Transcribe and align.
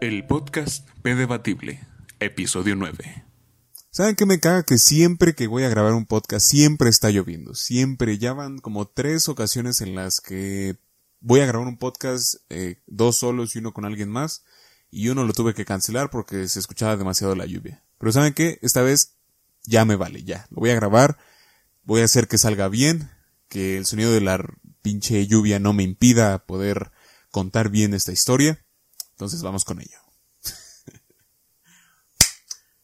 El 0.00 0.26
podcast 0.26 0.88
P 1.02 1.14
Debatible, 1.14 1.78
episodio 2.20 2.74
9. 2.74 3.22
¿Saben 3.90 4.16
qué 4.16 4.24
me 4.24 4.40
caga? 4.40 4.62
Que 4.62 4.78
siempre 4.78 5.34
que 5.34 5.46
voy 5.46 5.64
a 5.64 5.68
grabar 5.68 5.92
un 5.92 6.06
podcast, 6.06 6.46
siempre 6.46 6.88
está 6.88 7.10
lloviendo. 7.10 7.54
Siempre. 7.54 8.16
Ya 8.16 8.32
van 8.32 8.60
como 8.60 8.88
tres 8.88 9.28
ocasiones 9.28 9.82
en 9.82 9.94
las 9.94 10.22
que 10.22 10.78
voy 11.20 11.40
a 11.40 11.46
grabar 11.46 11.68
un 11.68 11.76
podcast, 11.76 12.36
eh, 12.48 12.80
dos 12.86 13.16
solos 13.16 13.54
y 13.54 13.58
uno 13.58 13.74
con 13.74 13.84
alguien 13.84 14.08
más. 14.08 14.42
Y 14.90 15.10
uno 15.10 15.24
lo 15.24 15.34
tuve 15.34 15.52
que 15.52 15.66
cancelar 15.66 16.08
porque 16.08 16.48
se 16.48 16.60
escuchaba 16.60 16.96
demasiado 16.96 17.34
la 17.34 17.44
lluvia. 17.44 17.84
Pero 17.98 18.10
¿saben 18.10 18.32
qué? 18.32 18.58
Esta 18.62 18.80
vez 18.80 19.18
ya 19.64 19.84
me 19.84 19.96
vale, 19.96 20.24
ya. 20.24 20.46
Lo 20.48 20.60
voy 20.60 20.70
a 20.70 20.76
grabar. 20.76 21.18
Voy 21.82 22.00
a 22.00 22.06
hacer 22.06 22.26
que 22.26 22.38
salga 22.38 22.68
bien. 22.68 23.10
Que 23.50 23.76
el 23.76 23.84
sonido 23.84 24.12
de 24.12 24.22
la 24.22 24.42
pinche 24.80 25.26
lluvia 25.26 25.58
no 25.58 25.74
me 25.74 25.82
impida 25.82 26.46
poder 26.46 26.90
contar 27.30 27.68
bien 27.68 27.92
esta 27.92 28.12
historia. 28.12 28.64
Entonces 29.20 29.42
vamos 29.42 29.66
con 29.66 29.78
ello. 29.78 29.98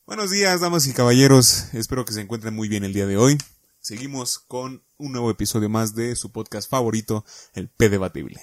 Buenos 0.07 0.31
días, 0.31 0.61
damas 0.61 0.87
y 0.87 0.93
caballeros. 0.93 1.73
Espero 1.73 2.05
que 2.05 2.12
se 2.12 2.21
encuentren 2.21 2.55
muy 2.55 2.69
bien 2.69 2.85
el 2.85 2.93
día 2.93 3.07
de 3.07 3.17
hoy. 3.17 3.39
Seguimos 3.81 4.41
con 4.41 4.85
un 4.99 5.12
nuevo 5.12 5.31
episodio 5.31 5.71
más 5.71 5.95
de 5.95 6.15
su 6.15 6.33
podcast 6.33 6.69
favorito, 6.69 7.25
el 7.55 7.71
P 7.71 7.89
Debatible. 7.89 8.39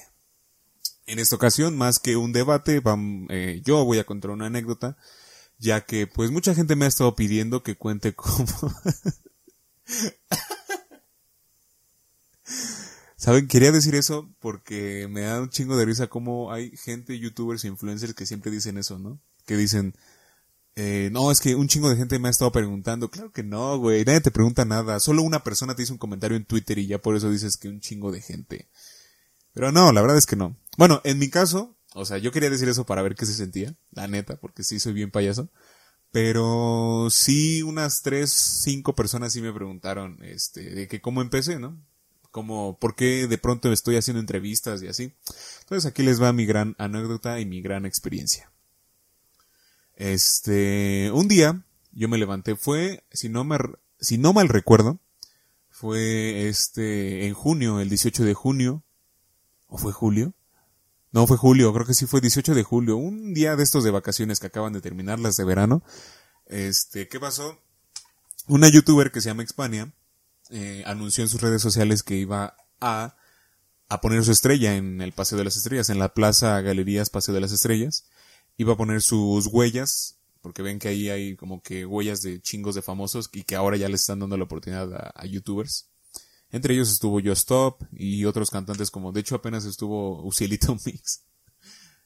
En 1.05 1.19
esta 1.19 1.35
ocasión, 1.35 1.77
más 1.77 1.99
que 1.99 2.17
un 2.17 2.33
debate, 2.33 2.81
eh, 3.29 3.61
yo 3.63 3.85
voy 3.85 3.99
a 3.99 4.05
contar 4.05 4.31
una 4.31 4.47
anécdota, 4.47 4.97
ya 5.59 5.85
que 5.85 6.07
pues 6.07 6.31
mucha 6.31 6.55
gente 6.55 6.75
me 6.75 6.85
ha 6.85 6.87
estado 6.87 7.15
pidiendo 7.15 7.61
que 7.61 7.75
cuente 7.75 8.13
cómo... 8.15 8.73
¿Saben? 13.23 13.47
Quería 13.47 13.71
decir 13.71 13.95
eso 13.95 14.29
porque 14.41 15.07
me 15.09 15.21
da 15.21 15.39
un 15.39 15.49
chingo 15.49 15.77
de 15.77 15.85
risa 15.85 16.07
cómo 16.07 16.51
hay 16.51 16.75
gente, 16.75 17.17
youtubers 17.17 17.63
e 17.63 17.69
influencers 17.69 18.13
que 18.13 18.25
siempre 18.25 18.51
dicen 18.51 18.77
eso, 18.77 18.99
¿no? 18.99 19.17
Que 19.45 19.55
dicen, 19.55 19.95
eh, 20.75 21.07
no, 21.13 21.31
es 21.31 21.39
que 21.39 21.55
un 21.55 21.69
chingo 21.69 21.89
de 21.89 21.95
gente 21.95 22.19
me 22.19 22.27
ha 22.27 22.31
estado 22.31 22.51
preguntando. 22.51 23.09
Claro 23.09 23.31
que 23.31 23.41
no, 23.41 23.77
güey, 23.77 24.03
nadie 24.03 24.19
te 24.19 24.29
pregunta 24.29 24.65
nada. 24.65 24.99
Solo 24.99 25.23
una 25.23 25.41
persona 25.41 25.73
te 25.73 25.83
hizo 25.83 25.93
un 25.93 25.99
comentario 25.99 26.35
en 26.35 26.43
Twitter 26.43 26.77
y 26.79 26.87
ya 26.87 26.97
por 26.97 27.15
eso 27.15 27.31
dices 27.31 27.55
que 27.55 27.69
un 27.69 27.79
chingo 27.79 28.11
de 28.11 28.19
gente. 28.19 28.67
Pero 29.53 29.71
no, 29.71 29.93
la 29.93 30.01
verdad 30.01 30.17
es 30.17 30.25
que 30.25 30.35
no. 30.35 30.57
Bueno, 30.77 30.99
en 31.05 31.17
mi 31.17 31.29
caso, 31.29 31.77
o 31.93 32.03
sea, 32.03 32.17
yo 32.17 32.33
quería 32.33 32.49
decir 32.49 32.67
eso 32.67 32.85
para 32.85 33.03
ver 33.03 33.15
qué 33.15 33.25
se 33.25 33.35
sentía, 33.35 33.73
la 33.91 34.09
neta, 34.09 34.35
porque 34.35 34.63
sí 34.65 34.81
soy 34.81 34.91
bien 34.91 35.11
payaso. 35.11 35.49
Pero 36.11 37.07
sí, 37.09 37.63
unas 37.63 38.01
tres, 38.01 38.33
cinco 38.33 38.95
personas 38.95 39.31
sí 39.31 39.41
me 39.41 39.53
preguntaron, 39.53 40.21
este, 40.23 40.71
de 40.71 40.89
que 40.89 40.99
cómo 40.99 41.21
empecé, 41.21 41.57
¿no? 41.57 41.81
Como 42.33 42.79
por 42.79 42.95
qué 42.95 43.27
de 43.27 43.37
pronto 43.37 43.71
estoy 43.71 43.95
haciendo 43.95 44.19
entrevistas 44.19 44.81
y 44.81 44.87
así. 44.87 45.13
Entonces 45.61 45.85
aquí 45.85 46.01
les 46.01 46.19
va 46.19 46.33
mi 46.33 46.47
gran 46.47 46.75
anécdota 46.79 47.39
y 47.39 47.45
mi 47.45 47.61
gran 47.61 47.85
experiencia. 47.85 48.51
Este, 49.95 51.11
un 51.13 51.27
día 51.27 51.63
yo 51.91 52.09
me 52.09 52.17
levanté, 52.17 52.55
fue, 52.55 53.03
si 53.11 53.29
no 53.29 53.43
me, 53.43 53.59
si 53.99 54.17
no 54.17 54.33
mal 54.33 54.49
recuerdo, 54.49 54.99
fue 55.69 56.47
este, 56.49 57.27
en 57.27 57.35
junio, 57.35 57.79
el 57.79 57.89
18 57.89 58.23
de 58.23 58.33
junio, 58.33 58.83
o 59.67 59.77
fue 59.77 59.93
julio, 59.93 60.33
no 61.11 61.27
fue 61.27 61.37
julio, 61.37 61.71
creo 61.71 61.85
que 61.85 61.93
sí 61.93 62.07
fue 62.07 62.19
18 62.19 62.55
de 62.55 62.63
julio, 62.63 62.97
un 62.97 63.35
día 63.35 63.55
de 63.55 63.61
estos 63.61 63.83
de 63.83 63.91
vacaciones 63.91 64.39
que 64.39 64.47
acaban 64.47 64.73
de 64.73 64.81
terminar, 64.81 65.19
las 65.19 65.37
de 65.37 65.45
verano. 65.45 65.83
Este, 66.47 67.07
¿qué 67.07 67.19
pasó? 67.19 67.59
Una 68.47 68.69
youtuber 68.69 69.11
que 69.11 69.21
se 69.21 69.29
llama 69.29 69.43
Expania, 69.43 69.93
eh, 70.55 70.83
anunció 70.85 71.23
en 71.23 71.29
sus 71.29 71.41
redes 71.41 71.63
sociales 71.63 72.03
que 72.03 72.15
iba 72.15 72.55
a, 72.79 73.17
a 73.89 74.01
poner 74.01 74.23
su 74.23 74.31
estrella 74.31 74.75
en 74.75 75.01
el 75.01 75.11
Paseo 75.11 75.35
de 75.35 75.43
las 75.43 75.57
Estrellas, 75.57 75.89
en 75.89 75.97
la 75.97 76.13
Plaza 76.13 76.61
Galerías 76.61 77.09
Paseo 77.09 77.33
de 77.33 77.41
las 77.41 77.51
Estrellas. 77.51 78.05
Iba 78.55 78.73
a 78.73 78.77
poner 78.77 79.01
sus 79.01 79.47
huellas, 79.47 80.19
porque 80.41 80.61
ven 80.61 80.77
que 80.77 80.89
ahí 80.89 81.09
hay 81.09 81.35
como 81.35 81.63
que 81.63 81.87
huellas 81.87 82.21
de 82.21 82.39
chingos 82.39 82.75
de 82.75 82.83
famosos 82.83 83.31
y 83.33 83.41
que 83.45 83.55
ahora 83.55 83.77
ya 83.77 83.89
le 83.89 83.95
están 83.95 84.19
dando 84.19 84.37
la 84.37 84.43
oportunidad 84.43 85.11
a, 85.15 85.25
youtubers. 85.25 85.89
Entre 86.51 86.75
ellos 86.75 86.91
estuvo 86.91 87.19
Yo 87.19 87.33
Stop 87.33 87.81
y 87.91 88.25
otros 88.25 88.51
cantantes 88.51 88.91
como, 88.91 89.11
de 89.11 89.21
hecho 89.21 89.33
apenas 89.33 89.65
estuvo 89.65 90.23
Ucielito 90.23 90.77
Mix, 90.85 91.23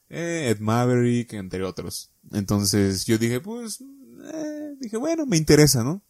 eh, 0.08 0.48
Ed 0.48 0.60
Maverick, 0.60 1.34
entre 1.34 1.64
otros. 1.64 2.12
Entonces 2.32 3.04
yo 3.04 3.18
dije, 3.18 3.40
pues, 3.40 3.82
eh, 4.32 4.74
dije, 4.80 4.96
bueno, 4.96 5.26
me 5.26 5.36
interesa, 5.36 5.84
¿no? 5.84 6.02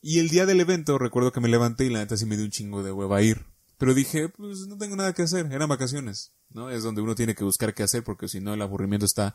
Y 0.00 0.20
el 0.20 0.28
día 0.28 0.46
del 0.46 0.60
evento 0.60 0.98
recuerdo 0.98 1.32
que 1.32 1.40
me 1.40 1.48
levanté 1.48 1.84
y 1.84 1.90
la 1.90 1.98
neta 1.98 2.16
sí 2.16 2.26
me 2.26 2.36
dio 2.36 2.44
un 2.44 2.50
chingo 2.50 2.82
de 2.82 2.92
hueva 2.92 3.18
a 3.18 3.22
ir. 3.22 3.44
Pero 3.78 3.94
dije, 3.94 4.28
pues 4.28 4.66
no 4.66 4.76
tengo 4.76 4.96
nada 4.96 5.12
que 5.12 5.22
hacer, 5.22 5.46
eran 5.52 5.68
vacaciones, 5.68 6.32
¿no? 6.50 6.70
Es 6.70 6.82
donde 6.82 7.00
uno 7.00 7.14
tiene 7.14 7.34
que 7.34 7.44
buscar 7.44 7.74
qué 7.74 7.84
hacer 7.84 8.02
porque 8.02 8.28
si 8.28 8.40
no 8.40 8.54
el 8.54 8.62
aburrimiento 8.62 9.06
está 9.06 9.34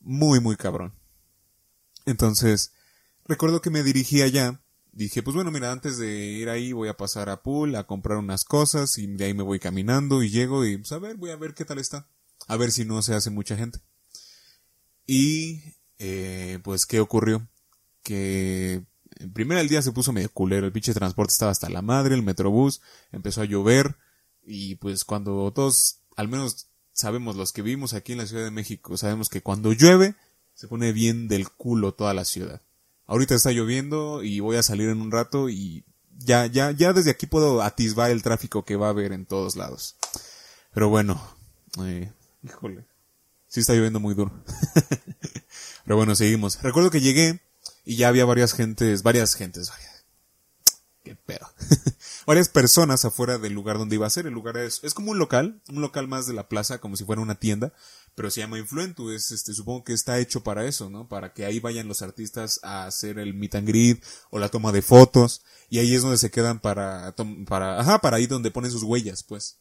muy, 0.00 0.40
muy 0.40 0.56
cabrón. 0.56 0.94
Entonces, 2.04 2.72
recuerdo 3.24 3.60
que 3.60 3.70
me 3.70 3.82
dirigí 3.82 4.22
allá, 4.22 4.62
dije, 4.92 5.22
pues 5.22 5.34
bueno, 5.34 5.50
mira, 5.50 5.72
antes 5.72 5.96
de 5.98 6.14
ir 6.14 6.48
ahí 6.48 6.72
voy 6.72 6.88
a 6.88 6.96
pasar 6.96 7.28
a 7.30 7.42
Pool 7.42 7.76
a 7.76 7.86
comprar 7.86 8.18
unas 8.18 8.44
cosas 8.44 8.98
y 8.98 9.06
de 9.06 9.24
ahí 9.24 9.34
me 9.34 9.42
voy 9.42 9.58
caminando 9.58 10.22
y 10.22 10.30
llego 10.30 10.64
y 10.66 10.76
pues 10.76 10.92
a 10.92 10.98
ver, 10.98 11.16
voy 11.16 11.30
a 11.30 11.36
ver 11.36 11.54
qué 11.54 11.64
tal 11.64 11.78
está. 11.78 12.08
A 12.46 12.56
ver 12.56 12.72
si 12.72 12.84
no 12.84 13.02
se 13.02 13.14
hace 13.14 13.30
mucha 13.30 13.56
gente. 13.56 13.80
Y, 15.06 15.62
eh, 15.98 16.60
pues, 16.62 16.84
¿qué 16.84 17.00
ocurrió? 17.00 17.48
Que 18.02 18.84
en 19.18 19.32
primer 19.32 19.58
el 19.58 19.68
día 19.68 19.82
se 19.82 19.92
puso 19.92 20.12
medio 20.12 20.30
culero, 20.30 20.66
el 20.66 20.72
pinche 20.72 20.94
transporte 20.94 21.32
estaba 21.32 21.50
hasta 21.50 21.68
la 21.68 21.82
madre, 21.82 22.14
el 22.14 22.22
metrobús, 22.22 22.80
empezó 23.12 23.42
a 23.42 23.46
llover 23.46 23.96
y 24.44 24.76
pues 24.76 25.04
cuando 25.04 25.52
todos, 25.52 26.00
al 26.16 26.28
menos 26.28 26.68
sabemos 26.92 27.36
los 27.36 27.52
que 27.52 27.62
vivimos 27.62 27.94
aquí 27.94 28.12
en 28.12 28.18
la 28.18 28.26
Ciudad 28.26 28.44
de 28.44 28.50
México, 28.50 28.96
sabemos 28.96 29.28
que 29.28 29.42
cuando 29.42 29.72
llueve 29.72 30.14
se 30.54 30.68
pone 30.68 30.92
bien 30.92 31.28
del 31.28 31.50
culo 31.50 31.94
toda 31.94 32.14
la 32.14 32.24
ciudad. 32.24 32.62
Ahorita 33.06 33.34
está 33.34 33.52
lloviendo 33.52 34.22
y 34.22 34.40
voy 34.40 34.56
a 34.56 34.62
salir 34.62 34.88
en 34.88 35.00
un 35.00 35.10
rato 35.10 35.48
y 35.48 35.84
ya, 36.18 36.46
ya, 36.46 36.72
ya 36.72 36.92
desde 36.92 37.10
aquí 37.10 37.26
puedo 37.26 37.62
atisbar 37.62 38.10
el 38.10 38.22
tráfico 38.22 38.64
que 38.64 38.76
va 38.76 38.86
a 38.88 38.90
haber 38.90 39.12
en 39.12 39.24
todos 39.24 39.56
lados. 39.56 39.96
Pero 40.74 40.88
bueno, 40.88 41.20
eh, 41.80 42.12
híjole, 42.42 42.84
sí 43.46 43.60
está 43.60 43.74
lloviendo 43.74 44.00
muy 44.00 44.14
duro. 44.14 44.32
Pero 45.84 45.96
bueno, 45.96 46.14
seguimos. 46.14 46.60
Recuerdo 46.62 46.90
que 46.90 47.00
llegué 47.00 47.40
y 47.88 47.96
ya 47.96 48.08
había 48.08 48.26
varias 48.26 48.52
gentes, 48.52 49.02
varias 49.02 49.34
gentes, 49.34 49.72
qué 51.02 51.16
pedo. 51.16 51.48
varias 52.26 52.50
personas 52.50 53.06
afuera 53.06 53.38
del 53.38 53.54
lugar 53.54 53.78
donde 53.78 53.94
iba 53.94 54.06
a 54.06 54.10
ser. 54.10 54.26
El 54.26 54.34
lugar 54.34 54.58
es, 54.58 54.80
es 54.82 54.92
como 54.92 55.12
un 55.12 55.18
local, 55.18 55.62
un 55.70 55.80
local 55.80 56.06
más 56.06 56.26
de 56.26 56.34
la 56.34 56.50
plaza, 56.50 56.82
como 56.82 56.96
si 56.96 57.06
fuera 57.06 57.22
una 57.22 57.36
tienda, 57.36 57.72
pero 58.14 58.30
se 58.30 58.40
llama 58.40 58.58
Influentu, 58.58 59.10
es 59.10 59.32
este, 59.32 59.54
supongo 59.54 59.84
que 59.84 59.94
está 59.94 60.18
hecho 60.18 60.42
para 60.42 60.66
eso, 60.66 60.90
¿no? 60.90 61.08
Para 61.08 61.32
que 61.32 61.46
ahí 61.46 61.60
vayan 61.60 61.88
los 61.88 62.02
artistas 62.02 62.60
a 62.62 62.84
hacer 62.84 63.18
el 63.18 63.32
meet 63.32 63.54
and 63.54 63.66
greet 63.66 64.04
o 64.28 64.38
la 64.38 64.50
toma 64.50 64.70
de 64.70 64.82
fotos, 64.82 65.40
y 65.70 65.78
ahí 65.78 65.94
es 65.94 66.02
donde 66.02 66.18
se 66.18 66.30
quedan 66.30 66.60
para, 66.60 67.16
para, 67.46 67.80
ajá, 67.80 68.02
para 68.02 68.18
ahí 68.18 68.26
donde 68.26 68.50
ponen 68.50 68.70
sus 68.70 68.82
huellas, 68.82 69.22
pues. 69.22 69.60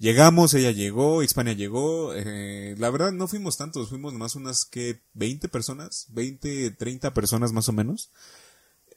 Llegamos, 0.00 0.54
ella 0.54 0.70
llegó, 0.70 1.22
Hispania 1.22 1.52
llegó, 1.52 2.14
eh, 2.14 2.74
la 2.78 2.88
verdad 2.88 3.12
no 3.12 3.28
fuimos 3.28 3.58
tantos, 3.58 3.90
fuimos 3.90 4.14
más 4.14 4.34
unas 4.34 4.64
que 4.64 5.02
20 5.12 5.46
personas, 5.48 6.06
20, 6.08 6.70
30 6.70 7.12
personas 7.12 7.52
más 7.52 7.68
o 7.68 7.72
menos. 7.74 8.10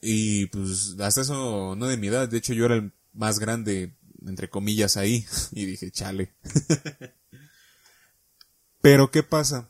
Y 0.02 0.46
pues 0.46 0.96
hasta 1.02 1.20
eso 1.20 1.76
no 1.76 1.88
de 1.88 1.98
mi 1.98 2.08
edad, 2.08 2.30
de 2.30 2.38
hecho 2.38 2.54
yo 2.54 2.64
era 2.64 2.76
el 2.76 2.94
más 3.12 3.40
grande, 3.40 3.98
entre 4.26 4.50
comillas, 4.50 4.96
ahí. 4.96 5.26
Y 5.52 5.66
dije, 5.66 5.92
chale. 5.92 6.36
Pero 8.82 9.12
¿qué 9.12 9.24
pasa? 9.24 9.70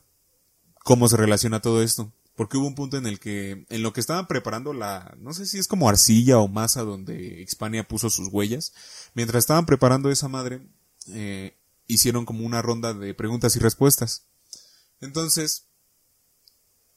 ¿Cómo 0.84 1.08
se 1.08 1.16
relaciona 1.16 1.60
todo 1.60 1.82
esto? 1.82 2.12
Porque 2.36 2.58
hubo 2.58 2.68
un 2.68 2.76
punto 2.76 2.96
en 2.96 3.06
el 3.06 3.18
que, 3.18 3.66
en 3.68 3.82
lo 3.82 3.92
que 3.92 4.00
estaban 4.00 4.28
preparando 4.28 4.72
la, 4.72 5.16
no 5.18 5.32
sé 5.32 5.46
si 5.46 5.58
es 5.58 5.66
como 5.66 5.88
arcilla 5.88 6.38
o 6.38 6.46
masa 6.46 6.82
donde 6.82 7.42
Hispania 7.42 7.88
puso 7.88 8.08
sus 8.08 8.28
huellas, 8.28 8.72
mientras 9.14 9.42
estaban 9.42 9.66
preparando 9.66 10.10
esa 10.12 10.28
madre, 10.28 10.60
eh, 11.08 11.56
hicieron 11.86 12.24
como 12.24 12.44
una 12.44 12.62
ronda 12.62 12.94
de 12.94 13.14
preguntas 13.14 13.56
y 13.56 13.58
respuestas. 13.58 14.26
Entonces, 15.00 15.66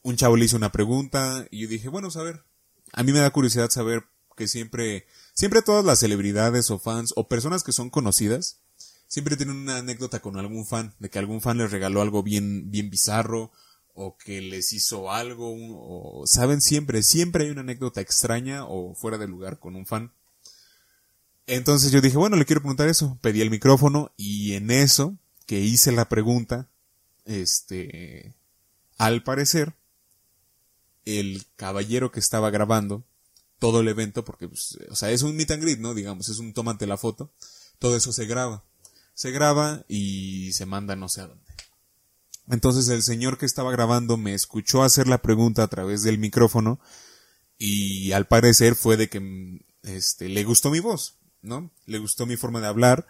un 0.02 0.16
chavo 0.16 0.36
le 0.36 0.44
hizo 0.46 0.56
una 0.56 0.72
pregunta 0.72 1.46
y 1.50 1.62
yo 1.62 1.68
dije, 1.68 1.88
bueno, 1.88 2.10
saber, 2.10 2.44
a 2.92 3.02
mí 3.02 3.12
me 3.12 3.18
da 3.18 3.30
curiosidad 3.30 3.70
saber 3.70 4.04
que 4.36 4.48
siempre, 4.48 5.06
siempre 5.34 5.62
todas 5.62 5.84
las 5.84 5.98
celebridades 5.98 6.70
o 6.70 6.78
fans 6.78 7.12
o 7.16 7.28
personas 7.28 7.64
que 7.64 7.72
son 7.72 7.90
conocidas, 7.90 8.60
siempre 9.08 9.36
tienen 9.36 9.56
una 9.56 9.78
anécdota 9.78 10.20
con 10.20 10.38
algún 10.38 10.64
fan, 10.64 10.94
de 10.98 11.10
que 11.10 11.18
algún 11.18 11.40
fan 11.40 11.58
les 11.58 11.70
regaló 11.70 12.00
algo 12.00 12.22
bien, 12.22 12.70
bien 12.70 12.88
bizarro, 12.88 13.50
o 13.94 14.16
que 14.16 14.40
les 14.40 14.72
hizo 14.72 15.10
algo, 15.10 15.52
o 15.52 16.24
saben 16.26 16.60
siempre, 16.60 17.02
siempre 17.02 17.44
hay 17.44 17.50
una 17.50 17.62
anécdota 17.62 18.00
extraña 18.00 18.64
o 18.64 18.94
fuera 18.94 19.18
de 19.18 19.26
lugar 19.26 19.58
con 19.58 19.74
un 19.74 19.86
fan. 19.86 20.12
Entonces 21.48 21.90
yo 21.90 22.00
dije, 22.00 22.18
bueno, 22.18 22.36
le 22.36 22.44
quiero 22.44 22.60
preguntar 22.60 22.88
eso. 22.88 23.18
Pedí 23.22 23.40
el 23.40 23.50
micrófono 23.50 24.12
y 24.16 24.52
en 24.52 24.70
eso 24.70 25.16
que 25.46 25.60
hice 25.60 25.92
la 25.92 26.08
pregunta, 26.08 26.68
este, 27.24 28.34
al 28.98 29.22
parecer, 29.22 29.74
el 31.06 31.46
caballero 31.56 32.12
que 32.12 32.20
estaba 32.20 32.50
grabando 32.50 33.02
todo 33.58 33.80
el 33.80 33.88
evento, 33.88 34.24
porque, 34.24 34.46
pues, 34.46 34.78
o 34.90 34.94
sea, 34.94 35.10
es 35.10 35.22
un 35.22 35.34
meet 35.34 35.50
and 35.50 35.62
greet, 35.62 35.80
¿no? 35.80 35.94
Digamos, 35.94 36.28
es 36.28 36.38
un 36.38 36.52
tómate 36.52 36.86
la 36.86 36.98
foto. 36.98 37.32
Todo 37.78 37.96
eso 37.96 38.12
se 38.12 38.26
graba. 38.26 38.62
Se 39.14 39.30
graba 39.30 39.84
y 39.88 40.52
se 40.52 40.66
manda 40.66 40.96
no 40.96 41.08
sé 41.08 41.22
a 41.22 41.28
dónde. 41.28 41.48
Entonces 42.50 42.88
el 42.88 43.02
señor 43.02 43.38
que 43.38 43.46
estaba 43.46 43.72
grabando 43.72 44.16
me 44.16 44.34
escuchó 44.34 44.82
hacer 44.82 45.06
la 45.06 45.22
pregunta 45.22 45.62
a 45.62 45.68
través 45.68 46.02
del 46.02 46.18
micrófono 46.18 46.78
y 47.58 48.12
al 48.12 48.26
parecer 48.26 48.74
fue 48.74 48.96
de 48.96 49.08
que 49.08 49.60
este, 49.82 50.28
le 50.28 50.44
gustó 50.44 50.70
mi 50.70 50.80
voz, 50.80 51.17
¿no? 51.42 51.70
Le 51.86 51.98
gustó 51.98 52.26
mi 52.26 52.36
forma 52.36 52.60
de 52.60 52.66
hablar 52.66 53.06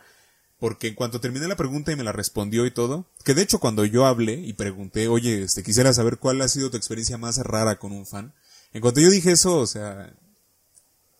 porque 0.58 0.88
en 0.88 0.94
cuanto 0.94 1.20
terminé 1.20 1.46
la 1.46 1.56
pregunta 1.56 1.92
y 1.92 1.96
me 1.96 2.04
la 2.04 2.12
respondió 2.12 2.66
y 2.66 2.70
todo, 2.70 3.06
que 3.24 3.34
de 3.34 3.42
hecho 3.42 3.60
cuando 3.60 3.84
yo 3.84 4.06
hablé 4.06 4.34
y 4.34 4.54
pregunté, 4.54 5.08
oye, 5.08 5.42
este, 5.42 5.62
quisiera 5.62 5.92
saber 5.92 6.18
cuál 6.18 6.40
ha 6.42 6.48
sido 6.48 6.70
tu 6.70 6.76
experiencia 6.76 7.16
más 7.16 7.38
rara 7.38 7.78
con 7.78 7.92
un 7.92 8.06
fan, 8.06 8.34
en 8.72 8.80
cuanto 8.80 9.00
yo 9.00 9.10
dije 9.10 9.32
eso, 9.32 9.56
o 9.58 9.66
sea, 9.66 10.12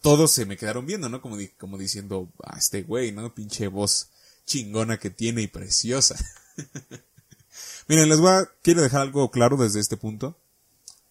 todos 0.02 0.32
se 0.32 0.44
me 0.44 0.56
quedaron 0.56 0.86
viendo, 0.86 1.08
¿no? 1.08 1.22
Como, 1.22 1.36
como 1.56 1.78
diciendo, 1.78 2.28
ah, 2.42 2.56
este 2.58 2.82
güey, 2.82 3.12
¿no? 3.12 3.34
Pinche 3.34 3.68
voz 3.68 4.08
chingona 4.44 4.98
que 4.98 5.10
tiene 5.10 5.42
y 5.42 5.46
preciosa. 5.46 6.16
Miren, 7.88 8.08
les 8.08 8.18
voy 8.18 8.30
a, 8.30 8.50
quiero 8.62 8.82
dejar 8.82 9.02
algo 9.02 9.30
claro 9.30 9.56
desde 9.56 9.80
este 9.80 9.96
punto. 9.96 10.36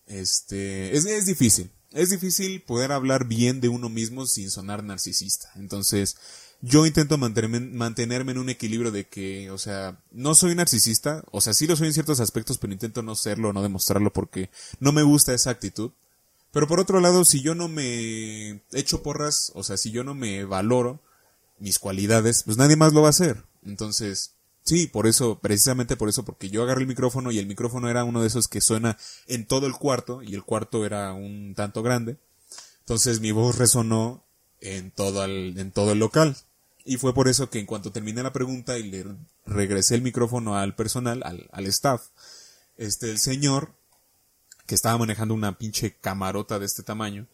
Este, 0.05 0.95
es, 0.95 1.05
es 1.05 1.25
difícil. 1.25 1.71
Es 1.92 2.10
difícil 2.10 2.62
poder 2.62 2.92
hablar 2.92 3.25
bien 3.25 3.62
de 3.62 3.69
uno 3.69 3.89
mismo 3.89 4.25
sin 4.25 4.51
sonar 4.51 4.84
narcisista. 4.84 5.50
Entonces, 5.56 6.18
yo 6.62 6.86
intento 6.86 7.18
mantenerme, 7.18 8.31
en 8.31 8.38
un 8.38 8.50
equilibrio 8.50 8.92
de 8.92 9.07
que, 9.07 9.51
o 9.51 9.57
sea, 9.57 10.00
no 10.12 10.36
soy 10.36 10.56
narcisista, 10.56 11.24
o 11.31 11.39
sea, 11.39 11.54
sí 11.54 11.68
lo 11.68 11.75
soy 11.75 11.88
en 11.88 11.94
ciertos 11.94 12.19
aspectos, 12.19 12.57
pero 12.57 12.74
intento 12.74 13.04
no 13.04 13.16
serlo, 13.16 13.54
no 13.54 13.62
demostrarlo 13.62 14.12
porque 14.12 14.50
no 14.80 14.92
me 14.92 15.04
gusta 15.04 15.34
esa 15.34 15.51
actitud. 15.51 15.92
Pero 16.51 16.68
por 16.68 16.80
otro 16.80 17.00
lado, 17.00 17.25
si 17.25 17.42
yo 17.42 17.54
no 17.56 17.68
me 17.68 18.62
echo 18.72 19.04
porras, 19.04 19.51
o 19.54 19.63
sea, 19.63 19.78
si 19.78 19.92
yo 19.92 20.04
no 20.04 20.16
me 20.16 20.45
valoro 20.45 21.00
mis 21.60 21.78
cualidades, 21.80 22.44
pues 22.44 22.57
nadie 22.57 22.75
más 22.75 22.94
lo 22.94 23.01
va 23.01 23.07
a 23.07 23.12
hacer. 23.12 23.44
Entonces, 23.63 24.31
sí, 24.68 24.88
por 24.88 25.08
eso, 25.08 25.40
precisamente 25.40 25.96
por 25.96 26.10
eso, 26.10 26.24
porque 26.24 26.50
yo 26.50 26.62
agarré 26.62 26.81
el 26.81 26.88
micrófono 26.88 27.31
y 27.31 27.40
el 27.40 27.48
micrófono 27.48 27.90
era 27.90 28.04
uno 28.04 28.22
de 28.22 28.28
esos 28.28 28.48
que 28.48 28.62
suena 28.62 28.98
en 29.25 29.48
todo 29.48 29.66
el 29.66 29.74
cuarto 29.74 30.22
y 30.22 30.36
el 30.36 30.44
cuarto 30.44 30.86
era 30.86 31.14
un 31.14 31.56
tanto 31.56 31.81
grande. 31.81 32.18
Entonces 32.81 33.22
mi 33.22 33.31
voz 33.31 33.58
resonó 33.58 34.25
en 34.60 34.92
todo 34.92 35.24
el, 35.24 35.58
en 35.58 35.72
todo 35.72 35.94
el 35.94 36.00
local. 36.00 36.36
Y 36.86 36.98
fue 36.98 37.14
por 37.14 37.28
eso 37.28 37.50
que 37.50 37.60
en 37.60 37.66
cuanto 37.66 37.92
terminé 37.92 38.24
la 38.24 38.34
pregunta 38.34 38.78
y 38.78 38.84
le 38.84 39.06
regresé 39.46 39.96
el 39.96 40.02
micrófono 40.02 40.58
al 40.58 40.75
personal, 40.75 41.22
al, 41.24 41.50
al 41.52 41.66
staff, 41.68 42.10
este, 42.78 43.10
el 43.10 43.19
señor, 43.19 43.74
que 44.66 44.75
estaba 44.75 44.98
manejando 44.98 45.34
una 45.34 45.58
pinche 45.58 45.96
camarota 45.96 46.60
de 46.60 46.66
este 46.66 46.84
tamaño, 46.84 47.28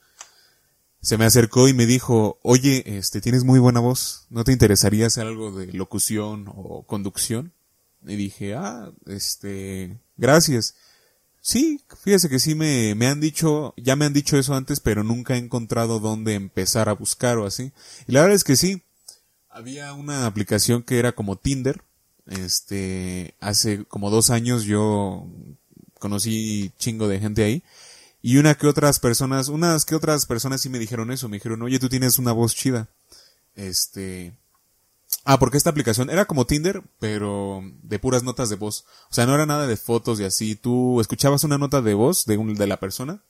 se 1.04 1.18
me 1.18 1.26
acercó 1.26 1.68
y 1.68 1.74
me 1.74 1.86
dijo, 1.86 2.40
oye, 2.44 2.98
este, 2.98 3.20
tienes 3.20 3.44
muy 3.44 3.60
buena 3.60 3.82
voz, 3.82 4.26
¿no 4.30 4.46
te 4.46 4.54
interesaría 4.54 5.08
hacer 5.08 5.28
algo 5.28 5.52
de 5.52 5.68
locución 5.74 6.46
o 6.48 6.84
conducción? 6.88 7.52
Y 8.08 8.16
dije, 8.16 8.56
ah, 8.56 8.90
este, 9.06 10.00
gracias. 10.16 10.76
Sí, 11.42 11.82
fíjese 12.02 12.30
que 12.30 12.40
sí 12.40 12.56
me, 12.56 12.96
me 12.96 13.08
han 13.08 13.20
dicho, 13.20 13.74
ya 13.76 13.98
me 13.98 14.06
han 14.06 14.14
dicho 14.14 14.38
eso 14.38 14.56
antes, 14.56 14.80
pero 14.80 15.04
nunca 15.04 15.36
he 15.36 15.40
encontrado 15.40 16.00
dónde 16.00 16.36
empezar 16.36 16.88
a 16.88 16.94
buscar 16.94 17.38
o 17.38 17.46
así. 17.46 17.74
Y 18.08 18.14
la 18.14 18.22
verdad 18.22 18.38
es 18.38 18.46
que 18.46 18.56
sí, 18.56 18.82
había 19.50 19.94
una 19.94 20.26
aplicación 20.26 20.84
que 20.84 21.00
era 21.00 21.12
como 21.12 21.36
Tinder. 21.36 21.84
Este, 22.28 23.36
hace 23.42 23.84
como 23.84 24.10
dos 24.10 24.30
años 24.30 24.64
yo 24.64 25.28
conocí 26.00 26.72
chingo 26.78 27.10
de 27.10 27.20
gente 27.20 27.44
ahí. 27.44 27.62
Y 28.26 28.38
una 28.38 28.56
que 28.56 28.68
otras 28.68 29.00
personas, 29.00 29.50
unas 29.50 29.84
que 29.84 29.96
otras 29.96 30.26
personas 30.26 30.62
sí 30.62 30.70
me 30.70 30.80
dijeron 30.80 31.12
eso, 31.12 31.28
me 31.28 31.36
dijeron, 31.36 31.62
oye, 31.62 31.78
tú 31.78 31.90
tienes 31.90 32.18
una 32.18 32.32
voz 32.32 32.56
chida. 32.56 32.88
Este, 33.54 34.32
ah, 35.26 35.38
porque 35.38 35.58
esta 35.58 35.70
aplicación 35.70 36.10
era 36.10 36.24
como 36.24 36.48
Tinder, 36.48 36.82
pero 37.00 37.62
de 37.84 38.00
puras 38.00 38.24
notas 38.24 38.50
de 38.50 38.56
voz. 38.56 38.86
O 39.12 39.14
sea, 39.14 39.26
no 39.26 39.36
era 39.36 39.46
nada 39.46 39.68
de 39.68 39.76
fotos 39.76 40.22
y 40.22 40.24
así. 40.24 40.56
Tú 40.56 41.02
escuchabas 41.02 41.44
una 41.44 41.58
nota 41.58 41.82
de 41.82 41.94
voz 41.96 42.26
de 42.26 42.38
un, 42.38 42.56
de 42.56 42.66
la 42.66 42.80
persona. 42.80 43.22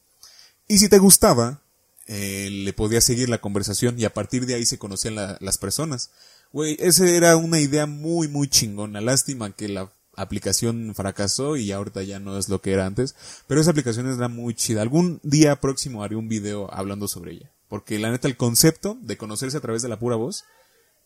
Y 0.68 0.78
si 0.78 0.90
te 0.90 1.00
gustaba, 1.00 1.63
eh, 2.06 2.50
le 2.51 2.72
podía 2.74 3.01
seguir 3.01 3.30
la 3.30 3.42
conversación 3.42 4.00
y 4.00 4.06
a 4.06 4.13
partir 4.13 4.45
de 4.45 4.54
ahí 4.54 4.66
se 4.68 4.78
conocían 4.78 5.16
las 5.16 5.57
personas. 5.57 6.12
Güey, 6.51 6.78
esa 6.80 7.10
era 7.10 7.36
una 7.36 7.60
idea 7.60 7.88
muy, 7.88 8.28
muy 8.28 8.48
chingona. 8.48 9.01
Lástima 9.01 9.56
que 9.56 9.69
la 9.69 9.92
aplicación 10.15 10.94
fracasó 10.95 11.57
y 11.57 11.71
ahorita 11.71 12.04
ya 12.04 12.19
no 12.19 12.38
es 12.38 12.50
lo 12.50 12.62
que 12.62 12.74
era 12.74 12.86
antes. 12.86 13.15
Pero 13.48 13.62
esa 13.62 13.71
aplicación 13.71 14.07
era 14.07 14.27
muy 14.27 14.54
chida. 14.54 14.81
Algún 14.81 15.19
día 15.24 15.60
próximo 15.60 16.04
haré 16.04 16.15
un 16.15 16.27
video 16.27 16.74
hablando 16.74 17.07
sobre 17.07 17.33
ella. 17.33 17.51
Porque 17.68 17.98
la 18.00 18.12
neta, 18.12 18.27
el 18.27 18.38
concepto 18.38 18.98
de 19.01 19.18
conocerse 19.18 19.57
a 19.57 19.62
través 19.62 19.81
de 19.81 19.89
la 19.89 20.00
pura 20.00 20.15
voz, 20.15 20.45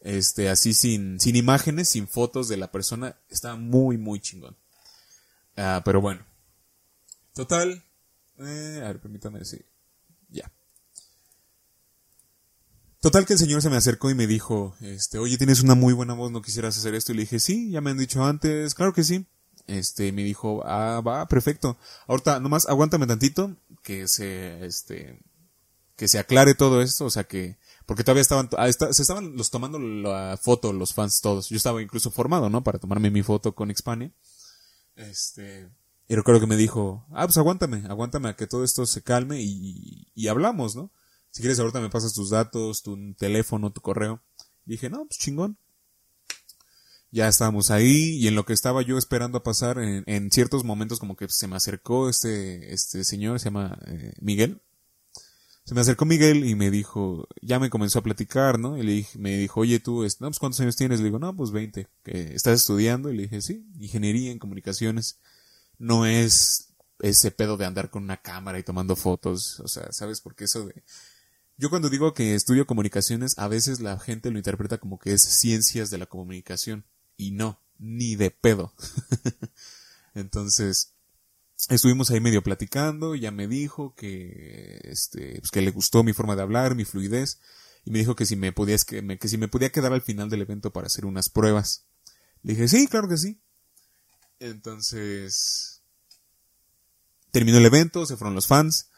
este, 0.02 0.50
así 0.50 0.74
sin, 0.74 1.20
sin 1.20 1.36
imágenes, 1.36 1.90
sin 1.90 2.08
fotos 2.08 2.48
de 2.48 2.58
la 2.58 2.72
persona, 2.72 3.16
está 3.30 3.56
muy, 3.56 3.98
muy 3.98 4.20
chingón. 4.20 4.56
Ah, 5.56 5.82
pero 5.84 6.02
bueno. 6.02 6.26
Total. 7.34 7.84
Eh, 8.40 8.82
a 8.84 8.88
ver, 8.88 9.00
permítame 9.00 9.40
decir. 9.40 9.66
Ya. 10.30 10.52
Total 13.00 13.26
que 13.26 13.34
el 13.34 13.40
señor 13.40 13.62
se 13.62 13.70
me 13.70 13.78
acercó 13.78 14.10
y 14.10 14.16
me 14.16 14.26
dijo, 14.26 14.76
este, 14.82 15.20
oye, 15.20 15.38
tienes 15.38 15.62
una 15.62 15.76
muy 15.76 15.94
buena 15.94 16.14
voz, 16.14 16.32
¿no 16.32 16.42
quisieras 16.42 16.78
hacer 16.78 16.96
esto? 16.96 17.12
Y 17.12 17.16
le 17.16 17.22
dije, 17.22 17.40
sí, 17.40 17.70
ya 17.70 17.80
me 17.80 17.92
han 17.92 17.98
dicho 17.98 18.24
antes, 18.24 18.74
claro 18.74 18.94
que 18.94 19.04
sí. 19.04 19.28
Este, 19.68 20.12
me 20.12 20.24
dijo, 20.24 20.64
ah, 20.66 21.02
va, 21.06 21.28
perfecto. 21.28 21.78
Ahorita, 22.08 22.40
nomás 22.40 22.68
aguántame 22.68 23.06
tantito, 23.06 23.56
que 23.84 24.08
se, 24.08 24.66
este, 24.66 25.20
que 25.96 26.08
se 26.08 26.18
aclare 26.18 26.56
todo 26.56 26.82
esto, 26.82 27.06
o 27.06 27.10
sea 27.10 27.26
que, 27.26 27.58
porque 27.86 28.04
todavía 28.04 28.22
estaban, 28.22 28.50
ah, 28.58 28.72
se 28.72 29.02
estaban 29.02 29.36
los 29.38 29.52
tomando 29.52 29.78
la 29.78 30.40
foto, 30.42 30.74
los 30.74 30.94
fans 30.94 31.22
todos. 31.22 31.50
Yo 31.50 31.58
estaba 31.58 31.82
incluso 31.82 32.10
formado, 32.10 32.50
¿no? 32.50 32.64
Para 32.64 32.80
tomarme 32.80 33.12
mi 33.12 33.22
foto 33.22 33.54
con 33.54 33.74
Xpania. 33.74 34.12
Este, 34.96 35.70
y 36.08 36.16
recuerdo 36.16 36.42
que 36.42 36.48
me 36.48 36.56
dijo, 36.56 37.06
ah, 37.12 37.26
pues 37.26 37.38
aguántame, 37.38 37.84
aguántame 37.88 38.30
a 38.30 38.36
que 38.36 38.48
todo 38.48 38.64
esto 38.64 38.88
se 38.88 39.04
calme 39.04 39.42
y, 39.42 40.08
y 40.16 40.28
hablamos, 40.30 40.76
¿no? 40.76 40.92
Si 41.38 41.44
quieres 41.44 41.60
ahorita 41.60 41.80
me 41.82 41.92
pasas 41.92 42.16
tus 42.16 42.32
datos, 42.32 42.82
tu 42.82 43.14
teléfono, 43.14 43.72
tu 43.72 43.80
correo. 43.80 44.24
dije, 44.66 44.90
no, 44.90 45.06
pues 45.06 45.20
chingón. 45.20 45.60
Ya 47.12 47.28
estábamos 47.28 47.70
ahí 47.70 48.16
y 48.16 48.28
en 48.28 48.34
lo 48.34 48.44
que 48.44 48.54
estaba 48.54 48.82
yo 48.82 48.98
esperando 48.98 49.38
a 49.38 49.44
pasar, 49.44 49.78
en, 49.78 50.32
ciertos 50.32 50.64
momentos 50.64 50.98
como 50.98 51.16
que 51.16 51.28
se 51.30 51.48
me 51.48 51.56
acercó 51.56 52.10
este, 52.10 52.74
este 52.74 53.04
señor, 53.04 53.40
se 53.40 53.46
llama 53.46 53.78
eh, 53.86 54.14
Miguel. 54.20 54.64
Se 55.64 55.76
me 55.76 55.82
acercó 55.82 56.06
Miguel 56.06 56.44
y 56.44 56.56
me 56.56 56.72
dijo, 56.72 57.28
ya 57.44 57.60
me 57.60 57.70
comenzó 57.70 58.00
a 58.00 58.04
platicar, 58.04 58.58
¿no? 58.58 58.76
Y 58.76 58.82
le 58.82 58.92
dije, 58.94 59.20
me 59.20 59.38
dijo, 59.38 59.60
oye 59.60 59.80
tú, 59.80 60.08
no, 60.20 60.30
pues 60.30 60.40
¿cuántos 60.40 60.60
años 60.62 60.76
tienes? 60.76 61.02
Le 61.02 61.06
digo, 61.06 61.20
no, 61.20 61.36
pues 61.36 61.52
20. 61.52 61.88
¿Estás 62.06 62.62
estudiando? 62.62 63.12
Y 63.12 63.16
le 63.16 63.24
dije, 63.24 63.44
sí, 63.44 63.64
ingeniería 63.78 64.32
en 64.32 64.40
comunicaciones. 64.40 65.20
No 65.78 66.08
es 66.08 66.70
ese 66.98 67.30
pedo 67.30 67.58
de 67.58 67.66
andar 67.66 67.92
con 67.92 68.02
una 68.02 68.18
cámara 68.18 68.58
y 68.58 68.64
tomando 68.64 68.96
fotos, 68.96 69.60
o 69.60 69.68
sea, 69.68 69.92
¿sabes? 69.92 70.20
Porque 70.20 70.46
eso 70.46 70.66
de, 70.66 70.84
yo 71.58 71.70
cuando 71.70 71.90
digo 71.90 72.14
que 72.14 72.36
estudio 72.36 72.68
comunicaciones, 72.68 73.38
a 73.38 73.48
veces 73.48 73.80
la 73.80 74.00
gente 74.00 74.32
lo 74.32 74.38
interpreta 74.38 74.78
como 74.78 75.00
que 75.00 75.14
es 75.14 75.24
ciencias 75.24 75.90
de 75.90 75.98
la 75.98 76.06
comunicación. 76.06 76.86
Y 77.18 77.32
no, 77.32 77.60
ni 77.80 78.16
de 78.16 78.30
pedo. 78.30 78.74
Entonces, 80.14 80.94
estuvimos 81.70 82.12
ahí 82.12 82.20
medio 82.20 82.44
platicando, 82.44 83.16
ya 83.16 83.32
me 83.32 83.48
dijo 83.48 83.96
que, 83.96 84.80
este, 84.84 85.40
pues 85.40 85.52
que 85.52 85.62
le 85.62 85.72
gustó 85.72 86.04
mi 86.04 86.14
forma 86.14 86.36
de 86.36 86.44
hablar, 86.44 86.76
mi 86.76 86.86
fluidez, 86.86 87.40
y 87.86 87.92
me 87.92 88.00
dijo 88.00 88.16
que 88.16 88.26
si 88.26 88.36
me 88.36 88.52
podía, 88.52 88.78
que, 88.78 89.18
que 89.18 89.28
si 89.28 89.38
me 89.38 89.48
podía 89.48 89.72
quedar 89.72 89.94
al 89.94 90.02
final 90.02 90.30
del 90.30 90.42
evento 90.42 90.72
para 90.72 90.88
hacer 90.88 91.06
unas 91.06 91.30
pruebas. 91.30 91.86
Le 92.44 92.54
dije, 92.54 92.68
sí, 92.68 92.88
claro 92.88 93.08
que 93.08 93.18
sí. 93.18 93.40
Entonces, 94.40 95.82
terminó 97.32 97.58
el 97.58 97.66
evento, 97.66 98.06
se 98.06 98.16
fueron 98.16 98.36
los 98.36 98.46
fans, 98.46 98.90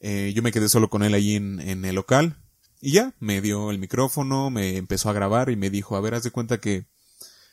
eh, 0.00 0.32
yo 0.34 0.42
me 0.42 0.52
quedé 0.52 0.68
solo 0.68 0.90
con 0.90 1.02
él 1.02 1.14
allí 1.14 1.36
en, 1.36 1.60
en, 1.60 1.84
el 1.84 1.94
local. 1.94 2.36
Y 2.80 2.92
ya, 2.92 3.14
me 3.20 3.40
dio 3.40 3.70
el 3.70 3.78
micrófono, 3.78 4.50
me 4.50 4.76
empezó 4.76 5.08
a 5.10 5.12
grabar 5.12 5.50
y 5.50 5.56
me 5.56 5.70
dijo, 5.70 5.96
a 5.96 6.00
ver, 6.00 6.14
haz 6.14 6.22
de 6.22 6.30
cuenta 6.30 6.58
que, 6.60 6.86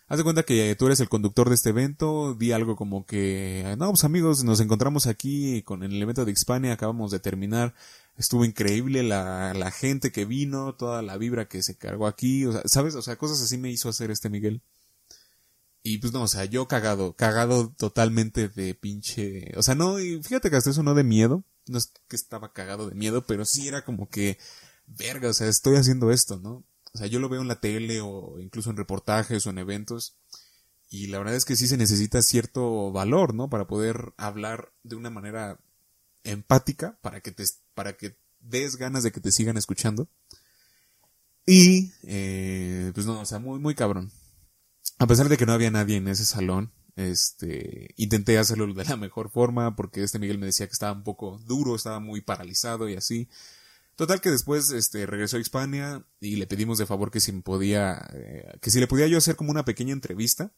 haz 0.08 0.18
de 0.18 0.24
cuenta 0.24 0.44
que 0.44 0.76
tú 0.78 0.88
eres 0.88 1.00
el 1.00 1.10
conductor 1.10 1.50
de 1.50 1.56
este 1.56 1.70
evento, 1.70 2.36
di 2.36 2.52
algo 2.52 2.76
como 2.76 3.06
que, 3.06 3.76
no, 3.78 3.90
pues 3.90 4.04
amigos, 4.04 4.44
nos 4.44 4.60
encontramos 4.60 5.08
aquí 5.08 5.64
con 5.64 5.84
el 5.84 6.02
evento 6.02 6.26
de 6.26 6.32
Hispania, 6.32 6.74
acabamos 6.74 7.12
de 7.12 7.20
terminar, 7.20 7.74
estuvo 8.18 8.46
increíble 8.46 9.04
la, 9.04 9.54
la 9.54 9.72
gente 9.72 10.12
que 10.12 10.26
vino, 10.26 10.76
toda 10.76 11.02
la 11.02 11.18
vibra 11.18 11.48
que 11.48 11.64
se 11.64 11.78
cargó 11.78 12.08
aquí, 12.08 12.46
o 12.46 12.52
sea, 12.52 12.62
¿sabes? 12.66 12.96
O 12.96 13.02
sea, 13.02 13.16
cosas 13.16 13.42
así 13.42 13.58
me 13.58 13.72
hizo 13.72 13.90
hacer 13.90 14.12
este 14.12 14.30
Miguel. 14.30 14.62
Y 15.84 15.98
pues 15.98 16.14
no, 16.14 16.24
o 16.24 16.28
sea, 16.28 16.46
yo 16.46 16.68
cagado, 16.68 17.14
cagado 17.14 17.74
totalmente 17.78 18.48
de 18.48 18.74
pinche, 18.74 19.52
o 19.58 19.64
sea, 19.64 19.76
no, 19.76 20.00
y 20.00 20.22
fíjate 20.24 20.50
que 20.50 20.56
hasta 20.56 20.70
eso 20.70 20.82
no 20.84 20.94
de 20.94 21.04
miedo, 21.04 21.44
no 21.68 21.78
es 21.78 21.92
que 22.08 22.16
estaba 22.16 22.54
cagado 22.54 22.90
de 22.90 22.96
miedo, 22.96 23.26
pero 23.26 23.46
sí 23.46 23.68
era 23.68 23.84
como 23.84 24.10
que, 24.10 24.38
verga, 24.86 25.30
o 25.30 25.34
sea, 25.34 25.48
estoy 25.48 25.76
haciendo 25.76 26.12
esto, 26.12 26.40
¿no? 26.40 26.64
O 26.94 26.98
sea, 26.98 27.08
yo 27.08 27.20
lo 27.20 27.30
veo 27.30 27.42
en 27.42 27.48
la 27.48 27.60
tele 27.60 28.02
o 28.02 28.40
incluso 28.40 28.70
en 28.70 28.78
reportajes 28.78 29.46
o 29.46 29.50
en 29.50 29.58
eventos 29.58 30.16
y 30.94 31.08
la 31.08 31.18
verdad 31.18 31.36
es 31.36 31.44
que 31.44 31.56
sí 31.56 31.68
se 31.68 31.76
necesita 31.76 32.22
cierto 32.22 32.92
valor, 32.92 33.34
¿no? 33.34 33.50
Para 33.50 33.66
poder 33.66 34.14
hablar 34.16 34.72
de 34.84 34.96
una 34.96 35.10
manera 35.10 35.60
empática, 36.24 37.00
para 37.02 37.20
que 37.20 37.32
te, 37.32 37.46
para 37.74 37.94
que 37.94 38.16
des 38.42 38.76
ganas 38.76 39.02
de 39.02 39.12
que 39.12 39.20
te 39.20 39.32
sigan 39.32 39.58
escuchando. 39.58 40.08
Y, 41.48 41.92
eh, 42.04 42.92
pues 42.94 43.08
no, 43.08 43.20
o 43.20 43.26
sea, 43.26 43.40
muy, 43.40 43.60
muy 43.60 43.74
cabrón. 43.74 44.12
A 45.00 45.08
pesar 45.08 45.30
de 45.30 45.38
que 45.38 45.48
no 45.48 45.54
había 45.54 45.72
nadie 45.72 45.98
en 45.98 46.08
ese 46.08 46.26
salón, 46.26 46.72
Este, 46.96 47.94
intenté 47.98 48.38
hacerlo 48.38 48.72
de 48.72 48.86
la 48.86 48.98
mejor 48.98 49.32
forma 49.32 49.76
porque 49.76 50.04
este 50.04 50.20
Miguel 50.20 50.38
me 50.38 50.46
decía 50.46 50.68
que 50.68 50.74
estaba 50.74 50.94
un 50.94 51.04
poco 51.04 51.40
duro, 51.40 51.76
estaba 51.76 52.00
muy 52.00 52.22
paralizado 52.22 52.90
y 52.90 52.96
así. 52.96 53.30
Total 53.96 54.22
que 54.22 54.32
después 54.32 54.72
este 54.72 55.06
regresó 55.06 55.38
a 55.38 55.42
España 55.42 56.06
y 56.20 56.36
le 56.36 56.48
pedimos 56.48 56.78
de 56.78 56.86
favor 56.86 57.12
que 57.12 57.20
si 57.20 57.32
podía 57.42 58.08
eh, 58.14 58.58
que 58.62 58.72
si 58.72 58.80
le 58.80 58.88
podía 58.88 59.08
yo 59.08 59.18
hacer 59.18 59.36
como 59.36 59.52
una 59.52 59.66
pequeña 59.66 59.94
entrevista 59.94 60.54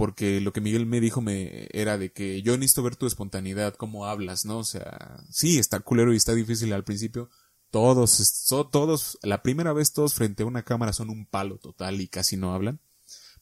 porque 0.00 0.40
lo 0.40 0.54
que 0.54 0.62
Miguel 0.62 0.86
me 0.86 0.98
dijo 0.98 1.20
me 1.20 1.68
era 1.72 1.98
de 1.98 2.10
que 2.10 2.40
yo 2.40 2.56
necesito 2.56 2.82
ver 2.82 2.96
tu 2.96 3.06
espontaneidad, 3.06 3.74
cómo 3.74 4.06
hablas, 4.06 4.46
¿no? 4.46 4.56
O 4.56 4.64
sea, 4.64 5.22
sí, 5.28 5.58
está 5.58 5.80
culero 5.80 6.14
y 6.14 6.16
está 6.16 6.32
difícil 6.32 6.72
al 6.72 6.84
principio. 6.84 7.28
Todos, 7.70 8.46
todos, 8.72 9.18
la 9.22 9.42
primera 9.42 9.74
vez 9.74 9.92
todos 9.92 10.14
frente 10.14 10.42
a 10.42 10.46
una 10.46 10.62
cámara 10.62 10.94
son 10.94 11.10
un 11.10 11.26
palo 11.26 11.58
total 11.58 12.00
y 12.00 12.08
casi 12.08 12.38
no 12.38 12.54
hablan. 12.54 12.80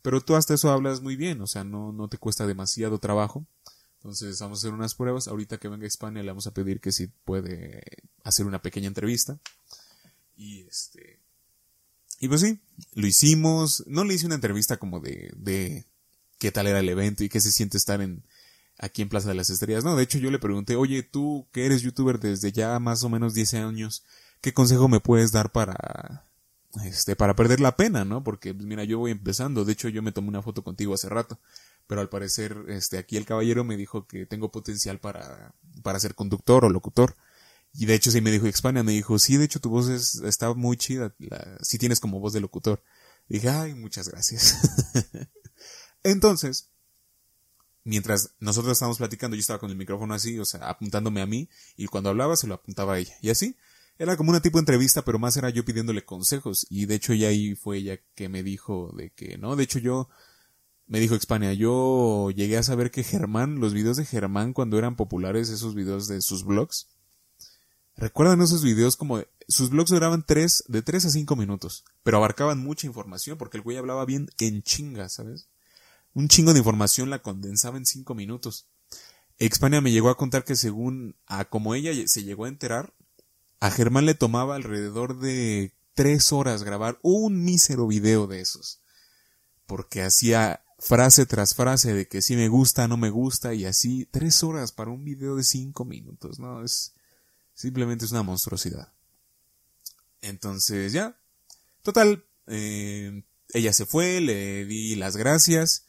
Pero 0.03 0.21
tú 0.21 0.37
hasta 0.37 0.55
eso 0.55 0.71
hablas 0.71 1.01
muy 1.01 1.17
bien, 1.17 1.41
o 1.41 1.47
sea, 1.47 1.65
no, 1.65 1.93
no 1.93 2.09
te 2.09 2.19
cuesta 2.19 2.47
demasiado 2.47 2.99
trabajo. 2.99 3.47
Entonces 3.99 4.39
vamos 4.41 4.59
a 4.59 4.61
hacer 4.61 4.73
unas 4.73 4.95
pruebas. 4.95 5.29
Ahorita 5.29 5.59
que 5.59 5.69
venga 5.69 5.85
a 5.85 5.89
España 5.89 6.23
le 6.23 6.29
vamos 6.29 6.47
a 6.47 6.55
pedir 6.55 6.81
que 6.81 6.93
si 6.93 7.09
puede 7.09 7.83
hacer 8.23 8.47
una 8.47 8.63
pequeña 8.63 8.87
entrevista. 8.87 9.39
Y 10.37 10.61
este. 10.63 11.19
Y 12.21 12.29
pues 12.29 12.41
sí, 12.41 12.61
lo 12.95 13.07
hicimos. 13.07 13.85
No 13.87 14.05
le 14.05 14.15
hice 14.15 14.27
una 14.27 14.37
entrevista 14.37 14.77
como 14.77 15.01
de, 15.01 15.33
de 15.37 15.85
qué 16.39 16.53
tal 16.53 16.69
era 16.69 16.79
el 16.79 16.89
evento 16.89 17.25
y 17.25 17.29
qué 17.29 17.41
se 17.41 17.51
siente 17.51 17.77
estar 17.77 18.01
en 18.01 18.23
aquí 18.79 19.03
en 19.03 19.09
Plaza 19.09 19.29
de 19.29 19.35
las 19.35 19.51
Estrellas. 19.51 19.85
No, 19.85 19.97
de 19.97 20.05
hecho 20.05 20.19
yo 20.19 20.31
le 20.31 20.39
pregunté, 20.39 20.77
oye, 20.77 21.03
tú 21.03 21.47
que 21.53 21.67
eres 21.67 21.83
youtuber 21.83 22.21
desde 22.21 22.53
ya 22.53 22.79
más 22.79 23.03
o 23.03 23.09
menos 23.09 23.35
10 23.35 23.55
años, 23.55 24.05
¿qué 24.41 24.55
consejo 24.55 24.89
me 24.89 25.01
puedes 25.01 25.33
dar 25.33 25.51
para 25.51 26.25
este 26.85 27.17
para 27.17 27.35
perder 27.35 27.61
la 27.61 27.77
pena, 27.77 28.05
¿no? 28.05 28.23
Porque 28.23 28.55
pues, 28.55 28.67
mira, 28.67 28.85
yo 28.85 28.99
voy 28.99 29.11
empezando, 29.11 29.65
de 29.65 29.73
hecho 29.73 29.89
yo 29.89 30.03
me 30.03 30.13
tomé 30.13 30.29
una 30.29 30.43
foto 30.43 30.63
contigo 30.63 30.95
hace 30.95 31.09
rato, 31.09 31.39
pero 31.87 32.01
al 32.01 32.09
parecer 32.09 32.57
este 32.69 32.99
aquí 32.99 33.17
el 33.17 33.27
caballero 33.27 33.65
me 33.65 33.77
dijo 33.77 34.07
que 34.07 34.27
tengo 34.27 34.51
potencial 34.51 34.99
para 35.01 35.55
para 35.83 36.01
ser 36.01 36.15
conductor 36.15 36.65
o 36.65 36.71
locutor. 36.71 37.17
Y 37.75 37.87
de 37.87 37.95
hecho 37.95 38.11
sí 38.11 38.21
me 38.21 38.31
dijo 38.31 38.47
España, 38.47 38.83
me 38.83 38.93
dijo, 38.93 39.19
sí, 39.19 39.37
de 39.37 39.45
hecho 39.45 39.61
tu 39.61 39.71
voz 39.71 39.89
es, 39.89 40.17
está 40.23 40.53
muy 40.55 40.77
chida, 40.77 41.15
la, 41.19 41.59
sí 41.63 41.79
tienes 41.79 42.01
como 42.01 42.19
voz 42.19 42.33
de 42.33 42.41
locutor. 42.41 42.83
dije, 43.29 43.49
ay, 43.51 43.75
muchas 43.75 44.09
gracias. 44.09 44.57
Entonces, 46.03 46.71
mientras 47.85 48.35
nosotros 48.41 48.73
estábamos 48.73 48.99
platicando, 48.99 49.37
yo 49.37 49.41
estaba 49.41 49.59
con 49.59 49.71
el 49.71 49.77
micrófono 49.77 50.15
así, 50.15 50.39
o 50.39 50.45
sea, 50.45 50.69
apuntándome 50.69 51.21
a 51.21 51.27
mí, 51.27 51.49
y 51.77 51.87
cuando 51.87 52.11
hablaba 52.11 52.37
se 52.37 52.47
lo 52.47 52.55
apuntaba 52.55 52.95
a 52.95 52.99
ella. 52.99 53.17
Y 53.21 53.31
así, 53.31 53.57
era 53.99 54.17
como 54.17 54.31
una 54.31 54.41
tipo 54.41 54.59
de 54.59 54.63
entrevista, 54.63 55.03
pero 55.03 55.19
más 55.19 55.37
era 55.37 55.51
yo 55.51 55.65
pidiéndole 55.65 56.05
consejos. 56.05 56.67
Y 56.71 56.87
de 56.87 56.95
hecho, 56.95 57.15
ya 57.15 57.29
ahí 57.29 57.55
fue 57.55 57.79
ella 57.79 57.99
que 58.15 58.29
me 58.29 58.43
dijo 58.43 58.93
de 58.97 59.11
que, 59.11 59.39
no, 59.39 59.57
de 59.57 59.65
hecho 59.65 59.79
yo, 59.79 60.09
me 60.87 61.01
dijo 61.01 61.15
España, 61.15 61.53
yo 61.53 62.31
llegué 62.31 62.57
a 62.59 62.63
saber 62.63 62.91
que 62.91 63.05
Germán, 63.05 63.61
los 63.61 63.75
videos 63.75 63.97
de 63.97 64.07
Germán 64.07 64.53
cuando 64.53 64.79
eran 64.79 64.97
populares, 64.97 65.51
esos 65.51 65.75
videos 65.75 66.09
de 66.09 66.23
sus 66.23 66.45
blogs, 66.45 66.89
recuerdan 67.97 68.41
esos 68.41 68.63
videos 68.63 68.97
como, 68.97 69.23
sus 69.49 69.71
blogs 69.71 69.91
duraban 69.91 70.25
tres, 70.27 70.65
de 70.69 70.83
tres 70.83 71.05
a 71.05 71.11
cinco 71.11 71.37
minutos, 71.37 71.85
pero 72.03 72.19
abarcaban 72.19 72.59
mucha 72.59 72.87
información 72.87 73.37
porque 73.37 73.59
el 73.59 73.63
güey 73.63 73.77
hablaba 73.77 74.05
bien 74.05 74.31
en 74.39 74.63
chinga, 74.63 75.09
¿sabes? 75.09 75.49
un 76.19 76.29
chingo 76.29 76.53
de 76.53 76.59
información 76.59 77.11
la 77.11 77.23
condensaba 77.23 77.79
en 77.79 77.87
cinco 77.87 78.15
minutos. 78.15 78.67
España 79.39 79.81
me 79.81 79.93
llegó 79.93 80.11
a 80.11 80.17
contar 80.17 80.45
que 80.45 80.57
según 80.57 81.17
a 81.27 81.45
como 81.45 81.77
ella 81.77 81.93
se 82.07 82.25
llegó 82.25 82.47
a 82.47 82.49
enterar, 82.49 82.93
a 83.61 83.71
Germán 83.71 84.07
le 84.07 84.15
tomaba 84.15 84.55
alrededor 84.55 85.19
de 85.19 85.75
tres 85.95 86.33
horas 86.33 86.63
grabar 86.63 86.99
un 87.03 87.45
mísero 87.45 87.87
video 87.87 88.27
de 88.27 88.41
esos. 88.41 88.81
Porque 89.67 90.03
hacía 90.03 90.63
frase 90.79 91.27
tras 91.27 91.55
frase 91.55 91.93
de 91.93 92.07
que 92.07 92.23
si 92.23 92.37
me 92.37 92.49
gusta, 92.49 92.87
no 92.87 92.97
me 92.97 93.11
gusta 93.11 93.55
y 93.55 93.65
así 93.65 94.07
tres 94.11 94.43
horas 94.45 94.71
para 94.73 94.91
un 94.91 95.05
video 95.05 95.35
de 95.37 95.43
cinco 95.43 95.85
minutos, 95.85 96.39
¿no? 96.39 96.65
Es 96.65 96.95
simplemente 97.55 98.05
es 98.05 98.13
una 98.13 98.23
monstruosidad. 98.23 98.93
Entonces 100.23 100.93
ya, 100.93 101.19
total, 101.83 102.25
eh, 102.47 103.25
ella 103.53 103.73
se 103.73 103.87
fue, 103.87 104.21
le 104.21 104.65
di 104.67 104.95
las 104.95 105.17
gracias 105.17 105.88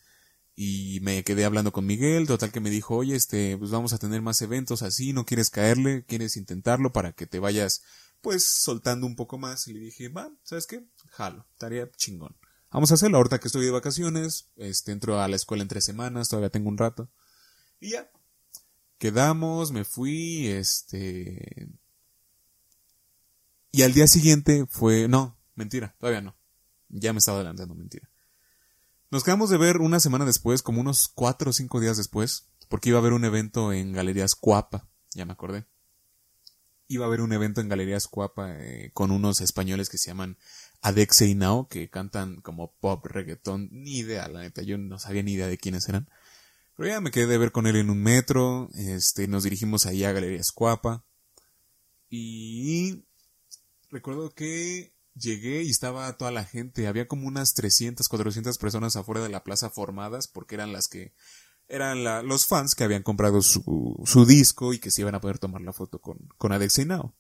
y 0.61 0.99
me 1.03 1.23
quedé 1.23 1.45
hablando 1.45 1.71
con 1.71 1.85
Miguel, 1.85 2.27
total 2.27 2.51
que 2.51 2.59
me 2.59 2.69
dijo, 2.69 2.97
oye, 2.97 3.15
este, 3.15 3.57
pues 3.57 3.71
vamos 3.71 3.93
a 3.93 3.97
tener 3.97 4.21
más 4.21 4.41
eventos 4.41 4.81
así, 4.81 5.13
no 5.13 5.25
quieres 5.25 5.49
caerle, 5.49 6.03
quieres 6.05 6.35
intentarlo 6.35 6.91
para 6.91 7.13
que 7.13 7.25
te 7.25 7.39
vayas, 7.39 7.81
pues, 8.19 8.45
soltando 8.45 9.07
un 9.07 9.15
poco 9.15 9.37
más. 9.37 9.69
Y 9.69 9.73
le 9.73 9.79
dije, 9.79 10.09
va, 10.09 10.29
¿sabes 10.43 10.67
qué? 10.67 10.85
Jalo, 11.11 11.45
estaría 11.53 11.89
chingón. 11.91 12.35
Vamos 12.71 12.91
a 12.91 12.95
hacerlo 12.95 13.15
ahorita 13.15 13.39
que 13.39 13.47
estoy 13.47 13.63
de 13.63 13.71
vacaciones, 13.71 14.49
este, 14.57 14.91
entro 14.91 15.21
a 15.21 15.29
la 15.29 15.37
escuela 15.37 15.61
en 15.61 15.69
tres 15.69 15.85
semanas, 15.85 16.27
todavía 16.27 16.49
tengo 16.49 16.67
un 16.67 16.77
rato. 16.77 17.09
Y 17.79 17.91
ya. 17.91 18.11
Quedamos, 18.97 19.71
me 19.71 19.85
fui, 19.85 20.47
este... 20.47 21.69
Y 23.71 23.83
al 23.83 23.93
día 23.93 24.07
siguiente 24.07 24.65
fue, 24.69 25.07
no, 25.07 25.37
mentira, 25.55 25.95
todavía 25.99 26.19
no. 26.19 26.35
Ya 26.89 27.13
me 27.13 27.19
estaba 27.19 27.37
adelantando, 27.37 27.75
mentira. 27.75 28.09
Nos 29.11 29.23
quedamos 29.23 29.49
de 29.49 29.57
ver 29.57 29.77
una 29.77 29.99
semana 29.99 30.23
después, 30.23 30.61
como 30.61 30.81
unos 30.81 31.07
cuatro 31.07 31.49
o 31.49 31.53
cinco 31.53 31.79
días 31.79 31.97
después, 31.97 32.47
porque 32.67 32.89
iba 32.89 32.99
a 32.99 33.01
haber 33.01 33.13
un 33.13 33.25
evento 33.25 33.73
en 33.73 33.91
Galerías 33.91 34.35
Cuapa, 34.35 34.87
ya 35.15 35.25
me 35.25 35.33
acordé. 35.33 35.65
Iba 36.87 37.05
a 37.05 37.07
haber 37.07 37.21
un 37.21 37.33
evento 37.33 37.59
en 37.59 37.69
Galerías 37.69 38.07
Cuapa 38.07 38.53
eh, 38.59 38.91
con 38.93 39.09
unos 39.09 39.41
españoles 39.41 39.89
que 39.89 39.97
se 39.97 40.11
llaman 40.11 40.37
Adexe 40.81 41.25
y 41.25 41.33
Nao, 41.33 41.67
que 41.67 41.89
cantan 41.89 42.41
como 42.41 42.75
pop, 42.75 43.03
reggaetón, 43.03 43.69
ni 43.71 43.97
idea, 43.97 44.27
la 44.27 44.41
neta, 44.41 44.61
yo 44.61 44.77
no 44.77 44.99
sabía 44.99 45.23
ni 45.23 45.33
idea 45.33 45.47
de 45.47 45.57
quiénes 45.57 45.89
eran. 45.89 46.07
Pero 46.77 46.89
ya 46.89 47.01
me 47.01 47.09
quedé 47.09 47.25
de 47.25 47.37
ver 47.39 47.51
con 47.51 47.65
él 47.65 47.77
en 47.77 47.89
un 47.89 48.03
metro, 48.03 48.69
este, 48.75 49.27
nos 49.27 49.41
dirigimos 49.41 49.87
ahí 49.87 50.03
a 50.03 50.11
Galerías 50.11 50.51
Cuapa. 50.51 51.03
Y 52.11 53.05
recuerdo 53.89 54.35
que 54.35 54.93
llegué 55.19 55.63
y 55.63 55.69
estaba 55.69 56.17
toda 56.17 56.31
la 56.31 56.45
gente, 56.45 56.87
había 56.87 57.07
como 57.07 57.27
unas 57.27 57.53
300, 57.53 58.07
400 58.07 58.57
personas 58.57 58.95
afuera 58.95 59.21
de 59.21 59.29
la 59.29 59.43
plaza 59.43 59.69
formadas 59.69 60.27
porque 60.27 60.55
eran 60.55 60.73
las 60.73 60.87
que 60.87 61.13
eran 61.67 62.03
los 62.27 62.47
fans 62.47 62.73
que 62.73 62.83
habían 62.83 63.03
comprado 63.03 63.41
su, 63.43 64.25
disco 64.27 64.73
y 64.73 64.79
que 64.79 64.89
se 64.89 65.01
iban 65.01 65.13
a 65.13 65.21
poder 65.21 65.37
tomar 65.37 65.61
la 65.61 65.71
foto 65.71 66.01
con, 66.01 66.17
con 66.37 66.51
Now. 66.87 67.13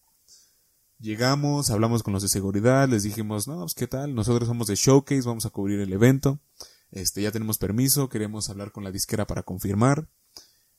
Llegamos, 0.97 1.69
hablamos 1.69 2.03
con 2.03 2.13
los 2.13 2.23
de 2.23 2.29
seguridad, 2.29 2.89
les 2.89 3.03
dijimos, 3.03 3.47
no, 3.47 3.59
pues 3.59 3.75
qué 3.75 3.87
tal, 3.87 4.15
nosotros 4.15 4.47
somos 4.47 4.67
de 4.67 4.75
Showcase, 4.75 5.21
vamos 5.21 5.45
a 5.45 5.51
cubrir 5.51 5.79
el 5.79 5.93
evento, 5.93 6.41
este, 6.91 7.21
ya 7.21 7.31
tenemos 7.31 7.57
permiso, 7.57 8.09
queremos 8.09 8.49
hablar 8.49 8.71
con 8.71 8.83
la 8.83 8.91
disquera 8.91 9.27
para 9.27 9.43
confirmar. 9.43 10.09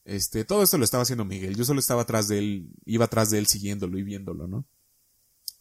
Este, 0.04 0.44
todo 0.44 0.62
esto 0.62 0.76
lo 0.76 0.84
estaba 0.84 1.04
haciendo 1.04 1.24
Miguel, 1.24 1.56
yo 1.56 1.64
solo 1.64 1.78
estaba 1.78 2.02
atrás 2.02 2.26
de 2.26 2.38
él, 2.38 2.72
iba 2.84 3.04
atrás 3.04 3.30
de 3.30 3.38
él 3.38 3.46
siguiéndolo 3.46 3.98
y 3.98 4.02
viéndolo, 4.02 4.48
¿no? 4.48 4.66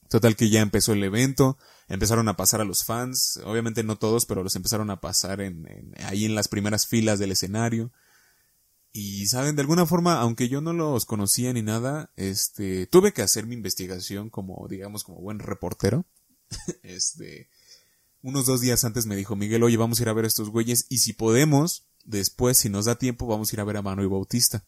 Total 0.09 0.35
que 0.35 0.49
ya 0.49 0.61
empezó 0.61 0.93
el 0.93 1.03
evento, 1.03 1.57
empezaron 1.87 2.27
a 2.27 2.35
pasar 2.35 2.61
a 2.61 2.65
los 2.65 2.83
fans, 2.83 3.39
obviamente 3.45 3.83
no 3.83 3.97
todos, 3.97 4.25
pero 4.25 4.43
los 4.43 4.55
empezaron 4.55 4.89
a 4.89 5.01
pasar 5.01 5.39
en, 5.39 5.93
ahí 6.03 6.25
en 6.25 6.33
las 6.33 6.47
primeras 6.47 6.87
filas 6.87 7.19
del 7.19 7.31
escenario. 7.31 7.91
Y 8.91 9.27
saben, 9.27 9.55
de 9.55 9.61
alguna 9.61 9.85
forma, 9.85 10.19
aunque 10.19 10.49
yo 10.49 10.61
no 10.61 10.73
los 10.73 11.05
conocía 11.05 11.53
ni 11.53 11.61
nada, 11.61 12.11
este, 12.15 12.87
tuve 12.87 13.13
que 13.13 13.21
hacer 13.21 13.45
mi 13.45 13.53
investigación 13.53 14.31
como, 14.31 14.67
digamos, 14.67 15.03
como 15.03 15.21
buen 15.21 15.37
reportero. 15.37 16.05
este, 16.81 17.49
unos 18.23 18.47
dos 18.47 18.61
días 18.61 18.83
antes 18.83 19.05
me 19.05 19.15
dijo 19.15 19.35
Miguel, 19.35 19.61
oye, 19.61 19.77
vamos 19.77 19.99
a 19.99 20.03
ir 20.03 20.09
a 20.09 20.13
ver 20.13 20.25
a 20.25 20.27
estos 20.27 20.49
güeyes 20.49 20.87
y 20.89 20.97
si 20.97 21.13
podemos, 21.13 21.85
después, 22.03 22.57
si 22.57 22.69
nos 22.69 22.85
da 22.85 22.95
tiempo, 22.95 23.27
vamos 23.27 23.51
a 23.51 23.55
ir 23.55 23.59
a 23.59 23.63
ver 23.63 23.77
a 23.77 23.83
Mano 23.83 24.03
y 24.03 24.07
Bautista 24.07 24.65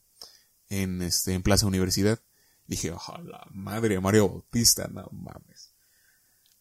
en, 0.70 1.02
este, 1.02 1.34
en 1.34 1.42
Plaza 1.42 1.66
Universidad. 1.66 2.20
Dije, 2.68 2.92
oh, 2.92 3.18
la 3.24 3.46
madre, 3.52 4.00
Mario 4.00 4.30
Bautista, 4.30 4.88
no 4.88 5.10
mames. 5.12 5.74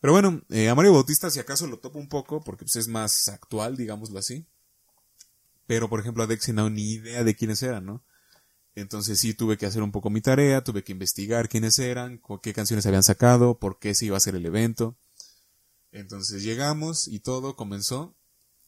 Pero 0.01 0.13
bueno, 0.15 0.43
eh, 0.49 0.69
a 0.69 0.75
Mario 0.75 0.95
Bautista 0.95 1.31
si 1.31 1.41
acaso 1.41 1.67
lo 1.67 1.79
topo 1.79 1.99
un 1.99 2.09
poco 2.09 2.43
porque 2.43 2.65
pues, 2.65 2.77
es 2.77 2.89
más 2.89 3.29
actual, 3.29 3.77
digámoslo 3.77 4.19
así. 4.19 4.47
Pero 5.67 5.89
por 5.89 6.01
ejemplo 6.01 6.23
a 6.23 6.27
Dexy 6.27 6.53
no 6.53 6.71
ni 6.71 6.95
idea 6.95 7.23
de 7.23 7.37
quiénes 7.37 7.63
eran, 7.63 7.85
¿no? 7.85 8.05
Entonces 8.75 9.21
sí 9.21 9.35
tuve 9.35 9.59
que 9.59 9.67
hacer 9.67 9.83
un 9.83 9.93
poco 9.93 10.11
mi 10.11 10.21
tarea, 10.21 10.65
tuve 10.65 10.83
que 10.83 10.93
investigar 10.93 11.49
quiénes 11.49 11.79
eran, 11.79 12.21
qué 12.43 12.55
canciones 12.55 12.87
habían 12.87 13.03
sacado, 13.03 13.59
por 13.59 13.79
qué 13.79 13.95
se 13.95 14.07
iba 14.07 14.17
a 14.17 14.19
hacer 14.19 14.35
el 14.35 14.47
evento. 14.47 14.97
Entonces 15.93 16.43
llegamos 16.43 17.09
y 17.09 17.21
todo 17.21 17.57
comenzó. 17.57 18.17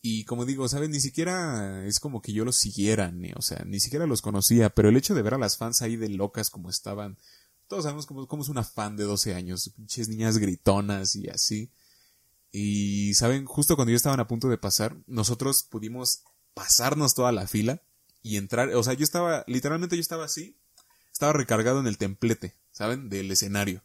Y 0.04 0.25
como 0.25 0.44
digo, 0.44 0.68
¿sabes? 0.68 0.90
Ni 0.90 0.99
siquiera 0.99 1.87
es 1.87 2.00
como 2.00 2.21
que 2.21 2.32
yo 2.32 2.44
los 2.44 2.56
siguiera, 2.56 3.12
ni, 3.12 3.30
o 3.37 3.40
sea, 3.40 3.62
ni 3.64 3.78
siquiera 3.78 4.04
los 4.04 4.21
conocía, 4.21 4.68
pero 4.68 4.88
el 4.88 4.97
hecho 4.97 5.14
de 5.14 5.23
ver 5.23 5.35
a 5.35 5.38
las 5.38 5.56
fans 5.56 5.80
ahí 5.80 5.94
de 5.94 6.09
locas 6.09 6.50
como 6.50 6.68
estaban, 6.68 7.16
todos 7.68 7.85
sabemos 7.85 8.06
cómo, 8.06 8.26
cómo 8.26 8.42
es 8.42 8.49
una 8.49 8.64
fan 8.64 8.97
de 8.97 9.04
12 9.04 9.35
años, 9.35 9.71
pinches 9.76 10.09
niñas 10.09 10.38
gritonas 10.38 11.14
y 11.14 11.28
así. 11.28 11.71
Y, 12.50 13.14
¿saben? 13.14 13.47
Justo 13.47 13.76
cuando 13.76 13.92
yo 13.92 13.97
estaban 13.97 14.18
a 14.18 14.26
punto 14.26 14.49
de 14.49 14.59
pasar, 14.59 14.97
nosotros 15.06 15.62
pudimos 15.62 16.25
pasarnos 16.52 17.14
toda 17.14 17.30
la 17.30 17.47
fila 17.47 17.80
y 18.23 18.38
entrar, 18.38 18.75
o 18.75 18.82
sea, 18.82 18.94
yo 18.94 19.04
estaba, 19.04 19.44
literalmente 19.47 19.97
yo 19.97 20.02
estaba 20.02 20.25
así, 20.25 20.59
estaba 21.12 21.32
recargado 21.32 21.78
en 21.78 21.87
el 21.87 21.97
templete, 21.97 22.56
¿saben? 22.73 23.09
Del 23.09 23.30
escenario. 23.30 23.85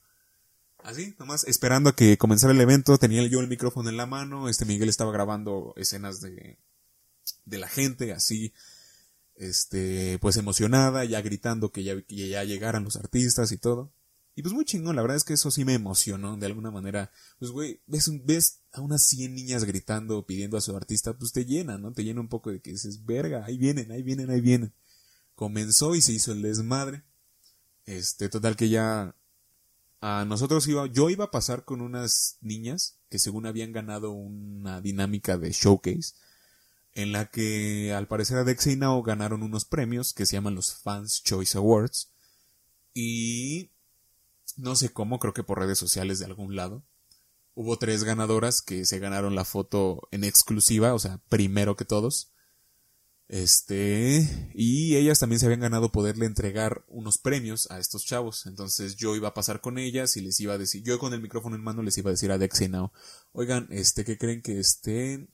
Así, 0.83 1.15
nomás 1.19 1.43
esperando 1.45 1.89
a 1.89 1.95
que 1.95 2.17
comenzara 2.17 2.53
el 2.53 2.61
evento, 2.61 2.97
tenía 2.97 3.25
yo 3.27 3.39
el 3.39 3.47
micrófono 3.47 3.89
en 3.89 3.97
la 3.97 4.05
mano, 4.05 4.47
este 4.47 4.65
Miguel 4.65 4.89
estaba 4.89 5.11
grabando 5.11 5.73
escenas 5.75 6.21
de, 6.21 6.57
de 7.45 7.57
la 7.57 7.67
gente 7.67 8.13
así, 8.13 8.53
este, 9.35 10.17
pues 10.19 10.37
emocionada, 10.37 11.03
ya 11.05 11.21
gritando 11.21 11.71
que 11.71 11.83
ya, 11.83 12.01
que 12.01 12.29
ya 12.29 12.43
llegaran 12.43 12.83
los 12.83 12.95
artistas 12.95 13.51
y 13.51 13.57
todo. 13.57 13.91
Y 14.37 14.43
pues 14.43 14.53
muy 14.53 14.65
chingón, 14.65 14.95
la 14.95 15.01
verdad 15.01 15.17
es 15.17 15.23
que 15.23 15.33
eso 15.33 15.49
sí 15.49 15.65
me 15.65 15.73
emocionó 15.73 16.37
de 16.37 16.45
alguna 16.45 16.69
manera. 16.69 17.11
Pues 17.39 17.49
güey, 17.49 17.81
ves, 17.87 18.11
ves 18.23 18.59
a 18.71 18.81
unas 18.81 19.01
100 19.01 19.33
niñas 19.33 19.63
gritando, 19.63 20.27
pidiendo 20.27 20.57
a 20.57 20.61
su 20.61 20.75
artista, 20.75 21.17
pues 21.17 21.31
te 21.31 21.43
llena, 21.43 21.79
¿no? 21.79 21.91
Te 21.91 22.03
llena 22.03 22.21
un 22.21 22.27
poco 22.27 22.51
de 22.51 22.61
que 22.61 22.71
dices, 22.71 23.03
verga, 23.03 23.43
ahí 23.45 23.57
vienen, 23.57 23.91
ahí 23.91 24.03
vienen, 24.03 24.29
ahí 24.29 24.39
vienen. 24.39 24.73
Comenzó 25.33 25.95
y 25.95 26.01
se 26.03 26.13
hizo 26.13 26.33
el 26.33 26.43
desmadre. 26.43 27.03
Este, 27.85 28.29
total 28.29 28.55
que 28.55 28.69
ya 28.69 29.15
a 30.01 30.25
nosotros 30.25 30.67
iba, 30.67 30.85
yo 30.87 31.09
iba 31.09 31.25
a 31.25 31.31
pasar 31.31 31.65
con 31.65 31.81
unas 31.81 32.37
niñas 32.41 32.99
que 33.09 33.19
según 33.19 33.45
habían 33.45 33.71
ganado 33.71 34.11
una 34.11 34.81
dinámica 34.81 35.37
de 35.37 35.51
showcase 35.51 36.13
en 36.93 37.11
la 37.11 37.29
que 37.29 37.93
al 37.93 38.07
parecer 38.07 38.37
Adexia 38.37 38.71
y 38.71 38.75
Nao 38.75 39.03
ganaron 39.03 39.43
unos 39.43 39.65
premios 39.65 40.13
que 40.13 40.25
se 40.25 40.35
llaman 40.35 40.55
los 40.55 40.73
Fans 40.73 41.23
Choice 41.23 41.57
Awards 41.57 42.11
y 42.93 43.69
no 44.55 44.75
sé 44.75 44.89
cómo, 44.89 45.19
creo 45.19 45.33
que 45.33 45.43
por 45.43 45.59
redes 45.59 45.77
sociales 45.77 46.17
de 46.17 46.25
algún 46.25 46.55
lado. 46.55 46.83
Hubo 47.53 47.77
tres 47.77 48.03
ganadoras 48.03 48.61
que 48.61 48.85
se 48.85 48.99
ganaron 48.99 49.35
la 49.35 49.45
foto 49.45 50.07
en 50.11 50.23
exclusiva, 50.23 50.93
o 50.95 50.99
sea, 50.99 51.19
primero 51.29 51.75
que 51.75 51.85
todos. 51.85 52.31
Este, 53.29 54.49
y 54.53 54.95
ellas 54.95 55.19
también 55.19 55.39
se 55.39 55.47
habían 55.47 55.59
ganado 55.59 55.91
poderle 55.91 56.25
entregar 56.25 56.85
unos 56.87 57.17
premios 57.17 57.69
a 57.69 57.79
estos 57.79 58.05
chavos. 58.05 58.45
Entonces 58.45 58.95
yo 58.95 59.15
iba 59.15 59.29
a 59.29 59.33
pasar 59.33 59.59
con 59.59 59.77
ellas 59.77 60.15
y 60.15 60.21
les 60.21 60.39
iba 60.39 60.53
a 60.53 60.57
decir, 60.57 60.83
yo 60.83 60.97
con 60.97 61.13
el 61.13 61.21
micrófono 61.21 61.55
en 61.55 61.63
mano 61.63 61.83
les 61.83 61.97
iba 61.97 62.09
a 62.09 62.13
decir 62.13 62.31
a 62.31 62.37
Dex 62.37 62.61
y 62.61 62.69
Now, 62.69 62.91
oigan, 63.33 63.67
este, 63.69 64.05
¿qué 64.05 64.17
creen 64.17 64.41
que 64.41 64.59
este, 64.59 65.27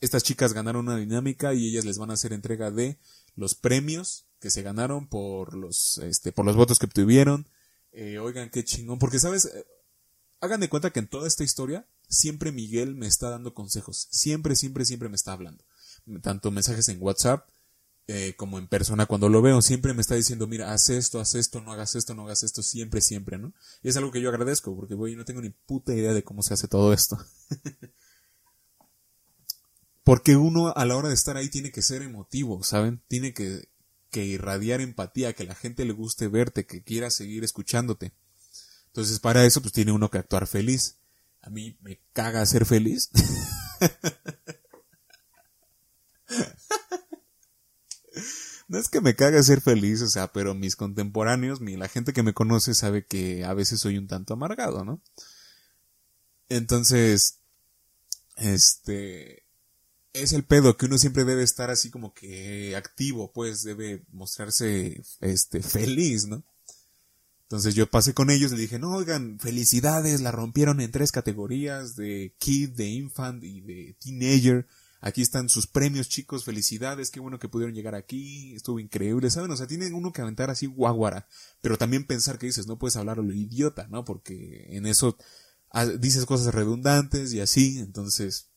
estas 0.00 0.22
chicas 0.22 0.52
ganaron 0.52 0.86
una 0.86 0.98
dinámica 0.98 1.54
y 1.54 1.68
ellas 1.68 1.84
les 1.86 1.98
van 1.98 2.10
a 2.10 2.14
hacer 2.14 2.32
entrega 2.32 2.70
de 2.70 2.98
los 3.36 3.54
premios 3.54 4.26
que 4.38 4.50
se 4.50 4.62
ganaron 4.62 5.08
por 5.08 5.54
los, 5.54 5.98
este, 5.98 6.32
por 6.32 6.44
los 6.44 6.56
votos 6.56 6.78
que 6.78 6.86
obtuvieron. 6.86 7.48
Eh, 7.92 8.18
oigan, 8.18 8.50
qué 8.50 8.64
chingón, 8.64 8.98
porque 8.98 9.18
sabes, 9.18 9.46
eh, 9.46 9.66
hagan 10.40 10.60
de 10.60 10.68
cuenta 10.68 10.90
que 10.90 11.00
en 11.00 11.08
toda 11.08 11.26
esta 11.26 11.44
historia, 11.44 11.86
siempre 12.08 12.52
Miguel 12.52 12.94
me 12.94 13.06
está 13.06 13.30
dando 13.30 13.54
consejos. 13.54 14.08
Siempre, 14.10 14.56
siempre, 14.56 14.84
siempre 14.84 15.08
me 15.08 15.16
está 15.16 15.32
hablando 15.32 15.64
tanto 16.20 16.50
mensajes 16.50 16.88
en 16.88 17.00
WhatsApp 17.00 17.48
eh, 18.12 18.34
como 18.36 18.58
en 18.58 18.66
persona 18.66 19.06
cuando 19.06 19.28
lo 19.28 19.40
veo, 19.40 19.62
siempre 19.62 19.94
me 19.94 20.00
está 20.00 20.16
diciendo, 20.16 20.48
mira, 20.48 20.72
haz 20.72 20.90
esto, 20.90 21.20
haz 21.20 21.36
esto, 21.36 21.60
no 21.60 21.72
hagas 21.72 21.94
esto, 21.94 22.12
no 22.12 22.24
hagas 22.24 22.42
esto, 22.42 22.60
siempre, 22.60 23.00
siempre, 23.00 23.38
¿no? 23.38 23.54
Y 23.84 23.88
es 23.88 23.96
algo 23.96 24.10
que 24.10 24.20
yo 24.20 24.30
agradezco, 24.30 24.74
porque 24.74 24.94
voy, 24.94 25.14
no 25.14 25.24
tengo 25.24 25.40
ni 25.40 25.50
puta 25.50 25.94
idea 25.94 26.12
de 26.12 26.24
cómo 26.24 26.42
se 26.42 26.52
hace 26.52 26.66
todo 26.66 26.92
esto. 26.92 27.24
porque 30.02 30.34
uno 30.34 30.72
a 30.74 30.84
la 30.86 30.96
hora 30.96 31.06
de 31.06 31.14
estar 31.14 31.36
ahí 31.36 31.48
tiene 31.50 31.70
que 31.70 31.82
ser 31.82 32.02
emotivo, 32.02 32.64
¿saben? 32.64 33.00
Tiene 33.06 33.32
que, 33.32 33.68
que 34.10 34.24
irradiar 34.24 34.80
empatía, 34.80 35.32
que 35.32 35.44
la 35.44 35.54
gente 35.54 35.84
le 35.84 35.92
guste 35.92 36.26
verte, 36.26 36.66
que 36.66 36.82
quiera 36.82 37.10
seguir 37.10 37.44
escuchándote. 37.44 38.12
Entonces, 38.86 39.20
para 39.20 39.44
eso, 39.44 39.60
pues 39.60 39.72
tiene 39.72 39.92
uno 39.92 40.10
que 40.10 40.18
actuar 40.18 40.48
feliz. 40.48 40.96
A 41.42 41.50
mí 41.50 41.78
me 41.80 42.00
caga 42.12 42.44
ser 42.44 42.66
feliz. 42.66 43.08
No 48.70 48.78
es 48.78 48.88
que 48.88 49.00
me 49.00 49.16
caga 49.16 49.42
ser 49.42 49.60
feliz, 49.60 50.00
o 50.00 50.06
sea, 50.06 50.32
pero 50.32 50.54
mis 50.54 50.76
contemporáneos, 50.76 51.60
mi, 51.60 51.76
la 51.76 51.88
gente 51.88 52.12
que 52.12 52.22
me 52.22 52.32
conoce 52.32 52.72
sabe 52.72 53.04
que 53.04 53.44
a 53.44 53.52
veces 53.52 53.80
soy 53.80 53.98
un 53.98 54.06
tanto 54.06 54.34
amargado, 54.34 54.84
¿no? 54.84 55.02
Entonces, 56.48 57.40
este, 58.36 59.42
es 60.12 60.32
el 60.32 60.44
pedo 60.44 60.76
que 60.76 60.86
uno 60.86 60.98
siempre 60.98 61.24
debe 61.24 61.42
estar 61.42 61.68
así 61.68 61.90
como 61.90 62.14
que 62.14 62.76
activo, 62.76 63.32
pues 63.32 63.64
debe 63.64 64.04
mostrarse, 64.12 65.02
este, 65.20 65.64
feliz, 65.64 66.28
¿no? 66.28 66.44
Entonces 67.42 67.74
yo 67.74 67.90
pasé 67.90 68.14
con 68.14 68.30
ellos 68.30 68.52
le 68.52 68.58
dije, 68.58 68.78
no, 68.78 68.94
oigan, 68.94 69.40
felicidades, 69.40 70.20
la 70.20 70.30
rompieron 70.30 70.80
en 70.80 70.92
tres 70.92 71.10
categorías 71.10 71.96
de 71.96 72.36
kid, 72.38 72.70
de 72.70 72.86
infant 72.86 73.42
y 73.42 73.62
de 73.62 73.96
teenager. 73.98 74.68
Aquí 75.00 75.22
están 75.22 75.48
sus 75.48 75.66
premios, 75.66 76.08
chicos, 76.08 76.44
felicidades, 76.44 77.10
qué 77.10 77.20
bueno 77.20 77.38
que 77.38 77.48
pudieron 77.48 77.74
llegar 77.74 77.94
aquí, 77.94 78.54
estuvo 78.54 78.78
increíble, 78.78 79.30
¿saben? 79.30 79.50
O 79.50 79.56
sea, 79.56 79.66
tienen 79.66 79.94
uno 79.94 80.12
que 80.12 80.20
aventar 80.20 80.50
así 80.50 80.66
guaguara, 80.66 81.26
pero 81.62 81.78
también 81.78 82.06
pensar 82.06 82.38
que 82.38 82.46
dices, 82.46 82.66
no 82.66 82.78
puedes 82.78 82.96
hablar 82.96 83.18
a 83.18 83.22
lo 83.22 83.32
idiota, 83.32 83.88
¿no? 83.88 84.04
Porque 84.04 84.66
en 84.70 84.86
eso 84.86 85.16
ah, 85.70 85.86
dices 85.86 86.26
cosas 86.26 86.54
redundantes 86.54 87.32
y 87.32 87.40
así, 87.40 87.78
entonces, 87.78 88.50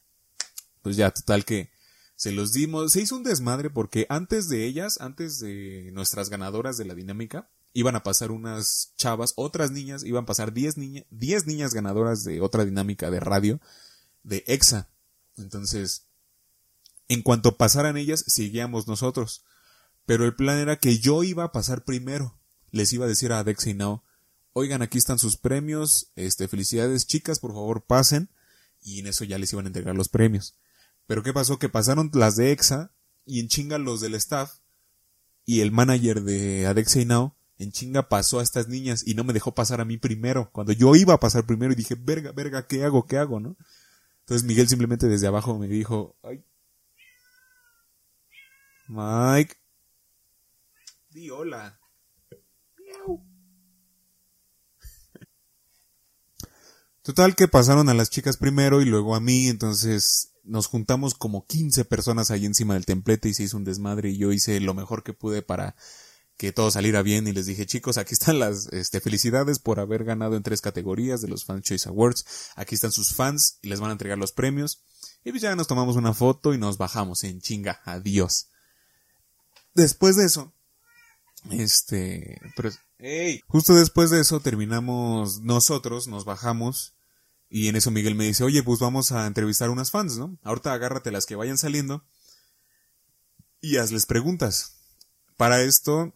pues 0.82 0.98
ya, 0.98 1.12
total 1.12 1.46
que 1.46 1.72
se 2.16 2.32
los 2.32 2.52
dimos, 2.52 2.92
se 2.92 3.02
hizo 3.02 3.16
un 3.16 3.24
desmadre 3.24 3.70
porque 3.70 4.06
antes 4.10 4.50
de 4.50 4.66
ellas, 4.66 5.00
antes 5.00 5.40
de 5.40 5.92
nuestras 5.94 6.30
ganadoras 6.30 6.78
de 6.78 6.86
la 6.86 6.94
dinámica, 6.94 7.50
iban 7.74 7.96
a 7.96 8.04
pasar 8.04 8.32
unas 8.32 8.94
chavas, 8.98 9.34
otras 9.36 9.72
niñas, 9.72 10.04
iban 10.04 10.24
a 10.24 10.28
pasar 10.28 10.54
10 10.54 10.78
niñas, 10.78 11.06
10 11.10 11.48
niñas 11.48 11.74
ganadoras 11.74 12.24
de 12.24 12.42
otra 12.42 12.66
dinámica 12.66 13.10
de 13.10 13.20
radio 13.20 13.60
de 14.24 14.44
EXA. 14.48 14.90
Entonces, 15.38 16.06
en 17.14 17.22
cuanto 17.22 17.58
pasaran 17.58 17.98
ellas, 17.98 18.24
seguíamos 18.28 18.88
nosotros. 18.88 19.44
Pero 20.06 20.26
el 20.26 20.36
plan 20.36 20.58
era 20.58 20.78
que 20.78 21.00
yo 21.00 21.24
iba 21.24 21.46
a 21.46 21.52
pasar 21.52 21.84
primero. 21.84 22.38
Les 22.72 22.92
iba 22.94 23.06
a 23.06 23.08
decir 23.08 23.32
a 23.32 23.44
Dex 23.44 23.68
y 23.68 23.74
Now, 23.74 24.04
oigan, 24.54 24.82
aquí 24.82 24.98
están 24.98 25.20
sus 25.20 25.38
premios, 25.38 26.12
este, 26.16 26.48
felicidades 26.48 27.08
chicas, 27.08 27.40
por 27.40 27.52
favor 27.52 27.86
pasen. 27.86 28.30
Y 28.82 29.00
en 29.00 29.08
eso 29.08 29.24
ya 29.24 29.38
les 29.38 29.54
iban 29.54 29.66
a 29.66 29.70
entregar 29.70 29.96
los 29.96 30.10
premios. 30.10 30.56
Pero 31.08 31.24
¿qué 31.24 31.34
pasó? 31.34 31.60
Que 31.60 31.70
pasaron 31.70 32.12
las 32.14 32.36
de 32.36 32.52
EXA 32.52 32.92
y 33.26 33.40
en 33.40 33.48
chinga 33.48 33.78
los 33.78 34.02
del 34.02 34.16
staff 34.16 34.60
y 35.46 35.62
el 35.62 35.72
manager 35.72 36.22
de 36.24 36.68
Adexa 36.68 37.00
y 37.00 37.06
Now 37.06 37.36
en 37.58 37.72
chinga 37.72 38.10
pasó 38.10 38.40
a 38.40 38.44
estas 38.44 38.68
niñas 38.68 39.04
y 39.06 39.14
no 39.14 39.24
me 39.24 39.34
dejó 39.34 39.54
pasar 39.54 39.82
a 39.82 39.86
mí 39.86 39.98
primero. 39.98 40.50
Cuando 40.52 40.74
yo 40.74 40.96
iba 40.96 41.14
a 41.14 41.20
pasar 41.20 41.46
primero 41.46 41.74
y 41.74 41.76
dije, 41.76 41.96
verga, 41.96 42.32
verga, 42.32 42.68
¿qué 42.68 42.84
hago? 42.84 43.06
¿Qué 43.06 43.18
hago? 43.18 43.40
¿No? 43.40 43.56
Entonces 44.22 44.46
Miguel 44.46 44.68
simplemente 44.68 45.08
desde 45.08 45.28
abajo 45.28 45.58
me 45.58 45.68
dijo, 45.68 46.16
ay, 46.24 46.44
Mike. 48.88 49.56
Di 51.10 51.30
hola. 51.30 51.80
Total 57.02 57.36
que 57.36 57.50
pasaron 57.50 57.90
a 57.90 57.94
las 57.94 58.10
chicas 58.10 58.38
primero 58.38 58.82
y 58.82 58.86
luego 58.86 59.16
a 59.16 59.20
mí, 59.20 59.48
entonces 59.48 60.32
nos 60.44 60.68
juntamos 60.68 61.14
como 61.14 61.46
15 61.46 61.84
personas 61.86 62.32
ahí 62.32 62.46
encima 62.46 62.76
del 62.76 62.86
templete 62.86 63.30
y 63.30 63.34
se 63.34 63.44
hizo 63.44 63.58
un 63.58 63.66
desmadre 63.66 64.10
y 64.10 64.18
yo 64.18 64.32
hice 64.32 64.60
lo 64.62 64.74
mejor 64.74 65.04
que 65.04 65.14
pude 65.14 65.42
para 65.42 65.76
que 66.38 66.54
todo 66.54 66.72
saliera 66.72 67.02
bien 67.02 67.28
y 67.28 67.34
les 67.34 67.46
dije 67.46 67.66
chicos 67.66 67.98
aquí 67.98 68.14
están 68.14 68.40
las 68.40 68.68
este, 68.72 69.02
felicidades 69.02 69.60
por 69.60 69.80
haber 69.80 70.06
ganado 70.06 70.36
en 70.38 70.44
tres 70.44 70.62
categorías 70.62 71.22
de 71.22 71.28
los 71.28 71.44
Fan 71.44 71.62
Choice 71.62 71.90
Awards. 71.90 72.26
Aquí 72.56 72.76
están 72.76 72.94
sus 72.94 73.14
fans 73.14 73.60
y 73.62 73.68
les 73.68 73.82
van 73.82 73.90
a 73.90 73.94
entregar 73.94 74.18
los 74.18 74.32
premios. 74.32 74.82
Y 75.26 75.32
pues 75.32 75.42
ya 75.42 75.56
nos 75.56 75.68
tomamos 75.68 75.98
una 75.98 76.14
foto 76.14 76.54
y 76.54 76.58
nos 76.58 76.78
bajamos 76.78 77.24
en 77.26 77.42
chinga. 77.42 77.82
Adiós 77.84 78.48
después 79.74 80.16
de 80.16 80.26
eso, 80.26 80.54
este, 81.52 82.40
pero, 82.56 82.70
hey, 83.00 83.42
justo 83.48 83.76
después 83.76 84.10
de 84.10 84.22
eso 84.22 84.40
terminamos 84.40 85.42
nosotros, 85.42 86.08
nos 86.08 86.26
bajamos 86.26 86.94
y 87.50 87.68
en 87.68 87.76
eso 87.76 87.92
Miguel 87.92 88.16
me 88.16 88.26
dice, 88.26 88.44
oye, 88.44 88.64
pues 88.64 88.80
vamos 88.80 89.12
a 89.12 89.28
entrevistar 89.28 89.70
unas 89.70 89.92
fans, 89.92 90.18
¿no? 90.18 90.38
Ahorita 90.44 90.74
agárrate 90.74 91.12
las 91.12 91.26
que 91.26 91.36
vayan 91.36 91.58
saliendo 91.58 92.04
y 93.62 93.78
hazles 93.78 94.06
preguntas. 94.06 94.78
Para 95.38 95.62
esto, 95.62 96.14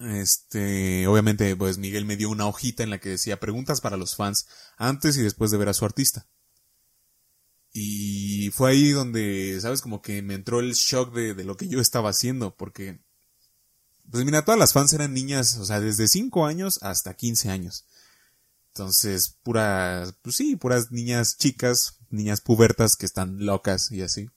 este, 0.00 1.06
obviamente, 1.06 1.56
pues 1.56 1.78
Miguel 1.78 2.04
me 2.04 2.16
dio 2.16 2.30
una 2.30 2.46
hojita 2.46 2.82
en 2.82 2.90
la 2.90 2.98
que 2.98 3.10
decía 3.10 3.40
preguntas 3.40 3.80
para 3.80 3.96
los 3.96 4.16
fans 4.16 4.46
antes 4.76 5.16
y 5.16 5.22
después 5.22 5.50
de 5.50 5.58
ver 5.58 5.68
a 5.68 5.74
su 5.74 5.84
artista. 5.84 6.26
Y 7.80 8.50
fue 8.50 8.72
ahí 8.72 8.90
donde, 8.90 9.56
¿sabes? 9.60 9.82
Como 9.82 10.02
que 10.02 10.20
me 10.20 10.34
entró 10.34 10.58
el 10.58 10.72
shock 10.72 11.14
de, 11.14 11.34
de 11.34 11.44
lo 11.44 11.56
que 11.56 11.68
yo 11.68 11.80
estaba 11.80 12.10
haciendo, 12.10 12.56
porque, 12.56 12.98
pues 14.10 14.24
mira, 14.24 14.44
todas 14.44 14.58
las 14.58 14.72
fans 14.72 14.92
eran 14.94 15.14
niñas, 15.14 15.56
o 15.58 15.64
sea, 15.64 15.78
desde 15.80 16.08
5 16.08 16.44
años 16.44 16.80
hasta 16.82 17.14
15 17.14 17.50
años. 17.50 17.84
Entonces, 18.72 19.36
puras, 19.44 20.14
pues 20.22 20.34
sí, 20.34 20.56
puras 20.56 20.90
niñas 20.90 21.36
chicas, 21.38 21.98
niñas 22.10 22.40
pubertas 22.40 22.96
que 22.96 23.06
están 23.06 23.46
locas 23.46 23.92
y 23.92 24.02
así. 24.02 24.28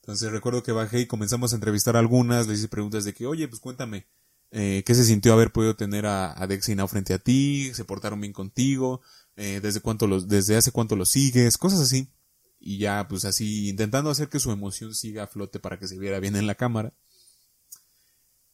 Entonces 0.00 0.30
recuerdo 0.30 0.62
que 0.62 0.72
bajé 0.72 1.00
y 1.00 1.06
comenzamos 1.06 1.52
a 1.52 1.56
entrevistar 1.56 1.96
a 1.96 2.00
algunas, 2.00 2.46
les 2.46 2.58
hice 2.58 2.68
preguntas 2.68 3.04
de 3.04 3.14
que, 3.14 3.26
oye, 3.26 3.48
pues 3.48 3.60
cuéntame, 3.60 4.06
eh, 4.50 4.82
¿qué 4.84 4.94
se 4.94 5.04
sintió 5.04 5.32
haber 5.32 5.50
podido 5.50 5.76
tener 5.76 6.04
a, 6.04 6.38
a 6.40 6.46
Dex 6.46 6.68
y 6.68 6.76
frente 6.88 7.14
a 7.14 7.18
ti? 7.18 7.72
¿Se 7.72 7.86
portaron 7.86 8.20
bien 8.20 8.34
contigo? 8.34 9.00
Eh, 9.34 9.60
¿Desde 9.62 9.80
cuánto 9.80 10.06
los, 10.06 10.28
desde 10.28 10.56
hace 10.56 10.72
cuánto 10.72 10.94
los 10.94 11.08
sigues? 11.08 11.56
Cosas 11.56 11.80
así 11.80 12.10
y 12.58 12.78
ya 12.78 13.06
pues 13.08 13.24
así 13.24 13.68
intentando 13.68 14.10
hacer 14.10 14.28
que 14.28 14.40
su 14.40 14.50
emoción 14.50 14.94
siga 14.94 15.24
a 15.24 15.26
flote 15.26 15.60
para 15.60 15.78
que 15.78 15.88
se 15.88 15.98
viera 15.98 16.20
bien 16.20 16.36
en 16.36 16.46
la 16.46 16.54
cámara. 16.54 16.92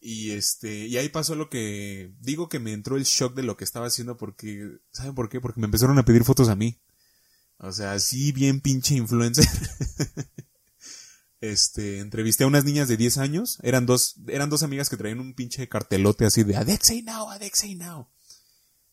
Y 0.01 0.33
este, 0.33 0.89
y 0.89 0.97
ahí 0.97 1.09
pasó 1.09 1.37
lo 1.37 1.49
que 1.49 2.13
digo 2.19 2.49
que 2.49 2.59
me 2.59 2.73
entró 2.73 2.97
el 2.97 3.05
shock 3.05 3.35
de 3.35 3.45
lo 3.45 3.57
que 3.57 3.63
estaba 3.63 3.87
haciendo 3.87 4.17
porque 4.17 4.79
¿saben 4.91 5.15
por 5.15 5.29
qué? 5.29 5.41
Porque 5.41 5.61
me 5.61 5.67
empezaron 5.67 5.97
a 5.99 6.05
pedir 6.05 6.25
fotos 6.25 6.49
a 6.49 6.57
mí. 6.57 6.81
O 7.59 7.71
sea, 7.71 7.93
así 7.93 8.33
bien 8.33 8.61
pinche 8.61 8.97
influencer. 8.97 9.47
este, 11.41 12.01
entrevisté 12.01 12.43
a 12.43 12.49
unas 12.49 12.65
niñas 12.65 12.89
de 12.89 12.97
10 12.97 13.19
años. 13.19 13.59
Eran 13.63 13.87
dos, 13.87 14.17
eran 14.27 14.51
dos 14.51 14.65
amigas 14.65 14.91
que 14.91 14.97
traían 14.97 15.21
un 15.21 15.35
pinche 15.35 15.69
cartelote 15.69 16.25
así 16.25 16.43
de 16.43 16.57
Adexei 16.57 17.03
Now, 17.03 17.31
Adexei 17.31 17.77
Now. 17.77 18.09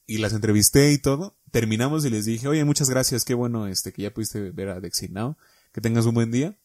Y 0.06 0.20
las 0.20 0.34
entrevisté 0.34 0.92
y 0.92 1.00
todo. 1.00 1.39
Terminamos 1.52 2.06
y 2.06 2.10
les 2.10 2.26
dije, 2.26 2.48
oye, 2.48 2.64
muchas 2.66 2.90
gracias, 2.90 3.26
qué 3.26 3.34
bueno 3.34 3.68
este, 3.68 3.92
que 3.92 4.04
ya 4.04 4.14
pudiste 4.14 4.52
ver 4.52 4.70
a 4.70 4.76
Adexei 4.76 5.10
Now. 5.10 5.38
Que 5.72 5.82
tengas 5.82 6.06
un 6.06 6.14
buen 6.14 6.32
día. 6.32 6.58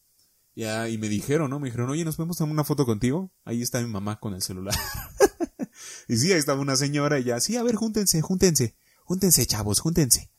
Ya, 0.55 0.87
y 0.87 0.97
me 0.97 1.09
dijeron, 1.09 1.49
¿no? 1.49 1.59
Me 1.59 1.67
dijeron, 1.67 1.89
oye, 1.89 2.05
¿nos 2.05 2.15
podemos 2.15 2.37
tomar 2.37 2.53
una 2.53 2.63
foto 2.63 2.85
contigo? 2.85 3.31
Ahí 3.43 3.61
está 3.61 3.81
mi 3.81 3.87
mamá 3.87 4.19
con 4.19 4.33
el 4.33 4.41
celular. 4.41 4.75
y 6.07 6.15
sí, 6.17 6.31
ahí 6.31 6.39
estaba 6.39 6.61
una 6.61 6.75
señora 6.75 7.19
y 7.19 7.25
ya, 7.25 7.39
sí, 7.39 7.57
a 7.57 7.63
ver, 7.63 7.75
júntense, 7.75 8.21
júntense, 8.21 8.75
júntense, 9.03 9.45
chavos, 9.45 9.79
júntense. 9.79 10.31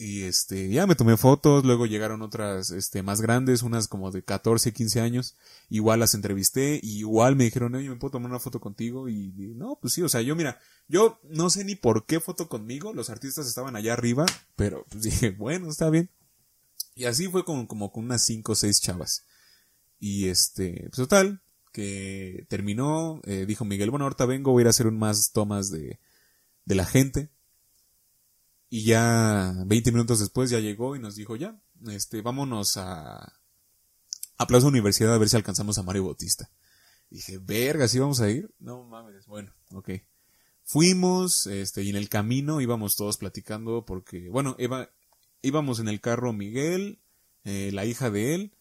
Y 0.00 0.22
este, 0.22 0.68
ya 0.68 0.86
me 0.86 0.94
tomé 0.94 1.16
fotos, 1.16 1.64
luego 1.64 1.84
llegaron 1.84 2.22
otras, 2.22 2.70
este, 2.70 3.02
más 3.02 3.20
grandes, 3.20 3.64
unas 3.64 3.88
como 3.88 4.12
de 4.12 4.22
14, 4.22 4.72
15 4.72 5.00
años, 5.00 5.36
igual 5.68 5.98
las 5.98 6.14
entrevisté, 6.14 6.78
y 6.80 6.98
igual 7.00 7.34
me 7.34 7.42
dijeron, 7.42 7.74
oye, 7.74 7.88
¿me 7.88 7.96
puedo 7.96 8.12
tomar 8.12 8.30
una 8.30 8.38
foto 8.38 8.60
contigo? 8.60 9.08
Y, 9.08 9.32
no, 9.56 9.76
pues 9.80 9.94
sí, 9.94 10.02
o 10.02 10.08
sea, 10.08 10.22
yo 10.22 10.36
mira, 10.36 10.60
yo 10.86 11.18
no 11.24 11.50
sé 11.50 11.64
ni 11.64 11.74
por 11.74 12.06
qué 12.06 12.20
foto 12.20 12.48
conmigo, 12.48 12.92
los 12.92 13.10
artistas 13.10 13.48
estaban 13.48 13.74
allá 13.74 13.92
arriba, 13.92 14.24
pero 14.54 14.86
pues 14.88 15.02
dije, 15.02 15.30
bueno, 15.30 15.68
está 15.68 15.90
bien. 15.90 16.08
Y 16.94 17.06
así 17.06 17.26
fue 17.26 17.44
como, 17.44 17.66
como 17.66 17.90
con 17.90 18.04
unas 18.04 18.22
cinco 18.24 18.52
o 18.52 18.54
seis 18.54 18.80
chavas. 18.80 19.24
Y 19.98 20.28
este, 20.28 20.86
pues 20.90 20.96
total, 20.96 21.42
que 21.72 22.46
terminó, 22.48 23.20
eh, 23.24 23.46
dijo 23.48 23.64
Miguel, 23.64 23.90
bueno, 23.90 24.04
ahorita 24.04 24.26
vengo, 24.26 24.52
voy 24.52 24.60
a 24.60 24.62
ir 24.62 24.66
a 24.68 24.70
hacer 24.70 24.86
un 24.86 24.98
más 24.98 25.32
tomas 25.32 25.72
de, 25.72 25.98
de 26.66 26.74
la 26.76 26.86
gente. 26.86 27.30
Y 28.70 28.84
ya 28.84 29.54
20 29.66 29.92
minutos 29.92 30.20
después 30.20 30.50
ya 30.50 30.60
llegó 30.60 30.94
y 30.94 30.98
nos 30.98 31.14
dijo, 31.14 31.36
ya, 31.36 31.58
este, 31.86 32.20
vámonos 32.20 32.76
a, 32.76 33.34
Plaza 34.46 34.66
Universidad 34.66 35.14
a 35.14 35.18
ver 35.18 35.28
si 35.28 35.36
alcanzamos 35.36 35.78
a 35.78 35.82
Mario 35.82 36.04
Bautista. 36.04 36.50
dije, 37.10 37.38
verga, 37.38 37.88
¿sí 37.88 37.98
vamos 37.98 38.20
a 38.20 38.30
ir? 38.30 38.54
No 38.58 38.84
mames, 38.84 39.26
bueno, 39.26 39.52
ok. 39.72 39.90
Fuimos, 40.62 41.46
este, 41.46 41.82
y 41.82 41.90
en 41.90 41.96
el 41.96 42.08
camino 42.08 42.60
íbamos 42.60 42.94
todos 42.94 43.16
platicando 43.16 43.84
porque, 43.86 44.28
bueno, 44.28 44.56
íbamos 45.40 45.80
en 45.80 45.88
el 45.88 46.00
carro 46.00 46.32
Miguel, 46.32 47.00
eh, 47.44 47.70
la 47.72 47.86
hija 47.86 48.10
de 48.10 48.34
él, 48.34 48.54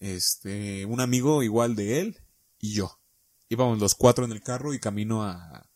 este, 0.00 0.84
un 0.84 1.00
amigo 1.00 1.42
igual 1.42 1.74
de 1.74 2.00
él 2.00 2.20
y 2.60 2.74
yo. 2.74 3.00
Íbamos 3.48 3.78
los 3.78 3.94
cuatro 3.94 4.24
en 4.26 4.32
el 4.32 4.42
carro 4.42 4.74
y 4.74 4.80
camino 4.80 5.24
a, 5.24 5.70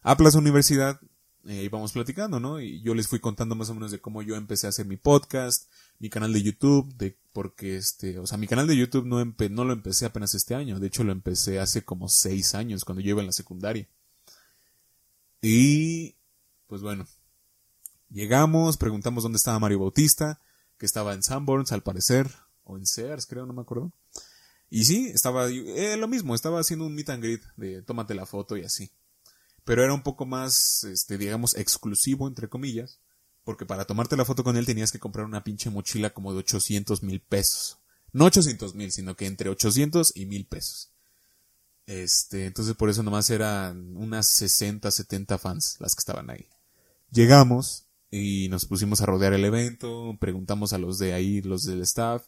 a 0.00 0.16
Plaza 0.16 0.38
Universidad 0.38 1.00
eh, 1.48 1.62
íbamos 1.64 1.92
platicando, 1.92 2.40
¿no? 2.40 2.60
Y 2.60 2.80
yo 2.82 2.94
les 2.94 3.08
fui 3.08 3.20
contando 3.20 3.54
más 3.54 3.70
o 3.70 3.74
menos 3.74 3.90
de 3.90 4.00
cómo 4.00 4.22
yo 4.22 4.36
empecé 4.36 4.66
a 4.66 4.70
hacer 4.70 4.86
mi 4.86 4.96
podcast, 4.96 5.70
mi 5.98 6.10
canal 6.10 6.32
de 6.32 6.42
YouTube, 6.42 6.92
de 6.96 7.16
porque 7.32 7.76
este, 7.76 8.18
o 8.18 8.26
sea, 8.26 8.38
mi 8.38 8.46
canal 8.46 8.66
de 8.66 8.76
YouTube 8.76 9.06
no, 9.06 9.20
empe 9.20 9.48
no 9.48 9.64
lo 9.64 9.72
empecé 9.72 10.06
apenas 10.06 10.34
este 10.34 10.54
año, 10.54 10.80
de 10.80 10.86
hecho 10.86 11.04
lo 11.04 11.12
empecé 11.12 11.60
hace 11.60 11.84
como 11.84 12.08
seis 12.08 12.54
años, 12.54 12.84
cuando 12.84 13.02
yo 13.02 13.10
iba 13.10 13.20
en 13.20 13.26
la 13.26 13.32
secundaria. 13.32 13.86
Y, 15.42 16.16
pues 16.66 16.82
bueno, 16.82 17.06
llegamos, 18.10 18.76
preguntamos 18.76 19.22
dónde 19.22 19.36
estaba 19.36 19.58
Mario 19.58 19.80
Bautista, 19.80 20.40
que 20.78 20.86
estaba 20.86 21.14
en 21.14 21.22
Sanborns 21.22 21.72
al 21.72 21.82
parecer, 21.82 22.30
o 22.64 22.76
en 22.76 22.86
Sears, 22.86 23.26
creo, 23.26 23.46
no 23.46 23.52
me 23.52 23.62
acuerdo. 23.62 23.92
Y 24.68 24.84
sí, 24.84 25.06
estaba 25.14 25.48
eh, 25.48 25.96
lo 25.96 26.08
mismo, 26.08 26.34
estaba 26.34 26.60
haciendo 26.60 26.86
un 26.86 26.94
meet 26.94 27.10
and 27.10 27.22
greet 27.22 27.42
de 27.56 27.82
tómate 27.82 28.14
la 28.14 28.26
foto 28.26 28.56
y 28.56 28.64
así. 28.64 28.90
Pero 29.66 29.82
era 29.82 29.92
un 29.92 30.02
poco 30.02 30.24
más, 30.24 30.84
este, 30.84 31.18
digamos, 31.18 31.54
exclusivo, 31.56 32.28
entre 32.28 32.48
comillas, 32.48 33.00
porque 33.44 33.66
para 33.66 33.84
tomarte 33.84 34.16
la 34.16 34.24
foto 34.24 34.44
con 34.44 34.56
él 34.56 34.64
tenías 34.64 34.92
que 34.92 34.98
comprar 34.98 35.26
una 35.26 35.44
pinche 35.44 35.68
mochila 35.68 36.14
como 36.14 36.32
de 36.32 36.38
800 36.38 37.02
mil 37.02 37.20
pesos. 37.20 37.78
No 38.12 38.26
800 38.26 38.76
mil, 38.76 38.92
sino 38.92 39.16
que 39.16 39.26
entre 39.26 39.50
800 39.50 40.12
y 40.14 40.26
mil 40.26 40.46
pesos. 40.46 40.92
Este, 41.84 42.46
entonces 42.46 42.76
por 42.76 42.90
eso 42.90 43.02
nomás 43.02 43.28
eran 43.28 43.96
unas 43.96 44.28
60, 44.28 44.88
70 44.88 45.36
fans 45.36 45.76
las 45.80 45.96
que 45.96 46.00
estaban 46.00 46.30
ahí. 46.30 46.46
Llegamos 47.10 47.88
y 48.08 48.48
nos 48.48 48.66
pusimos 48.66 49.00
a 49.00 49.06
rodear 49.06 49.32
el 49.32 49.44
evento, 49.44 50.16
preguntamos 50.20 50.72
a 50.72 50.78
los 50.78 50.98
de 50.98 51.12
ahí, 51.12 51.42
los 51.42 51.64
del 51.64 51.82
staff, 51.82 52.24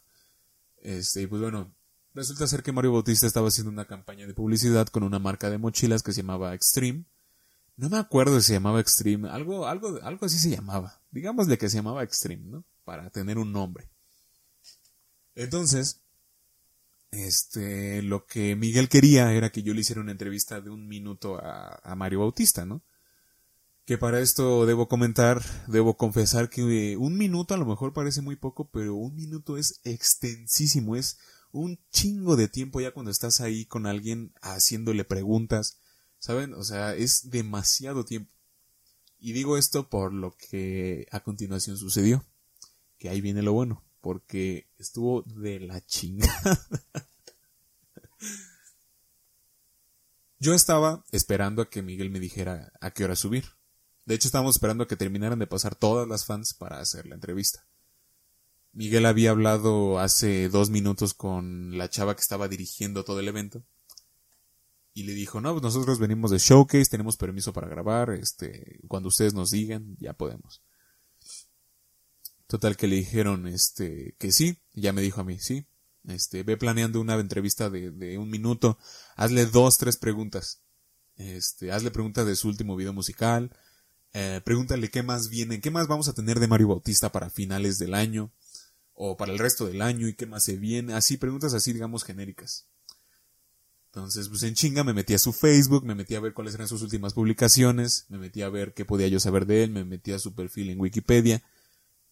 este, 0.81 1.21
y 1.21 1.27
pues 1.27 1.41
bueno, 1.41 1.73
resulta 2.13 2.47
ser 2.47 2.63
que 2.63 2.73
Mario 2.73 2.91
Bautista 2.91 3.27
estaba 3.27 3.47
haciendo 3.47 3.71
una 3.71 3.85
campaña 3.85 4.27
de 4.27 4.33
publicidad 4.33 4.87
con 4.87 5.03
una 5.03 5.19
marca 5.19 5.49
de 5.49 5.57
mochilas 5.57 6.03
que 6.03 6.11
se 6.11 6.21
llamaba 6.21 6.53
Extreme. 6.53 7.05
No 7.79 7.89
me 7.89 7.97
acuerdo 7.97 8.41
si 8.41 8.47
se 8.47 8.53
llamaba 8.53 8.81
Extreme, 8.81 9.29
algo, 9.29 9.65
algo, 9.65 9.99
algo 10.03 10.25
así 10.25 10.37
se 10.37 10.49
llamaba. 10.49 11.01
Digámosle 11.11 11.57
que 11.57 11.69
se 11.69 11.77
llamaba 11.77 12.03
Extreme, 12.03 12.43
¿no? 12.45 12.65
Para 12.83 13.09
tener 13.09 13.37
un 13.37 13.53
nombre. 13.53 13.89
Entonces, 15.33 16.01
este, 17.11 18.01
lo 18.01 18.25
que 18.25 18.57
Miguel 18.57 18.89
quería 18.89 19.31
era 19.31 19.49
que 19.49 19.63
yo 19.63 19.73
le 19.73 19.79
hiciera 19.79 20.01
una 20.01 20.11
entrevista 20.11 20.59
de 20.59 20.69
un 20.69 20.89
minuto 20.89 21.37
a, 21.37 21.79
a 21.81 21.95
Mario 21.95 22.19
Bautista, 22.19 22.65
¿no? 22.65 22.83
Que 23.85 23.97
para 23.97 24.19
esto 24.19 24.65
debo 24.65 24.89
comentar, 24.89 25.41
debo 25.67 25.95
confesar 25.95 26.49
que 26.49 26.97
un 26.97 27.17
minuto 27.17 27.53
a 27.53 27.57
lo 27.57 27.65
mejor 27.65 27.93
parece 27.93 28.21
muy 28.21 28.35
poco, 28.35 28.69
pero 28.69 28.95
un 28.95 29.15
minuto 29.15 29.55
es 29.55 29.79
extensísimo, 29.85 30.97
es 30.97 31.17
un 31.53 31.79
chingo 31.91 32.35
de 32.35 32.49
tiempo 32.49 32.81
ya 32.81 32.91
cuando 32.91 33.09
estás 33.09 33.39
ahí 33.39 33.65
con 33.65 33.85
alguien 33.85 34.33
haciéndole 34.41 35.05
preguntas, 35.05 35.79
¿saben? 36.19 36.53
O 36.53 36.63
sea, 36.63 36.95
es 36.95 37.29
demasiado 37.29 38.05
tiempo. 38.05 38.31
Y 39.19 39.33
digo 39.33 39.57
esto 39.57 39.89
por 39.89 40.13
lo 40.13 40.35
que 40.37 41.07
a 41.11 41.21
continuación 41.21 41.77
sucedió, 41.77 42.25
que 42.97 43.09
ahí 43.09 43.19
viene 43.21 43.41
lo 43.41 43.53
bueno, 43.53 43.83
porque 44.01 44.69
estuvo 44.77 45.23
de 45.23 45.59
la 45.59 45.83
chingada. 45.85 46.67
Yo 50.39 50.53
estaba 50.53 51.03
esperando 51.11 51.61
a 51.61 51.69
que 51.69 51.81
Miguel 51.81 52.11
me 52.11 52.21
dijera 52.21 52.71
a 52.79 52.91
qué 52.91 53.03
hora 53.03 53.17
subir. 53.17 53.43
De 54.05 54.15
hecho, 54.15 54.29
estábamos 54.29 54.55
esperando 54.55 54.85
a 54.85 54.87
que 54.87 54.95
terminaran 54.95 55.37
de 55.37 55.47
pasar 55.47 55.75
todas 55.75 56.07
las 56.07 56.25
fans 56.25 56.53
para 56.53 56.79
hacer 56.79 57.05
la 57.05 57.15
entrevista. 57.15 57.67
Miguel 58.71 59.05
había 59.05 59.31
hablado 59.31 59.99
hace 59.99 60.47
dos 60.47 60.69
minutos 60.69 61.13
con 61.13 61.77
la 61.77 61.89
chava 61.89 62.15
que 62.15 62.21
estaba 62.21 62.47
dirigiendo 62.47 63.03
todo 63.03 63.19
el 63.19 63.27
evento. 63.27 63.65
Y 64.99 65.03
le 65.03 65.13
dijo, 65.13 65.39
no, 65.39 65.53
pues 65.53 65.63
nosotros 65.63 65.97
venimos 65.97 66.29
de 66.29 66.39
Showcase, 66.39 66.89
tenemos 66.89 67.15
permiso 67.15 67.53
para 67.53 67.69
grabar, 67.69 68.09
este, 68.09 68.81
cuando 68.89 69.07
ustedes 69.07 69.33
nos 69.33 69.49
digan, 69.49 69.95
ya 69.97 70.11
podemos. 70.11 70.61
Total 72.47 72.75
que 72.75 72.87
le 72.87 72.97
dijeron, 72.97 73.47
este, 73.47 74.17
que 74.19 74.33
sí, 74.33 74.57
ya 74.73 74.91
me 74.91 75.01
dijo 75.01 75.21
a 75.21 75.23
mí, 75.23 75.39
sí, 75.39 75.65
este, 76.03 76.43
ve 76.43 76.57
planeando 76.57 76.99
una 76.99 77.15
entrevista 77.15 77.69
de, 77.69 77.91
de 77.91 78.17
un 78.17 78.29
minuto, 78.29 78.77
hazle 79.15 79.45
dos, 79.45 79.77
tres 79.77 79.95
preguntas. 79.95 80.63
Este, 81.15 81.71
hazle 81.71 81.91
preguntas 81.91 82.25
de 82.25 82.35
su 82.35 82.49
último 82.49 82.75
video 82.75 82.91
musical, 82.91 83.55
eh, 84.11 84.41
pregúntale 84.43 84.89
qué 84.89 85.01
más 85.01 85.29
viene, 85.29 85.61
qué 85.61 85.71
más 85.71 85.87
vamos 85.87 86.09
a 86.09 86.13
tener 86.13 86.41
de 86.41 86.49
Mario 86.49 86.67
Bautista 86.67 87.09
para 87.09 87.29
finales 87.29 87.77
del 87.77 87.93
año 87.93 88.33
o 88.95 89.15
para 89.15 89.31
el 89.31 89.39
resto 89.39 89.65
del 89.65 89.81
año 89.81 90.09
y 90.09 90.15
qué 90.15 90.25
más 90.25 90.43
se 90.43 90.57
viene, 90.57 90.93
así 90.93 91.15
preguntas 91.15 91.53
así 91.53 91.71
digamos 91.71 92.03
genéricas. 92.03 92.67
Entonces, 93.91 94.29
pues 94.29 94.43
en 94.43 94.53
chinga 94.53 94.83
me 94.83 94.93
metí 94.93 95.13
a 95.13 95.19
su 95.19 95.33
Facebook, 95.33 95.83
me 95.83 95.95
metí 95.95 96.15
a 96.15 96.19
ver 96.19 96.33
cuáles 96.33 96.53
eran 96.53 96.67
sus 96.67 96.81
últimas 96.83 97.13
publicaciones, 97.13 98.05
me 98.09 98.17
metí 98.17 98.43
a 98.43 98.49
ver 98.49 98.73
qué 98.73 98.85
podía 98.85 99.07
yo 99.07 99.19
saber 99.19 99.45
de 99.45 99.63
él, 99.63 99.71
me 99.71 99.83
metí 99.83 100.11
a 100.11 100.19
su 100.19 100.35
perfil 100.35 100.69
en 100.69 100.79
Wikipedia 100.79 101.43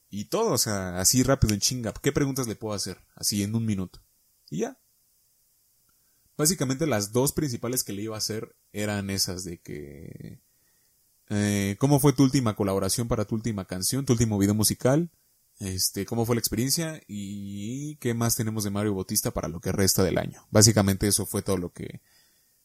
y 0.09 0.25
todo, 0.25 0.53
o 0.53 0.57
sea, 0.57 0.99
así 0.99 1.21
rápido 1.21 1.53
en 1.53 1.59
chinga. 1.59 1.93
¿Qué 1.93 2.11
preguntas 2.11 2.47
le 2.47 2.55
puedo 2.55 2.73
hacer? 2.73 2.97
Así 3.15 3.43
en 3.43 3.55
un 3.55 3.65
minuto. 3.65 4.01
Y 4.49 4.59
ya. 4.59 4.79
Básicamente 6.35 6.87
las 6.87 7.11
dos 7.11 7.31
principales 7.31 7.83
que 7.83 7.93
le 7.93 8.03
iba 8.03 8.15
a 8.15 8.19
hacer 8.19 8.55
eran 8.71 9.09
esas 9.09 9.43
de 9.43 9.59
que 9.59 10.39
eh, 11.29 11.75
¿Cómo 11.79 11.99
fue 11.99 12.13
tu 12.13 12.23
última 12.23 12.55
colaboración 12.55 13.07
para 13.07 13.25
tu 13.25 13.35
última 13.35 13.65
canción, 13.65 14.05
tu 14.05 14.13
último 14.13 14.37
video 14.37 14.55
musical? 14.55 15.09
Este, 15.59 16.05
¿Cómo 16.05 16.25
fue 16.25 16.35
la 16.35 16.39
experiencia? 16.39 17.01
¿Y 17.07 17.95
qué 17.97 18.13
más 18.13 18.35
tenemos 18.35 18.63
de 18.63 18.69
Mario 18.69 18.93
Bautista 18.93 19.31
para 19.31 19.47
lo 19.47 19.59
que 19.59 19.71
resta 19.71 20.03
del 20.03 20.17
año? 20.17 20.47
Básicamente 20.51 21.07
eso 21.07 21.25
fue 21.25 21.41
todo 21.41 21.57
lo 21.57 21.73
que 21.73 22.01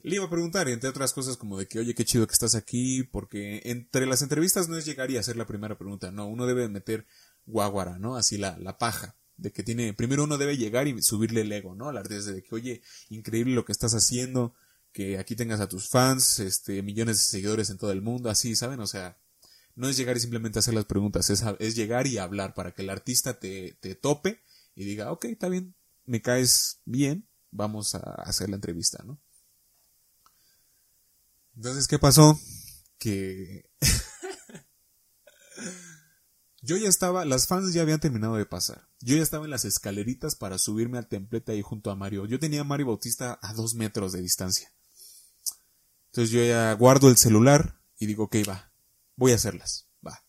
le 0.02 0.16
iba 0.16 0.24
a 0.24 0.31
preguntar, 0.31 0.68
entre 0.68 0.90
otras 0.90 1.12
cosas 1.12 1.37
como 1.37 1.57
de 1.57 1.68
que, 1.68 1.78
oye, 1.78 1.94
qué 1.94 2.05
chido 2.05 2.26
que 2.26 2.33
estás 2.33 2.57
aquí, 2.57 3.05
porque 3.05 3.62
entre 3.64 4.05
las 4.07 4.20
entrevistas 4.20 4.68
no 4.68 4.76
es 4.76 4.85
llegar 4.85 5.11
y 5.12 5.16
hacer 5.16 5.37
la 5.37 5.46
primera 5.46 5.78
pregunta, 5.78 6.11
no, 6.11 6.26
uno 6.26 6.46
debe 6.46 6.68
meter 6.68 7.07
guaguara, 7.46 7.98
¿no? 7.98 8.16
Así 8.16 8.37
la, 8.37 8.59
la 8.59 8.78
paja, 8.78 9.14
de 9.37 9.52
que 9.52 9.62
tiene, 9.62 9.94
primero 9.94 10.24
uno 10.24 10.38
debe 10.38 10.57
llegar 10.57 10.88
y 10.88 11.00
subirle 11.02 11.42
el 11.42 11.52
ego, 11.52 11.76
¿no? 11.76 11.87
Hablar 11.87 12.09
de 12.09 12.42
que, 12.42 12.55
oye, 12.55 12.83
increíble 13.11 13.55
lo 13.55 13.64
que 13.64 13.70
estás 13.70 13.94
haciendo, 13.94 14.55
que 14.90 15.18
aquí 15.18 15.37
tengas 15.37 15.61
a 15.61 15.68
tus 15.68 15.88
fans, 15.88 16.40
este, 16.40 16.83
millones 16.83 17.18
de 17.18 17.22
seguidores 17.22 17.70
en 17.70 17.78
todo 17.78 17.92
el 17.92 18.02
mundo, 18.02 18.28
así, 18.28 18.57
¿saben? 18.57 18.81
O 18.81 18.88
sea, 18.88 19.18
no 19.74 19.88
es 19.88 19.96
llegar 19.96 20.16
y 20.16 20.20
simplemente 20.20 20.58
hacer 20.58 20.74
las 20.74 20.85
preguntas, 20.85 21.30
es, 21.30 21.44
es 21.58 21.76
llegar 21.76 22.06
y 22.06 22.18
hablar 22.18 22.54
para 22.54 22.72
que 22.72 22.82
el 22.82 22.90
artista 22.90 23.38
te, 23.38 23.76
te 23.80 23.94
tope 23.94 24.40
y 24.74 24.85
diga, 24.85 25.12
ok, 25.12 25.26
está 25.26 25.48
bien, 25.48 25.74
me 26.04 26.22
caes 26.22 26.80
bien, 26.85 27.26
vamos 27.50 27.94
a 27.94 28.00
hacer 28.22 28.48
la 28.48 28.56
entrevista, 28.56 29.02
¿no? 29.04 29.20
Entonces, 31.56 31.87
¿qué 31.87 31.98
pasó? 31.98 32.40
Que 32.98 33.70
Yo 36.64 36.76
ya 36.76 36.88
estaba, 36.88 37.24
las 37.24 37.48
fans 37.48 37.74
ya 37.74 37.82
habían 37.82 37.98
terminado 37.98 38.37
de 38.37 38.46
pasar. 38.46 38.88
Yo 39.00 39.16
ya 39.16 39.22
estaba 39.22 39.44
en 39.44 39.50
las 39.50 39.64
escaleritas 39.64 40.37
para 40.37 40.58
subirme 40.58 40.96
al 40.96 41.08
templete 41.08 41.52
ahí 41.52 41.61
junto 41.61 41.90
a 41.90 41.96
Mario. 41.96 42.24
Yo 42.26 42.38
tenía 42.38 42.61
a 42.61 42.64
Mario 42.64 42.87
Bautista 42.87 43.38
a 43.42 43.52
dos 43.52 43.74
metros 43.74 44.12
de 44.12 44.22
distancia. 44.22 44.72
Entonces 46.06 46.30
yo 46.30 46.44
ya 46.44 46.72
guardo 46.74 47.08
el 47.08 47.16
celular 47.16 47.80
y 47.98 48.06
digo, 48.06 48.24
ok, 48.24 48.37
va, 48.48 48.71
voy 49.16 49.33
a 49.33 49.37
hacerlas, 49.37 49.88
va. 50.07 50.25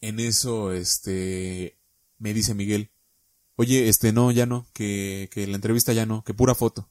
En 0.00 0.20
eso, 0.20 0.72
este, 0.72 1.78
me 2.18 2.34
dice 2.34 2.54
Miguel, 2.54 2.90
oye, 3.56 3.88
este, 3.88 4.12
no, 4.12 4.30
ya 4.30 4.46
no, 4.46 4.66
que, 4.72 5.28
que 5.32 5.46
la 5.46 5.56
entrevista 5.56 5.92
ya 5.92 6.06
no, 6.06 6.24
que 6.24 6.34
pura 6.34 6.54
foto. 6.54 6.90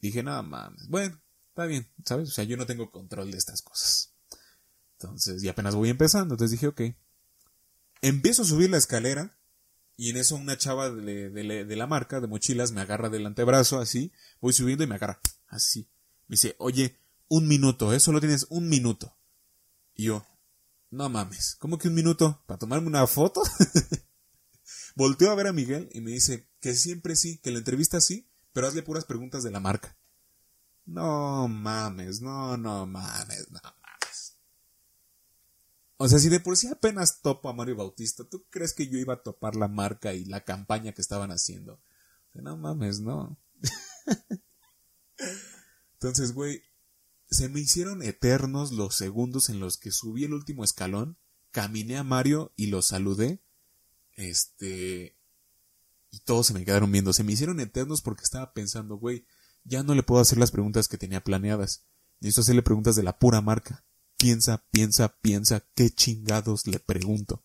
Dije, 0.00 0.22
no 0.22 0.42
mames, 0.42 0.88
bueno, 0.88 1.20
está 1.48 1.66
bien, 1.66 1.90
¿sabes? 2.04 2.28
O 2.28 2.32
sea, 2.32 2.44
yo 2.44 2.56
no 2.56 2.66
tengo 2.66 2.90
control 2.90 3.30
de 3.30 3.38
estas 3.38 3.62
cosas. 3.62 4.14
Entonces, 4.98 5.42
y 5.42 5.48
apenas 5.48 5.74
voy 5.74 5.90
empezando, 5.90 6.34
entonces 6.34 6.52
dije, 6.52 6.66
ok. 6.68 6.82
Empiezo 8.02 8.42
a 8.42 8.46
subir 8.46 8.70
la 8.70 8.76
escalera 8.76 9.38
y 9.96 10.10
en 10.10 10.16
eso 10.16 10.36
una 10.36 10.58
chava 10.58 10.90
de, 10.90 11.30
de, 11.30 11.76
la 11.76 11.86
marca 11.86 12.20
de 12.20 12.26
mochilas 12.26 12.72
me 12.72 12.80
agarra 12.80 13.08
del 13.08 13.26
antebrazo 13.26 13.78
así, 13.78 14.12
voy 14.40 14.52
subiendo 14.52 14.84
y 14.84 14.86
me 14.86 14.96
agarra 14.96 15.20
así. 15.48 15.88
Me 16.26 16.34
dice, 16.34 16.56
oye, 16.58 16.98
un 17.28 17.48
minuto, 17.48 17.92
¿eh? 17.92 18.00
Solo 18.00 18.20
tienes 18.20 18.46
un 18.50 18.68
minuto. 18.68 19.16
Y 19.94 20.04
yo, 20.04 20.26
no 20.90 21.08
mames, 21.08 21.56
¿cómo 21.58 21.78
que 21.78 21.88
un 21.88 21.94
minuto? 21.94 22.42
¿Para 22.46 22.58
tomarme 22.58 22.86
una 22.86 23.06
foto? 23.06 23.42
Volteo 24.96 25.30
a 25.30 25.34
ver 25.34 25.48
a 25.48 25.52
Miguel 25.52 25.88
y 25.92 26.00
me 26.00 26.12
dice 26.12 26.48
que 26.60 26.74
siempre 26.74 27.16
sí, 27.16 27.38
que 27.38 27.50
la 27.50 27.58
entrevista 27.58 28.00
sí, 28.00 28.30
pero 28.52 28.68
hazle 28.68 28.82
puras 28.82 29.04
preguntas 29.04 29.42
de 29.42 29.50
la 29.50 29.60
marca. 29.60 29.96
No 30.86 31.48
mames, 31.48 32.20
no, 32.20 32.56
no 32.56 32.86
mames, 32.86 33.50
no 33.50 33.60
mames. 33.62 34.38
O 35.96 36.08
sea, 36.08 36.18
si 36.18 36.28
de 36.28 36.40
por 36.40 36.56
sí 36.56 36.68
apenas 36.68 37.22
topo 37.22 37.48
a 37.48 37.52
Mario 37.52 37.76
Bautista, 37.76 38.24
¿tú 38.24 38.44
crees 38.50 38.72
que 38.72 38.86
yo 38.88 38.98
iba 38.98 39.14
a 39.14 39.22
topar 39.22 39.56
la 39.56 39.68
marca 39.68 40.12
y 40.12 40.24
la 40.24 40.44
campaña 40.44 40.92
que 40.92 41.02
estaban 41.02 41.30
haciendo? 41.30 41.80
no 42.34 42.56
mames, 42.56 43.00
no. 43.00 43.38
Entonces, 45.94 46.32
güey, 46.32 46.62
se 47.34 47.48
me 47.48 47.60
hicieron 47.60 48.02
eternos 48.02 48.72
los 48.72 48.94
segundos 48.94 49.48
en 49.48 49.60
los 49.60 49.76
que 49.76 49.90
subí 49.90 50.24
el 50.24 50.32
último 50.32 50.64
escalón, 50.64 51.18
caminé 51.50 51.96
a 51.96 52.04
Mario 52.04 52.52
y 52.56 52.66
lo 52.66 52.82
saludé. 52.82 53.40
Este. 54.12 55.16
Y 56.10 56.20
todos 56.20 56.46
se 56.46 56.54
me 56.54 56.64
quedaron 56.64 56.92
viendo. 56.92 57.12
Se 57.12 57.24
me 57.24 57.32
hicieron 57.32 57.60
eternos 57.60 58.02
porque 58.02 58.22
estaba 58.22 58.52
pensando, 58.52 58.96
güey, 58.96 59.26
ya 59.64 59.82
no 59.82 59.94
le 59.94 60.02
puedo 60.02 60.20
hacer 60.20 60.38
las 60.38 60.52
preguntas 60.52 60.86
que 60.86 60.98
tenía 60.98 61.22
planeadas. 61.22 61.84
Necesito 62.20 62.42
hacerle 62.42 62.62
preguntas 62.62 62.94
de 62.94 63.02
la 63.02 63.18
pura 63.18 63.40
marca. 63.40 63.84
Piensa, 64.16 64.64
piensa, 64.70 65.16
piensa, 65.20 65.64
qué 65.74 65.90
chingados 65.90 66.66
le 66.66 66.78
pregunto. 66.78 67.42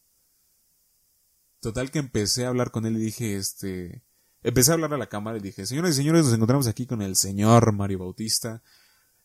Total 1.61 1.91
que 1.91 1.99
empecé 1.99 2.45
a 2.45 2.49
hablar 2.49 2.71
con 2.71 2.85
él 2.85 2.95
y 2.97 3.01
dije, 3.01 3.35
este, 3.35 4.03
empecé 4.43 4.71
a 4.71 4.75
hablar 4.75 4.93
a 4.93 4.97
la 4.97 5.09
cámara 5.09 5.39
y 5.39 5.41
dije, 5.41 5.65
señoras 5.65 5.91
y 5.91 5.95
señores, 5.95 6.25
nos 6.25 6.33
encontramos 6.33 6.67
aquí 6.67 6.85
con 6.85 7.01
el 7.01 7.15
señor 7.15 7.73
Mario 7.73 7.99
Bautista. 7.99 8.61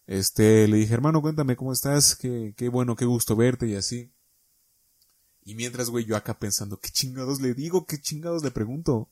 Este, 0.06 0.68
le 0.68 0.78
dije, 0.78 0.94
hermano, 0.94 1.22
cuéntame 1.22 1.56
cómo 1.56 1.72
estás, 1.72 2.14
qué, 2.14 2.54
qué 2.56 2.68
bueno, 2.68 2.96
qué 2.96 3.04
gusto 3.04 3.36
verte 3.36 3.66
y 3.66 3.74
así. 3.74 4.12
Y 5.44 5.54
mientras, 5.54 5.90
güey, 5.90 6.04
yo 6.04 6.16
acá 6.16 6.38
pensando, 6.38 6.78
¿qué 6.78 6.90
chingados 6.90 7.40
le 7.40 7.54
digo? 7.54 7.86
¿Qué 7.86 8.00
chingados 8.00 8.42
le 8.42 8.50
pregunto? 8.50 9.10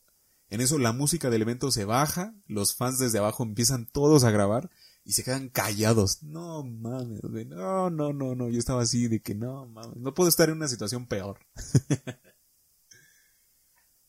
En 0.49 0.61
eso 0.61 0.79
la 0.79 0.93
música 0.93 1.31
del 1.31 1.43
evento 1.43 1.71
se 1.71 1.85
baja, 1.87 2.35
los 2.47 2.75
fans 2.75 2.99
desde 2.99 3.19
abajo 3.19 3.43
empiezan 3.43 3.87
todos 3.87 4.25
a 4.25 4.31
grabar 4.31 4.71
y 5.05 5.13
se 5.13 5.25
quedan 5.25 5.49
callados. 5.49 6.23
No 6.23 6.63
mames, 6.63 7.23
güey, 7.23 7.47
no, 7.47 7.91
no, 7.91 8.13
no, 8.13 8.35
no. 8.35 8.51
Yo 8.51 8.59
estaba 8.59 8.83
así 8.83 9.09
de 9.09 9.21
que 9.21 9.35
no 9.35 9.67
mames, 9.67 9.97
no 9.97 10.13
puedo 10.13 10.29
estar 10.29 10.49
en 10.51 10.57
una 10.57 10.69
situación 10.69 11.07
peor. 11.07 11.39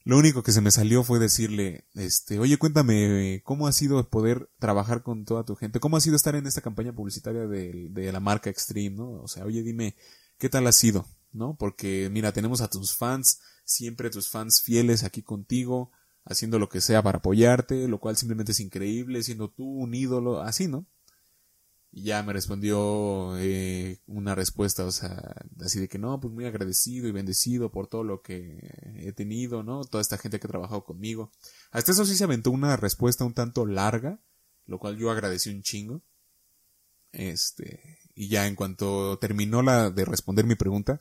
Lo 0.06 0.18
único 0.18 0.44
que 0.44 0.52
se 0.52 0.60
me 0.60 0.72
salió 0.72 1.04
fue 1.04 1.18
decirle, 1.18 1.86
este, 1.94 2.38
oye, 2.38 2.58
cuéntame, 2.58 3.42
¿cómo 3.46 3.68
ha 3.68 3.72
sido 3.72 4.10
poder 4.10 4.50
trabajar 4.60 5.02
con 5.02 5.24
toda 5.24 5.46
tu 5.46 5.56
gente? 5.56 5.80
¿Cómo 5.80 5.96
ha 5.96 6.02
sido 6.02 6.18
estar 6.18 6.36
en 6.36 6.46
esta 6.46 6.60
campaña 6.62 6.94
publicitaria 6.94 7.48
de, 7.48 8.12
la 8.12 8.20
marca 8.20 8.50
Extreme, 8.50 8.98
no? 8.98 9.12
O 9.22 9.28
sea, 9.30 9.46
oye, 9.46 9.64
dime, 9.64 9.96
¿qué 10.38 10.50
tal 10.50 10.68
ha 10.68 10.74
sido? 10.74 11.06
¿No? 11.32 11.56
Porque, 11.58 12.10
mira, 12.12 12.34
tenemos 12.34 12.60
a 12.60 12.70
tus 12.70 12.96
fans, 12.96 13.40
siempre 13.64 14.10
tus 14.10 14.30
fans 14.30 14.62
fieles 14.62 15.06
aquí 15.06 15.24
contigo, 15.24 15.92
haciendo 16.26 16.60
lo 16.60 16.68
que 16.68 16.82
sea 16.82 17.02
para 17.02 17.20
apoyarte, 17.20 17.88
lo 17.88 18.00
cual 18.00 18.18
simplemente 18.18 18.52
es 18.52 18.60
increíble, 18.60 19.24
siendo 19.24 19.50
tú 19.50 19.66
un 19.66 19.94
ídolo, 19.94 20.42
así, 20.42 20.68
¿no? 20.68 20.86
Y 21.94 22.04
ya 22.04 22.24
me 22.24 22.34
respondió 22.34 23.38
eh, 23.38 24.02
una 24.08 24.36
respuesta, 24.36 24.84
o 24.84 24.92
sea, 24.92 25.46
así 25.64 25.80
de 25.80 25.88
que 25.88 26.00
no, 26.00 26.20
pues 26.20 26.34
muy 26.34 26.46
agradecido 26.46 27.08
y 27.08 27.12
bendecido 27.12 27.72
por 27.72 27.88
todo 27.88 28.04
lo 28.04 28.22
que 28.22 28.60
he 28.98 29.12
tenido, 29.14 29.64
¿no? 29.64 29.84
Toda 29.84 30.02
esta 30.02 30.18
gente 30.18 30.40
que 30.40 30.48
ha 30.48 30.50
trabajado 30.50 30.84
conmigo. 30.84 31.32
Hasta 31.72 31.92
eso 31.92 32.06
sí 32.06 32.16
se 32.16 32.24
aventó 32.24 32.52
una 32.52 32.76
respuesta 32.78 33.26
un 33.26 33.34
tanto 33.34 33.66
larga, 33.66 34.20
lo 34.66 34.80
cual 34.80 34.98
yo 34.98 35.12
agradecí 35.12 35.50
un 35.50 35.62
chingo. 35.64 36.02
Este, 37.12 38.00
y 38.16 38.28
ya 38.28 38.48
en 38.48 38.56
cuanto 38.56 39.18
terminó 39.20 39.62
la 39.62 39.90
de 39.90 40.06
responder 40.06 40.46
mi 40.46 40.56
pregunta, 40.56 41.00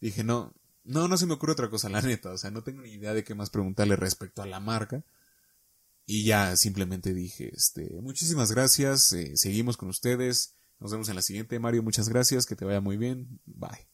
dije, 0.00 0.24
no, 0.24 0.52
no, 0.84 1.08
no 1.08 1.16
se 1.16 1.26
me 1.26 1.34
ocurre 1.34 1.52
otra 1.52 1.70
cosa, 1.70 1.88
la 1.88 2.02
neta, 2.02 2.30
o 2.30 2.38
sea, 2.38 2.50
no 2.50 2.62
tengo 2.62 2.82
ni 2.82 2.90
idea 2.90 3.14
de 3.14 3.24
qué 3.24 3.34
más 3.34 3.50
preguntarle 3.50 3.96
respecto 3.96 4.42
a 4.42 4.46
la 4.46 4.60
marca. 4.60 5.04
Y 6.06 6.24
ya 6.24 6.56
simplemente 6.56 7.14
dije, 7.14 7.52
este, 7.54 7.88
muchísimas 8.02 8.50
gracias, 8.50 9.12
eh, 9.12 9.36
seguimos 9.36 9.76
con 9.76 9.88
ustedes, 9.88 10.54
nos 10.80 10.90
vemos 10.90 11.08
en 11.08 11.16
la 11.16 11.22
siguiente, 11.22 11.58
Mario, 11.60 11.82
muchas 11.82 12.08
gracias, 12.08 12.46
que 12.46 12.56
te 12.56 12.64
vaya 12.64 12.80
muy 12.80 12.96
bien, 12.96 13.40
bye. 13.46 13.89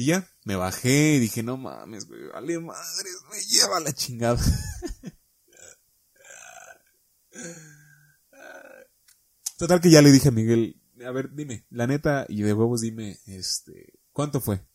Y 0.00 0.06
ya, 0.06 0.26
me 0.44 0.56
bajé 0.56 1.16
y 1.16 1.18
dije, 1.18 1.42
no 1.42 1.58
mames, 1.58 2.08
güey, 2.08 2.28
vale 2.28 2.58
madres, 2.58 3.18
me 3.30 3.38
lleva 3.38 3.80
la 3.80 3.92
chingada. 3.92 4.42
Total 9.58 9.78
que 9.82 9.90
ya 9.90 10.00
le 10.00 10.10
dije 10.10 10.28
a 10.28 10.32
Miguel, 10.32 10.80
a 11.04 11.10
ver, 11.10 11.34
dime, 11.34 11.66
la 11.68 11.86
neta, 11.86 12.24
y 12.30 12.40
de 12.40 12.54
huevos 12.54 12.80
dime, 12.80 13.20
este, 13.26 13.92
¿cuánto 14.10 14.40
fue? 14.40 14.66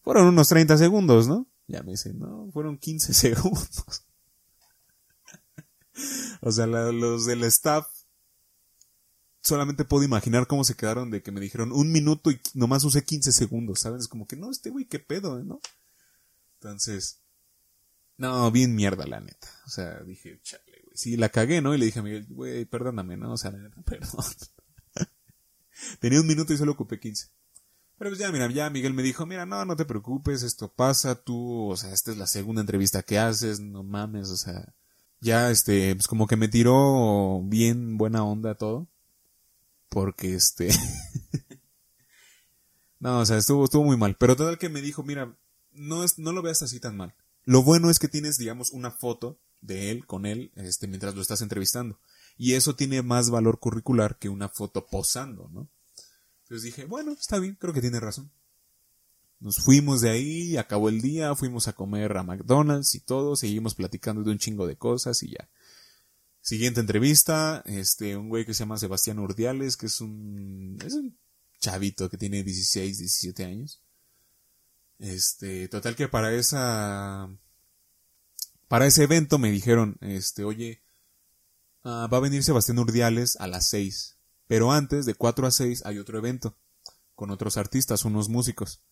Fueron 0.00 0.26
unos 0.26 0.48
30 0.48 0.76
segundos, 0.76 1.28
¿no? 1.28 1.48
Ya 1.68 1.84
me 1.84 1.92
dice, 1.92 2.12
no, 2.12 2.50
fueron 2.52 2.78
15 2.78 3.14
segundos. 3.30 4.08
o 6.40 6.50
sea, 6.50 6.66
los 6.66 7.26
del 7.26 7.44
staff 7.44 7.86
solamente 9.42 9.84
puedo 9.84 10.04
imaginar 10.04 10.46
cómo 10.46 10.64
se 10.64 10.76
quedaron 10.76 11.10
de 11.10 11.22
que 11.22 11.32
me 11.32 11.40
dijeron 11.40 11.72
un 11.72 11.92
minuto 11.92 12.30
y 12.30 12.40
nomás 12.54 12.84
usé 12.84 13.04
15 13.04 13.32
segundos, 13.32 13.80
¿sabes? 13.80 14.08
Como 14.08 14.26
que 14.26 14.36
no, 14.36 14.50
este 14.50 14.70
güey, 14.70 14.86
qué 14.86 14.98
pedo, 14.98 15.42
¿no? 15.42 15.60
Entonces, 16.54 17.18
no, 18.16 18.50
bien 18.50 18.74
mierda, 18.74 19.06
la 19.06 19.20
neta. 19.20 19.48
O 19.66 19.70
sea, 19.70 20.00
dije, 20.00 20.40
chale, 20.42 20.82
güey. 20.84 20.96
Sí, 20.96 21.16
la 21.16 21.28
cagué, 21.28 21.60
¿no? 21.60 21.74
Y 21.74 21.78
le 21.78 21.86
dije 21.86 21.98
a 21.98 22.02
Miguel, 22.02 22.26
güey, 22.28 22.64
perdóname, 22.64 23.16
¿no? 23.16 23.32
O 23.32 23.36
sea, 23.36 23.50
la 23.50 23.58
neta, 23.58 23.82
perdón. 23.84 24.24
Tenía 25.98 26.20
un 26.20 26.26
minuto 26.26 26.52
y 26.52 26.56
solo 26.56 26.72
ocupé 26.72 27.00
15. 27.00 27.28
Pero 27.98 28.10
pues 28.10 28.18
ya, 28.18 28.32
mira, 28.32 28.50
ya 28.50 28.70
Miguel 28.70 28.94
me 28.94 29.02
dijo, 29.02 29.26
mira, 29.26 29.46
no, 29.46 29.64
no 29.64 29.76
te 29.76 29.84
preocupes, 29.84 30.42
esto 30.42 30.72
pasa, 30.72 31.14
tú, 31.14 31.68
o 31.68 31.76
sea, 31.76 31.92
esta 31.92 32.10
es 32.10 32.16
la 32.16 32.26
segunda 32.26 32.60
entrevista 32.60 33.02
que 33.02 33.18
haces, 33.18 33.60
no 33.60 33.84
mames, 33.84 34.28
o 34.30 34.36
sea, 34.36 34.74
ya 35.20 35.50
este, 35.50 35.94
pues 35.94 36.08
como 36.08 36.26
que 36.26 36.36
me 36.36 36.48
tiró 36.48 37.40
bien 37.44 37.96
buena 37.98 38.24
onda 38.24 38.56
todo. 38.56 38.88
Porque 39.92 40.34
este. 40.34 40.70
no, 42.98 43.20
o 43.20 43.26
sea, 43.26 43.36
estuvo, 43.36 43.64
estuvo 43.64 43.84
muy 43.84 43.98
mal. 43.98 44.16
Pero 44.18 44.48
el 44.48 44.56
que 44.56 44.70
me 44.70 44.80
dijo, 44.80 45.02
mira, 45.02 45.36
no 45.72 46.02
es, 46.02 46.18
no 46.18 46.32
lo 46.32 46.40
veas 46.40 46.62
así 46.62 46.80
tan 46.80 46.96
mal. 46.96 47.14
Lo 47.44 47.62
bueno 47.62 47.90
es 47.90 47.98
que 47.98 48.08
tienes, 48.08 48.38
digamos, 48.38 48.70
una 48.70 48.90
foto 48.90 49.38
de 49.60 49.90
él 49.90 50.06
con 50.06 50.24
él, 50.24 50.50
este, 50.56 50.86
mientras 50.86 51.14
lo 51.14 51.20
estás 51.20 51.42
entrevistando. 51.42 51.98
Y 52.38 52.54
eso 52.54 52.74
tiene 52.74 53.02
más 53.02 53.28
valor 53.28 53.58
curricular 53.58 54.18
que 54.18 54.30
una 54.30 54.48
foto 54.48 54.86
posando, 54.86 55.50
¿no? 55.52 55.68
Entonces 56.44 56.64
dije, 56.64 56.86
bueno, 56.86 57.12
está 57.12 57.38
bien, 57.38 57.58
creo 57.60 57.74
que 57.74 57.82
tiene 57.82 58.00
razón. 58.00 58.30
Nos 59.40 59.56
fuimos 59.56 60.00
de 60.00 60.08
ahí, 60.08 60.56
acabó 60.56 60.88
el 60.88 61.02
día, 61.02 61.34
fuimos 61.34 61.68
a 61.68 61.74
comer 61.74 62.16
a 62.16 62.22
McDonald's 62.22 62.94
y 62.94 63.00
todo, 63.00 63.36
seguimos 63.36 63.74
platicando 63.74 64.22
de 64.22 64.30
un 64.30 64.38
chingo 64.38 64.66
de 64.66 64.76
cosas 64.76 65.22
y 65.22 65.32
ya. 65.32 65.50
Siguiente 66.42 66.80
entrevista, 66.80 67.62
este, 67.64 68.16
un 68.16 68.28
güey 68.28 68.44
que 68.44 68.52
se 68.52 68.60
llama 68.60 68.76
Sebastián 68.76 69.18
Urdiales, 69.18 69.76
que 69.76 69.86
es 69.86 70.00
un, 70.00 70.76
es 70.84 70.92
un 70.94 71.16
chavito 71.60 72.10
que 72.10 72.18
tiene 72.18 72.42
16, 72.42 72.98
17 72.98 73.44
años. 73.44 73.80
Este, 74.98 75.68
total 75.68 75.96
que 75.96 76.08
para 76.08 76.34
esa, 76.34 77.30
para 78.68 78.86
ese 78.86 79.04
evento 79.04 79.38
me 79.38 79.50
dijeron, 79.50 79.96
este, 80.00 80.44
oye, 80.44 80.82
ah, 81.84 82.08
va 82.12 82.18
a 82.18 82.20
venir 82.20 82.42
Sebastián 82.42 82.78
Urdiales 82.78 83.36
a 83.40 83.46
las 83.46 83.66
6, 83.68 84.16
pero 84.46 84.72
antes 84.72 85.06
de 85.06 85.14
4 85.14 85.46
a 85.46 85.50
6 85.50 85.86
hay 85.86 85.98
otro 85.98 86.18
evento 86.18 86.56
con 87.14 87.30
otros 87.30 87.56
artistas, 87.56 88.04
unos 88.04 88.28
músicos 88.28 88.82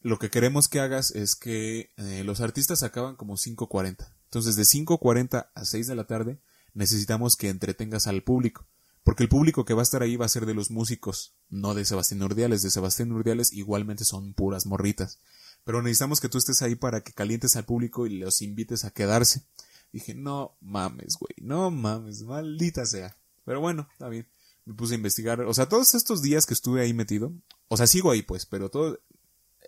lo 0.00 0.18
que 0.18 0.30
queremos 0.30 0.68
que 0.68 0.80
hagas 0.80 1.10
es 1.10 1.34
que 1.34 1.92
eh, 1.96 2.22
los 2.24 2.40
artistas 2.40 2.82
acaban 2.82 3.16
como 3.16 3.36
5.40. 3.36 4.08
Entonces 4.28 4.56
de 4.56 4.62
5.40 4.62 5.48
a 5.54 5.64
6 5.64 5.86
de 5.86 5.94
la 5.94 6.06
tarde 6.06 6.38
necesitamos 6.74 7.36
que 7.36 7.48
entretengas 7.48 8.06
al 8.06 8.22
público. 8.22 8.66
Porque 9.02 9.22
el 9.22 9.30
público 9.30 9.64
que 9.64 9.72
va 9.72 9.80
a 9.80 9.84
estar 9.84 10.02
ahí 10.02 10.16
va 10.16 10.26
a 10.26 10.28
ser 10.28 10.44
de 10.44 10.52
los 10.52 10.70
músicos, 10.70 11.32
no 11.48 11.72
de 11.74 11.86
Sebastián 11.86 12.22
Urdiales. 12.22 12.60
De 12.60 12.70
Sebastián 12.70 13.10
Urdiales 13.10 13.54
igualmente 13.54 14.04
son 14.04 14.34
puras 14.34 14.66
morritas. 14.66 15.18
Pero 15.64 15.80
necesitamos 15.80 16.20
que 16.20 16.28
tú 16.28 16.36
estés 16.36 16.60
ahí 16.60 16.74
para 16.74 17.00
que 17.00 17.14
calientes 17.14 17.56
al 17.56 17.64
público 17.64 18.06
y 18.06 18.18
los 18.18 18.42
invites 18.42 18.84
a 18.84 18.90
quedarse. 18.90 19.44
Dije, 19.92 20.14
no 20.14 20.58
mames, 20.60 21.16
güey, 21.18 21.34
no 21.38 21.70
mames, 21.70 22.22
maldita 22.22 22.84
sea. 22.84 23.16
Pero 23.46 23.62
bueno, 23.62 23.88
está 23.92 24.10
bien. 24.10 24.28
Me 24.66 24.74
puse 24.74 24.92
a 24.92 24.96
investigar. 24.96 25.40
O 25.40 25.54
sea, 25.54 25.70
todos 25.70 25.94
estos 25.94 26.20
días 26.20 26.44
que 26.44 26.52
estuve 26.52 26.82
ahí 26.82 26.92
metido, 26.92 27.32
o 27.68 27.78
sea, 27.78 27.86
sigo 27.86 28.10
ahí 28.10 28.20
pues, 28.20 28.44
pero 28.44 28.68
todo, 28.70 29.00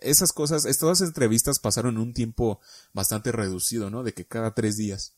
esas 0.01 0.33
cosas, 0.33 0.65
esas 0.65 1.01
entrevistas 1.01 1.59
pasaron 1.59 1.97
un 1.97 2.13
tiempo 2.13 2.59
bastante 2.93 3.31
reducido, 3.31 3.89
¿no? 3.89 4.03
De 4.03 4.13
que 4.13 4.25
cada 4.25 4.53
tres 4.53 4.77
días. 4.77 5.13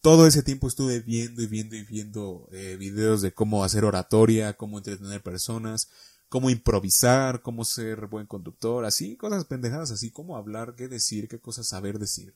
Todo 0.00 0.26
ese 0.26 0.42
tiempo 0.42 0.66
estuve 0.66 1.00
viendo 1.00 1.42
y 1.42 1.46
viendo 1.46 1.76
y 1.76 1.84
viendo 1.84 2.48
eh, 2.52 2.76
videos 2.78 3.22
de 3.22 3.32
cómo 3.32 3.64
hacer 3.64 3.84
oratoria, 3.84 4.56
cómo 4.56 4.78
entretener 4.78 5.22
personas, 5.22 5.90
cómo 6.28 6.48
improvisar, 6.48 7.42
cómo 7.42 7.64
ser 7.64 8.06
buen 8.06 8.26
conductor, 8.26 8.84
así, 8.84 9.16
cosas 9.16 9.44
pendejadas 9.44 9.90
así, 9.90 10.10
cómo 10.10 10.36
hablar, 10.36 10.74
qué 10.74 10.88
decir, 10.88 11.28
qué 11.28 11.38
cosas 11.38 11.68
saber 11.68 11.98
decir. 11.98 12.34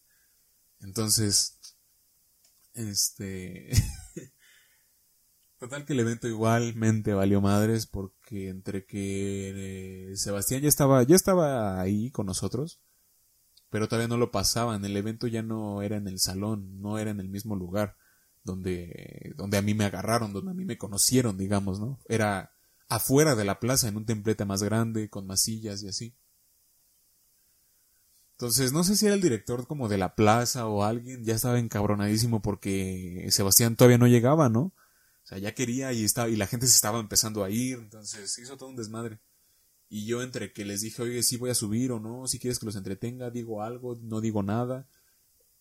Entonces, 0.80 1.58
este... 2.74 3.70
Total 5.64 5.86
que 5.86 5.94
el 5.94 6.00
evento 6.00 6.28
igualmente 6.28 7.14
valió 7.14 7.40
madres 7.40 7.86
porque 7.86 8.50
entre 8.50 8.84
que 8.84 10.10
eh, 10.10 10.14
Sebastián 10.14 10.60
ya 10.60 10.68
estaba, 10.68 11.02
ya 11.04 11.16
estaba 11.16 11.80
ahí 11.80 12.10
con 12.10 12.26
nosotros, 12.26 12.80
pero 13.70 13.88
todavía 13.88 14.08
no 14.08 14.18
lo 14.18 14.30
pasaban, 14.30 14.84
el 14.84 14.94
evento 14.94 15.26
ya 15.26 15.42
no 15.42 15.80
era 15.80 15.96
en 15.96 16.06
el 16.06 16.18
salón, 16.18 16.82
no 16.82 16.98
era 16.98 17.12
en 17.12 17.18
el 17.18 17.30
mismo 17.30 17.56
lugar 17.56 17.96
donde, 18.42 19.32
donde 19.36 19.56
a 19.56 19.62
mí 19.62 19.72
me 19.72 19.86
agarraron, 19.86 20.34
donde 20.34 20.50
a 20.50 20.54
mí 20.54 20.66
me 20.66 20.76
conocieron, 20.76 21.38
digamos, 21.38 21.80
¿no? 21.80 21.98
Era 22.10 22.52
afuera 22.90 23.34
de 23.34 23.46
la 23.46 23.58
plaza, 23.58 23.88
en 23.88 23.96
un 23.96 24.04
templete 24.04 24.44
más 24.44 24.62
grande, 24.62 25.08
con 25.08 25.26
más 25.26 25.40
sillas 25.40 25.82
y 25.82 25.88
así. 25.88 26.14
Entonces, 28.32 28.74
no 28.74 28.84
sé 28.84 28.96
si 28.96 29.06
era 29.06 29.14
el 29.14 29.22
director 29.22 29.66
como 29.66 29.88
de 29.88 29.96
la 29.96 30.14
plaza 30.14 30.66
o 30.66 30.84
alguien, 30.84 31.24
ya 31.24 31.34
estaba 31.34 31.58
encabronadísimo 31.58 32.42
porque 32.42 33.28
Sebastián 33.30 33.76
todavía 33.76 33.96
no 33.96 34.08
llegaba, 34.08 34.50
¿no? 34.50 34.74
O 35.24 35.26
sea, 35.26 35.38
ya 35.38 35.54
quería 35.54 35.92
y 35.92 36.04
estaba, 36.04 36.28
y 36.28 36.36
la 36.36 36.46
gente 36.46 36.66
se 36.66 36.74
estaba 36.74 37.00
empezando 37.00 37.44
a 37.44 37.50
ir, 37.50 37.78
entonces 37.78 38.38
hizo 38.38 38.56
todo 38.56 38.68
un 38.68 38.76
desmadre. 38.76 39.20
Y 39.88 40.06
yo 40.06 40.22
entre 40.22 40.52
que 40.52 40.64
les 40.64 40.82
dije, 40.82 41.02
oye, 41.02 41.22
sí 41.22 41.36
voy 41.36 41.50
a 41.50 41.54
subir 41.54 41.92
o 41.92 42.00
no, 42.00 42.26
si 42.26 42.38
quieres 42.38 42.58
que 42.58 42.66
los 42.66 42.76
entretenga, 42.76 43.30
digo 43.30 43.62
algo, 43.62 43.96
no 44.02 44.20
digo 44.20 44.42
nada. 44.42 44.86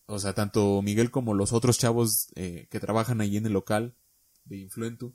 O 0.06 0.18
sea, 0.18 0.34
tanto 0.34 0.82
Miguel 0.82 1.10
como 1.10 1.32
los 1.32 1.52
otros 1.52 1.78
chavos 1.78 2.28
eh, 2.34 2.66
que 2.70 2.80
trabajan 2.80 3.20
ahí 3.20 3.36
en 3.38 3.46
el 3.46 3.52
local 3.52 3.96
de 4.44 4.58
Influentu, 4.58 5.14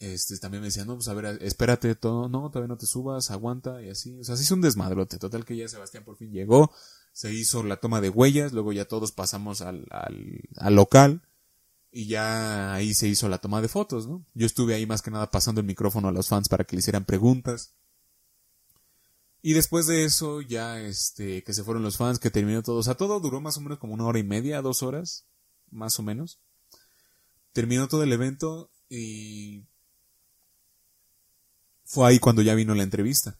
este, 0.00 0.38
también 0.38 0.60
me 0.60 0.68
decían, 0.68 0.86
no, 0.86 0.94
pues 0.94 1.08
a 1.08 1.14
ver, 1.14 1.38
espérate, 1.42 1.94
todo, 1.94 2.28
no, 2.28 2.50
todavía 2.50 2.68
no 2.68 2.76
te 2.76 2.86
subas, 2.86 3.30
aguanta, 3.30 3.82
y 3.82 3.88
así. 3.88 4.18
O 4.20 4.24
sea, 4.24 4.36
se 4.36 4.44
hizo 4.44 4.54
un 4.54 4.60
desmadrote. 4.60 5.18
Total 5.18 5.44
que 5.44 5.56
ya 5.56 5.66
Sebastián 5.66 6.04
por 6.04 6.16
fin 6.16 6.30
llegó, 6.30 6.70
se 7.12 7.32
hizo 7.32 7.62
la 7.62 7.78
toma 7.78 8.00
de 8.00 8.10
huellas, 8.10 8.52
luego 8.52 8.72
ya 8.72 8.84
todos 8.84 9.12
pasamos 9.12 9.60
al, 9.60 9.86
al, 9.90 10.42
al 10.56 10.74
local, 10.74 11.22
y 11.90 12.06
ya 12.06 12.74
ahí 12.74 12.94
se 12.94 13.08
hizo 13.08 13.28
la 13.28 13.38
toma 13.38 13.62
de 13.62 13.68
fotos, 13.68 14.06
¿no? 14.06 14.24
Yo 14.34 14.46
estuve 14.46 14.74
ahí 14.74 14.86
más 14.86 15.02
que 15.02 15.10
nada 15.10 15.30
pasando 15.30 15.60
el 15.60 15.66
micrófono 15.66 16.08
a 16.08 16.12
los 16.12 16.28
fans 16.28 16.48
para 16.48 16.64
que 16.64 16.76
le 16.76 16.80
hicieran 16.80 17.04
preguntas. 17.04 17.74
Y 19.40 19.52
después 19.52 19.86
de 19.86 20.04
eso, 20.04 20.40
ya 20.42 20.80
este, 20.80 21.42
que 21.44 21.54
se 21.54 21.62
fueron 21.62 21.82
los 21.82 21.96
fans, 21.96 22.18
que 22.18 22.30
terminó 22.30 22.62
todo. 22.62 22.76
O 22.76 22.82
sea, 22.82 22.96
todo 22.96 23.20
duró 23.20 23.40
más 23.40 23.56
o 23.56 23.60
menos 23.60 23.78
como 23.78 23.94
una 23.94 24.04
hora 24.04 24.18
y 24.18 24.24
media, 24.24 24.60
dos 24.62 24.82
horas, 24.82 25.26
más 25.70 25.98
o 25.98 26.02
menos. 26.02 26.40
Terminó 27.52 27.88
todo 27.88 28.02
el 28.02 28.12
evento 28.12 28.70
y 28.90 29.64
fue 31.84 32.08
ahí 32.08 32.18
cuando 32.18 32.42
ya 32.42 32.54
vino 32.54 32.74
la 32.74 32.82
entrevista. 32.82 33.38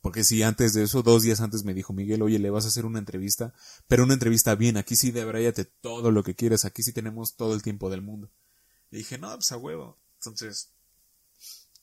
Porque 0.00 0.24
si 0.24 0.42
antes 0.42 0.72
de 0.72 0.84
eso, 0.84 1.02
dos 1.02 1.22
días 1.22 1.40
antes 1.40 1.64
me 1.64 1.74
dijo 1.74 1.92
Miguel, 1.92 2.22
oye, 2.22 2.38
le 2.38 2.50
vas 2.50 2.64
a 2.64 2.68
hacer 2.68 2.86
una 2.86 2.98
entrevista, 2.98 3.54
pero 3.88 4.04
una 4.04 4.14
entrevista 4.14 4.54
bien, 4.54 4.76
aquí 4.76 4.94
sí 4.94 5.10
debráyate 5.10 5.64
todo 5.64 6.10
lo 6.10 6.22
que 6.22 6.34
quieras, 6.34 6.64
aquí 6.64 6.82
sí 6.82 6.92
tenemos 6.92 7.34
todo 7.34 7.54
el 7.54 7.62
tiempo 7.62 7.90
del 7.90 8.02
mundo. 8.02 8.30
Y 8.90 8.98
dije, 8.98 9.18
no, 9.18 9.34
pues 9.34 9.50
a 9.52 9.56
huevo. 9.56 9.98
Entonces, 10.20 10.70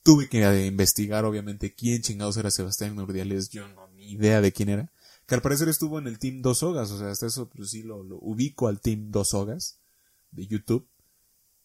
tuve 0.02 0.28
que 0.28 0.42
eh, 0.42 0.66
investigar, 0.66 1.24
obviamente, 1.24 1.74
quién 1.74 2.02
chingados 2.02 2.36
era 2.36 2.50
Sebastián 2.50 2.96
Nordiales, 2.96 3.50
yo 3.50 3.68
no, 3.68 3.88
ni 3.88 4.12
idea 4.12 4.40
de 4.40 4.52
quién 4.52 4.68
era. 4.68 4.90
Que 5.26 5.34
al 5.34 5.42
parecer 5.42 5.68
estuvo 5.68 5.98
en 5.98 6.06
el 6.06 6.18
Team 6.18 6.42
Dos 6.42 6.62
Hogas, 6.62 6.90
o 6.90 6.98
sea, 6.98 7.10
hasta 7.10 7.26
eso, 7.26 7.48
pues 7.48 7.70
sí, 7.70 7.82
lo, 7.82 8.02
lo 8.02 8.18
ubico 8.20 8.68
al 8.68 8.80
Team 8.80 9.10
Dos 9.10 9.34
Hogas 9.34 9.78
de 10.30 10.46
YouTube. 10.46 10.86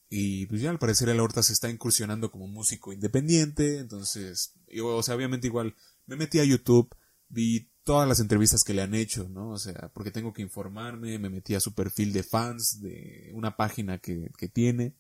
Y 0.09 0.47
pues 0.47 0.61
ya 0.61 0.71
al 0.71 0.79
parecer 0.79 1.09
el 1.09 1.19
ahorita 1.19 1.43
se 1.43 1.53
está 1.53 1.69
incursionando 1.69 2.31
como 2.31 2.47
músico 2.47 2.91
independiente, 2.91 3.77
entonces, 3.77 4.53
o 4.81 5.03
sea, 5.03 5.15
obviamente 5.15 5.47
igual 5.47 5.75
me 6.09 6.15
metí 6.15 6.39
a 6.39 6.43
YouTube, 6.43 6.95
vi 7.29 7.69
todas 7.83 8.07
las 8.07 8.19
entrevistas 8.19 8.63
que 8.63 8.73
le 8.73 8.81
han 8.81 8.95
hecho, 8.95 9.29
¿no? 9.29 9.51
O 9.51 9.57
sea, 9.57 9.91
porque 9.93 10.11
tengo 10.11 10.33
que 10.33 10.41
informarme, 10.41 11.19
me 11.19 11.29
metí 11.29 11.53
a 11.53 11.59
su 11.59 11.73
perfil 11.73 12.11
de 12.13 12.23
fans 12.23 12.81
de 12.81 13.31
una 13.33 13.55
página 13.55 13.99
que, 13.99 14.31
que 14.37 14.49
tiene, 14.49 14.95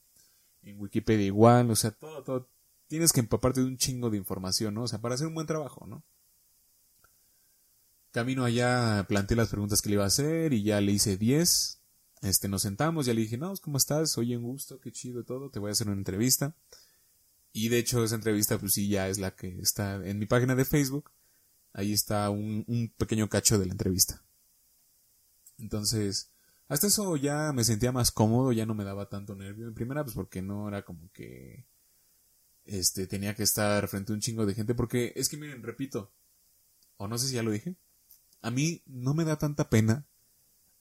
en 0.61 0.79
Wikipedia 0.79 1.25
igual, 1.25 1.71
o 1.71 1.75
sea, 1.75 1.91
todo, 1.91 2.23
todo, 2.23 2.49
tienes 2.87 3.11
que 3.11 3.21
empaparte 3.21 3.61
de 3.61 3.67
un 3.67 3.77
chingo 3.77 4.09
de 4.09 4.17
información, 4.17 4.75
¿no? 4.75 4.83
O 4.83 4.87
sea, 4.87 5.01
para 5.01 5.15
hacer 5.15 5.27
un 5.27 5.33
buen 5.33 5.47
trabajo, 5.47 5.87
¿no? 5.87 6.03
Camino 8.11 8.45
allá, 8.45 9.05
planteé 9.07 9.37
las 9.37 9.49
preguntas 9.49 9.81
que 9.81 9.89
le 9.89 9.95
iba 9.95 10.03
a 10.03 10.07
hacer 10.07 10.53
y 10.53 10.63
ya 10.63 10.79
le 10.79 10.91
hice 10.91 11.17
10, 11.17 11.81
este, 12.21 12.47
nos 12.47 12.61
sentamos, 12.61 13.07
ya 13.07 13.13
le 13.13 13.21
dije, 13.21 13.37
no, 13.37 13.53
¿cómo 13.61 13.77
estás? 13.77 14.17
Oye, 14.17 14.37
un 14.37 14.43
gusto, 14.43 14.79
qué 14.79 14.91
chido 14.91 15.23
todo, 15.23 15.49
te 15.49 15.59
voy 15.59 15.69
a 15.69 15.71
hacer 15.71 15.87
una 15.87 15.97
entrevista. 15.97 16.55
Y 17.51 17.69
de 17.69 17.79
hecho 17.79 18.03
esa 18.03 18.15
entrevista 18.15 18.57
pues 18.57 18.73
sí 18.73 18.87
ya 18.87 19.09
es 19.09 19.17
la 19.19 19.35
que 19.35 19.59
está 19.59 19.95
en 20.05 20.19
mi 20.19 20.25
página 20.25 20.55
de 20.55 20.65
Facebook. 20.65 21.11
Ahí 21.73 21.93
está 21.93 22.29
un, 22.29 22.93
pequeño 22.97 23.29
cacho 23.29 23.59
de 23.59 23.65
la 23.65 23.71
entrevista. 23.71 24.23
Entonces, 25.57 26.31
hasta 26.67 26.87
eso 26.87 27.15
ya 27.15 27.51
me 27.53 27.63
sentía 27.63 27.91
más 27.91 28.11
cómodo, 28.11 28.51
ya 28.51 28.65
no 28.65 28.73
me 28.73 28.83
daba 28.83 29.09
tanto 29.09 29.35
nervio. 29.35 29.67
En 29.67 29.73
primera 29.73 30.03
pues 30.03 30.15
porque 30.15 30.41
no 30.41 30.67
era 30.67 30.83
como 30.83 31.11
que 31.11 31.65
este 32.65 33.07
tenía 33.07 33.35
que 33.35 33.43
estar 33.43 33.87
frente 33.87 34.11
a 34.11 34.15
un 34.15 34.21
chingo 34.21 34.45
de 34.45 34.53
gente 34.53 34.75
porque 34.75 35.13
es 35.15 35.29
que 35.29 35.37
miren, 35.37 35.63
repito, 35.63 36.11
o 36.97 37.07
no 37.07 37.17
sé 37.17 37.27
si 37.27 37.35
ya 37.35 37.43
lo 37.43 37.51
dije, 37.51 37.75
a 38.41 38.51
mí 38.51 38.83
no 38.85 39.13
me 39.13 39.25
da 39.25 39.37
tanta 39.37 39.69
pena 39.69 40.05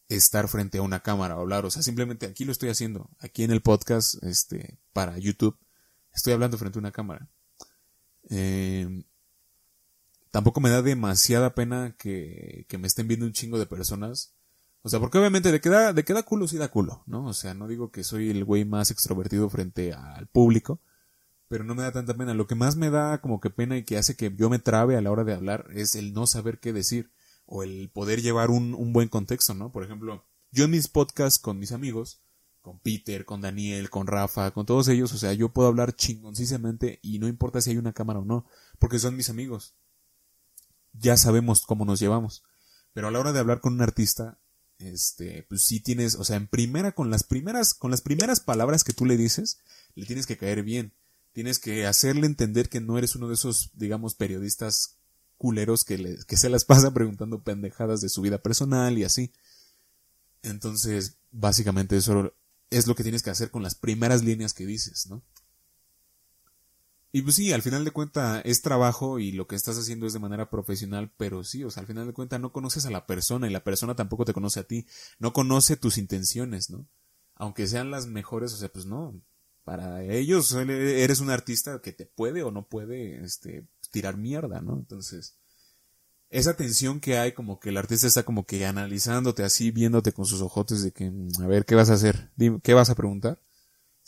estar 0.08 0.48
frente 0.48 0.78
a 0.78 0.82
una 0.82 1.00
cámara 1.00 1.36
o 1.36 1.40
hablar, 1.40 1.64
o 1.64 1.70
sea, 1.70 1.82
simplemente 1.82 2.26
aquí 2.26 2.44
lo 2.44 2.52
estoy 2.52 2.70
haciendo, 2.70 3.10
aquí 3.18 3.44
en 3.44 3.50
el 3.50 3.62
podcast, 3.62 4.22
este, 4.24 4.78
para 4.92 5.18
YouTube, 5.18 5.58
estoy 6.18 6.32
hablando 6.32 6.58
frente 6.58 6.78
a 6.78 6.80
una 6.80 6.92
cámara. 6.92 7.28
Eh, 8.28 9.04
tampoco 10.30 10.60
me 10.60 10.68
da 10.68 10.82
demasiada 10.82 11.54
pena 11.54 11.94
que, 11.96 12.66
que, 12.68 12.76
me 12.76 12.86
estén 12.86 13.08
viendo 13.08 13.24
un 13.24 13.32
chingo 13.32 13.58
de 13.58 13.66
personas. 13.66 14.34
O 14.82 14.88
sea, 14.88 15.00
porque 15.00 15.18
obviamente 15.18 15.52
de 15.52 15.60
queda, 15.60 15.92
de 15.92 16.04
queda 16.04 16.24
culo 16.24 16.46
sí 16.46 16.58
da 16.58 16.68
culo, 16.68 17.02
¿no? 17.06 17.26
O 17.26 17.32
sea, 17.32 17.54
no 17.54 17.68
digo 17.68 17.90
que 17.90 18.04
soy 18.04 18.30
el 18.30 18.44
güey 18.44 18.64
más 18.64 18.90
extrovertido 18.90 19.48
frente 19.48 19.92
al 19.92 20.26
público, 20.26 20.80
pero 21.48 21.64
no 21.64 21.74
me 21.74 21.82
da 21.82 21.92
tanta 21.92 22.14
pena. 22.14 22.34
Lo 22.34 22.46
que 22.46 22.54
más 22.54 22.76
me 22.76 22.90
da 22.90 23.20
como 23.20 23.40
que 23.40 23.50
pena 23.50 23.76
y 23.76 23.84
que 23.84 23.96
hace 23.96 24.16
que 24.16 24.34
yo 24.34 24.50
me 24.50 24.58
trabe 24.58 24.96
a 24.96 25.00
la 25.00 25.10
hora 25.10 25.24
de 25.24 25.34
hablar 25.34 25.66
es 25.72 25.94
el 25.94 26.12
no 26.12 26.26
saber 26.26 26.58
qué 26.58 26.72
decir 26.72 27.10
o 27.46 27.62
el 27.62 27.90
poder 27.90 28.22
llevar 28.22 28.50
un, 28.50 28.74
un 28.74 28.92
buen 28.92 29.08
contexto, 29.08 29.54
¿no? 29.54 29.72
Por 29.72 29.84
ejemplo, 29.84 30.24
yo 30.50 30.64
en 30.64 30.72
mis 30.72 30.88
podcasts 30.88 31.38
con 31.38 31.58
mis 31.58 31.72
amigos, 31.72 32.20
con 32.68 32.80
Peter, 32.80 33.24
con 33.24 33.40
Daniel, 33.40 33.88
con 33.88 34.06
Rafa, 34.06 34.50
con 34.50 34.66
todos 34.66 34.88
ellos, 34.88 35.14
o 35.14 35.16
sea, 35.16 35.32
yo 35.32 35.54
puedo 35.54 35.68
hablar 35.68 35.96
chingoncísimamente 35.96 36.98
y 37.00 37.18
no 37.18 37.26
importa 37.26 37.62
si 37.62 37.70
hay 37.70 37.78
una 37.78 37.94
cámara 37.94 38.18
o 38.18 38.26
no, 38.26 38.44
porque 38.78 38.98
son 38.98 39.16
mis 39.16 39.30
amigos. 39.30 39.72
Ya 40.92 41.16
sabemos 41.16 41.62
cómo 41.62 41.86
nos 41.86 41.98
llevamos. 41.98 42.42
Pero 42.92 43.08
a 43.08 43.10
la 43.10 43.20
hora 43.20 43.32
de 43.32 43.38
hablar 43.38 43.62
con 43.62 43.72
un 43.72 43.80
artista, 43.80 44.38
este, 44.78 45.46
pues 45.48 45.64
sí 45.64 45.80
tienes, 45.80 46.16
o 46.16 46.24
sea, 46.24 46.36
en 46.36 46.46
primera, 46.46 46.92
con 46.92 47.08
las 47.08 47.22
primeras, 47.22 47.72
con 47.72 47.90
las 47.90 48.02
primeras 48.02 48.40
palabras 48.40 48.84
que 48.84 48.92
tú 48.92 49.06
le 49.06 49.16
dices, 49.16 49.60
le 49.94 50.04
tienes 50.04 50.26
que 50.26 50.36
caer 50.36 50.62
bien. 50.62 50.92
Tienes 51.32 51.58
que 51.58 51.86
hacerle 51.86 52.26
entender 52.26 52.68
que 52.68 52.82
no 52.82 52.98
eres 52.98 53.16
uno 53.16 53.28
de 53.28 53.34
esos, 53.34 53.70
digamos, 53.72 54.14
periodistas 54.14 54.98
culeros 55.38 55.84
que, 55.84 56.18
que 56.26 56.36
se 56.36 56.50
las 56.50 56.64
pasan 56.66 56.92
preguntando 56.92 57.42
pendejadas 57.42 58.02
de 58.02 58.10
su 58.10 58.20
vida 58.20 58.42
personal 58.42 58.98
y 58.98 59.04
así. 59.04 59.32
Entonces, 60.42 61.16
básicamente 61.30 61.96
eso 61.96 62.34
es 62.70 62.86
lo 62.86 62.94
que 62.94 63.02
tienes 63.02 63.22
que 63.22 63.30
hacer 63.30 63.50
con 63.50 63.62
las 63.62 63.74
primeras 63.74 64.22
líneas 64.22 64.54
que 64.54 64.66
dices, 64.66 65.08
¿no? 65.08 65.22
Y 67.10 67.22
pues 67.22 67.36
sí, 67.36 67.52
al 67.52 67.62
final 67.62 67.84
de 67.84 67.90
cuenta 67.90 68.40
es 68.42 68.60
trabajo 68.60 69.18
y 69.18 69.32
lo 69.32 69.46
que 69.46 69.56
estás 69.56 69.78
haciendo 69.78 70.06
es 70.06 70.12
de 70.12 70.18
manera 70.18 70.50
profesional, 70.50 71.10
pero 71.16 71.42
sí, 71.42 71.64
o 71.64 71.70
sea, 71.70 71.80
al 71.80 71.86
final 71.86 72.06
de 72.06 72.12
cuenta 72.12 72.38
no 72.38 72.52
conoces 72.52 72.84
a 72.84 72.90
la 72.90 73.06
persona 73.06 73.46
y 73.46 73.50
la 73.50 73.64
persona 73.64 73.96
tampoco 73.96 74.26
te 74.26 74.34
conoce 74.34 74.60
a 74.60 74.64
ti, 74.64 74.86
no 75.18 75.32
conoce 75.32 75.76
tus 75.78 75.96
intenciones, 75.96 76.68
¿no? 76.68 76.86
Aunque 77.34 77.66
sean 77.66 77.90
las 77.90 78.06
mejores, 78.06 78.52
o 78.52 78.56
sea, 78.58 78.68
pues 78.68 78.84
no, 78.84 79.18
para 79.64 80.02
ellos 80.04 80.52
eres 80.54 81.20
un 81.20 81.30
artista 81.30 81.80
que 81.80 81.92
te 81.92 82.04
puede 82.04 82.42
o 82.42 82.50
no 82.50 82.68
puede, 82.68 83.24
este, 83.24 83.66
tirar 83.90 84.18
mierda, 84.18 84.60
¿no? 84.60 84.76
Entonces, 84.76 85.37
esa 86.30 86.56
tensión 86.56 87.00
que 87.00 87.18
hay, 87.18 87.32
como 87.32 87.58
que 87.60 87.70
el 87.70 87.76
artista 87.76 88.06
está 88.06 88.22
como 88.24 88.46
que 88.46 88.66
analizándote 88.66 89.44
así, 89.44 89.70
viéndote 89.70 90.12
con 90.12 90.26
sus 90.26 90.40
ojotes 90.42 90.82
de 90.82 90.92
que, 90.92 91.10
mm, 91.10 91.42
a 91.42 91.46
ver, 91.46 91.64
¿qué 91.64 91.74
vas 91.74 91.90
a 91.90 91.94
hacer? 91.94 92.30
¿Qué 92.62 92.74
vas 92.74 92.90
a 92.90 92.94
preguntar? 92.94 93.40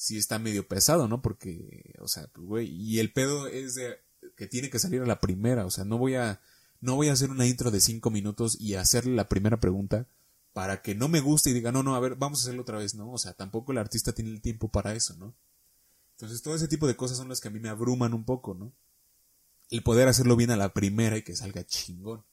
sí 0.00 0.16
está 0.16 0.38
medio 0.38 0.66
pesado, 0.66 1.08
¿no? 1.08 1.20
Porque, 1.20 1.94
o 2.00 2.08
sea, 2.08 2.26
pues, 2.32 2.46
güey, 2.46 2.68
y 2.68 3.00
el 3.00 3.12
pedo 3.12 3.48
es 3.48 3.74
de 3.74 3.98
que 4.34 4.46
tiene 4.46 4.70
que 4.70 4.78
salir 4.78 5.02
a 5.02 5.06
la 5.06 5.20
primera, 5.20 5.66
o 5.66 5.70
sea, 5.70 5.84
no 5.84 5.98
voy 5.98 6.14
a, 6.14 6.40
no 6.80 6.96
voy 6.96 7.08
a 7.08 7.12
hacer 7.12 7.30
una 7.30 7.46
intro 7.46 7.70
de 7.70 7.80
cinco 7.80 8.10
minutos 8.10 8.58
y 8.58 8.76
hacerle 8.76 9.14
la 9.14 9.28
primera 9.28 9.60
pregunta 9.60 10.06
para 10.54 10.80
que 10.80 10.94
no 10.94 11.08
me 11.08 11.20
guste 11.20 11.50
y 11.50 11.52
diga, 11.52 11.70
no, 11.70 11.82
no, 11.82 11.96
a 11.96 12.00
ver, 12.00 12.14
vamos 12.16 12.40
a 12.40 12.42
hacerlo 12.44 12.62
otra 12.62 12.78
vez, 12.78 12.94
¿no? 12.94 13.12
O 13.12 13.18
sea, 13.18 13.34
tampoco 13.34 13.72
el 13.72 13.78
artista 13.78 14.12
tiene 14.12 14.30
el 14.30 14.40
tiempo 14.40 14.68
para 14.68 14.94
eso, 14.94 15.14
¿no? 15.16 15.34
Entonces, 16.12 16.40
todo 16.40 16.54
ese 16.54 16.66
tipo 16.66 16.86
de 16.86 16.96
cosas 16.96 17.18
son 17.18 17.28
las 17.28 17.42
que 17.42 17.48
a 17.48 17.50
mí 17.50 17.60
me 17.60 17.68
abruman 17.68 18.14
un 18.14 18.24
poco, 18.24 18.54
¿no? 18.54 18.72
El 19.70 19.82
poder 19.82 20.08
hacerlo 20.08 20.36
bien 20.36 20.50
a 20.50 20.56
la 20.56 20.72
primera 20.74 21.16
y 21.16 21.22
que 21.22 21.36
salga 21.36 21.64
chingón. 21.64 22.24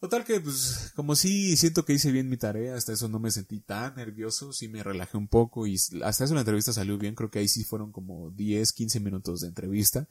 Total 0.00 0.24
que, 0.24 0.40
pues, 0.40 0.92
como 0.94 1.16
sí 1.16 1.56
siento 1.56 1.84
que 1.84 1.92
hice 1.92 2.12
bien 2.12 2.28
mi 2.28 2.36
tarea, 2.36 2.76
hasta 2.76 2.92
eso 2.92 3.08
no 3.08 3.18
me 3.18 3.32
sentí 3.32 3.58
tan 3.58 3.96
nervioso, 3.96 4.52
sí 4.52 4.68
me 4.68 4.84
relajé 4.84 5.16
un 5.16 5.26
poco 5.26 5.66
y 5.66 5.74
hasta 6.04 6.24
eso 6.24 6.34
la 6.34 6.40
entrevista 6.40 6.72
salió 6.72 6.98
bien, 6.98 7.16
creo 7.16 7.30
que 7.32 7.40
ahí 7.40 7.48
sí 7.48 7.64
fueron 7.64 7.90
como 7.90 8.30
10, 8.30 8.72
15 8.72 9.00
minutos 9.00 9.40
de 9.40 9.48
entrevista. 9.48 10.06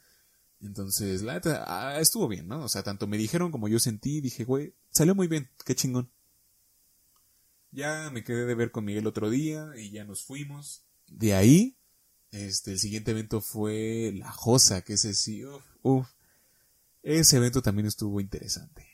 Entonces, 0.60 1.22
la 1.22 1.36
neta, 1.36 1.64
ah, 1.68 2.02
estuvo 2.02 2.28
bien, 2.28 2.48
¿no? 2.48 2.64
O 2.64 2.68
sea, 2.68 2.84
tanto 2.84 3.08
me 3.08 3.18
dijeron 3.18 3.50
como 3.52 3.70
yo 3.70 3.80
sentí, 3.80 4.20
dije, 4.20 4.44
güey, 4.44 4.74
salió 4.90 5.16
muy 5.16 5.28
bien, 5.28 5.50
qué 5.66 5.74
chingón. 5.74 6.10
Ya 7.72 8.10
me 8.12 8.24
quedé 8.26 8.46
de 8.46 8.56
ver 8.56 8.72
con 8.72 8.84
Miguel 8.84 9.08
otro 9.08 9.30
día 9.30 9.72
y 9.78 9.92
ya 9.92 10.04
nos 10.04 10.24
fuimos. 10.24 10.84
De 11.08 11.34
ahí, 11.34 11.77
este, 12.32 12.72
el 12.72 12.80
siguiente 12.80 13.12
evento 13.12 13.42
fue 13.42 14.14
La 14.16 14.32
Josa, 14.32 14.82
que 14.82 14.94
ese 14.94 15.14
sí, 15.14 15.46
uff, 15.46 15.64
uf. 15.82 16.08
Ese 17.04 17.38
evento 17.38 17.62
también 17.62 17.88
estuvo 17.88 18.20
interesante. 18.20 18.86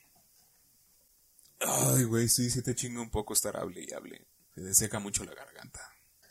Ay, 1.59 2.03
güey, 2.03 2.29
sí, 2.29 2.49
sí 2.49 2.61
te 2.61 2.75
chinga 2.75 3.01
un 3.01 3.09
poco 3.09 3.33
estar 3.33 3.57
hable 3.57 3.83
y 3.83 3.93
hable. 3.93 4.27
Se 4.53 4.61
deseca 4.61 4.99
mucho 4.99 5.23
la 5.23 5.33
garganta. 5.33 5.79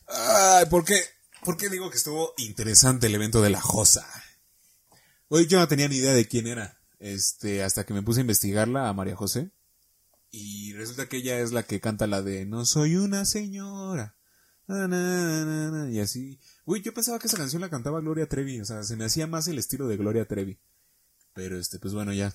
Ay, 0.07 0.66
¿por 0.66 0.84
qué? 0.84 1.00
¿Por 1.44 1.57
qué 1.57 1.68
digo 1.68 1.90
que 1.90 1.96
estuvo 1.96 2.34
interesante 2.36 3.09
el 3.09 3.14
evento 3.14 3.42
de 3.42 3.50
La 3.50 3.61
Josa? 3.61 4.07
Güey, 5.28 5.46
yo 5.46 5.59
no 5.59 5.66
tenía 5.66 5.88
ni 5.88 5.96
idea 5.96 6.12
de 6.12 6.28
quién 6.28 6.46
era. 6.46 6.78
Este, 7.00 7.64
hasta 7.64 7.84
que 7.84 7.94
me 7.94 8.03
puse 8.03 8.20
a 8.20 8.22
investigarla 8.22 8.88
a 8.88 8.92
María 8.92 9.16
José. 9.16 9.50
Y 10.30 10.72
resulta 10.74 11.09
que 11.09 11.16
ella 11.16 11.40
es 11.40 11.53
la 11.53 11.64
que 11.64 11.80
canta 11.80 12.07
la 12.07 12.22
de 12.22 12.46
No 12.46 12.64
soy 12.64 12.96
una 12.96 13.24
señora. 13.24 14.14
Y 14.68 16.00
así. 16.00 16.38
Uy, 16.64 16.82
yo 16.82 16.94
pensaba 16.94 17.18
que 17.18 17.26
esa 17.26 17.36
canción 17.36 17.60
la 17.60 17.70
cantaba 17.70 18.00
Gloria 18.00 18.28
Trevi. 18.28 18.60
O 18.60 18.64
sea, 18.64 18.82
se 18.82 18.96
me 18.96 19.04
hacía 19.04 19.26
más 19.26 19.48
el 19.48 19.58
estilo 19.58 19.88
de 19.88 19.96
Gloria 19.96 20.26
Trevi. 20.26 20.58
Pero 21.34 21.58
este, 21.58 21.78
pues 21.78 21.94
bueno, 21.94 22.12
ya. 22.12 22.34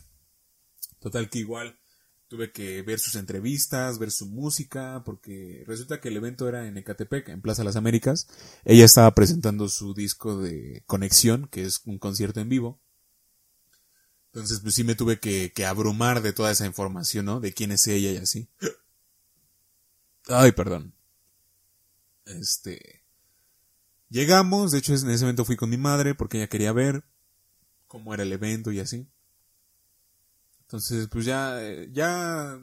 Total 0.99 1.29
que 1.29 1.39
igual 1.39 1.77
tuve 2.27 2.51
que 2.51 2.81
ver 2.81 2.99
sus 2.99 3.15
entrevistas, 3.15 3.99
ver 3.99 4.11
su 4.11 4.27
música, 4.27 5.01
porque 5.05 5.63
resulta 5.65 6.01
que 6.01 6.09
el 6.09 6.17
evento 6.17 6.47
era 6.49 6.67
en 6.67 6.77
Ecatepec, 6.77 7.29
en 7.29 7.41
Plaza 7.41 7.63
Las 7.63 7.75
Américas. 7.75 8.27
Ella 8.65 8.85
estaba 8.85 9.13
presentando 9.15 9.69
su 9.69 9.93
disco 9.93 10.37
de 10.37 10.83
Conexión, 10.85 11.47
que 11.47 11.63
es 11.63 11.81
un 11.85 11.99
concierto 11.99 12.39
en 12.39 12.49
vivo. 12.49 12.81
Entonces, 14.33 14.59
pues 14.59 14.75
sí 14.75 14.83
me 14.83 14.95
tuve 14.95 15.19
que, 15.19 15.53
que 15.53 15.65
abrumar 15.65 16.21
de 16.21 16.33
toda 16.33 16.51
esa 16.51 16.65
información, 16.65 17.25
¿no? 17.25 17.39
De 17.39 17.53
quién 17.53 17.71
es 17.71 17.87
ella 17.87 18.11
y 18.11 18.17
así. 18.17 18.49
Ay, 20.27 20.51
perdón. 20.51 20.96
Este. 22.27 23.03
Llegamos, 24.09 24.71
de 24.71 24.79
hecho 24.79 24.93
en 24.93 25.09
ese 25.09 25.23
evento 25.23 25.45
fui 25.45 25.57
con 25.57 25.69
mi 25.69 25.77
madre 25.77 26.15
porque 26.15 26.37
ella 26.37 26.47
quería 26.47 26.71
ver 26.71 27.03
cómo 27.87 28.13
era 28.13 28.23
el 28.23 28.31
evento 28.31 28.71
y 28.71 28.79
así. 28.79 29.07
Entonces, 30.61 31.07
pues 31.09 31.25
ya, 31.25 31.59
ya, 31.91 32.59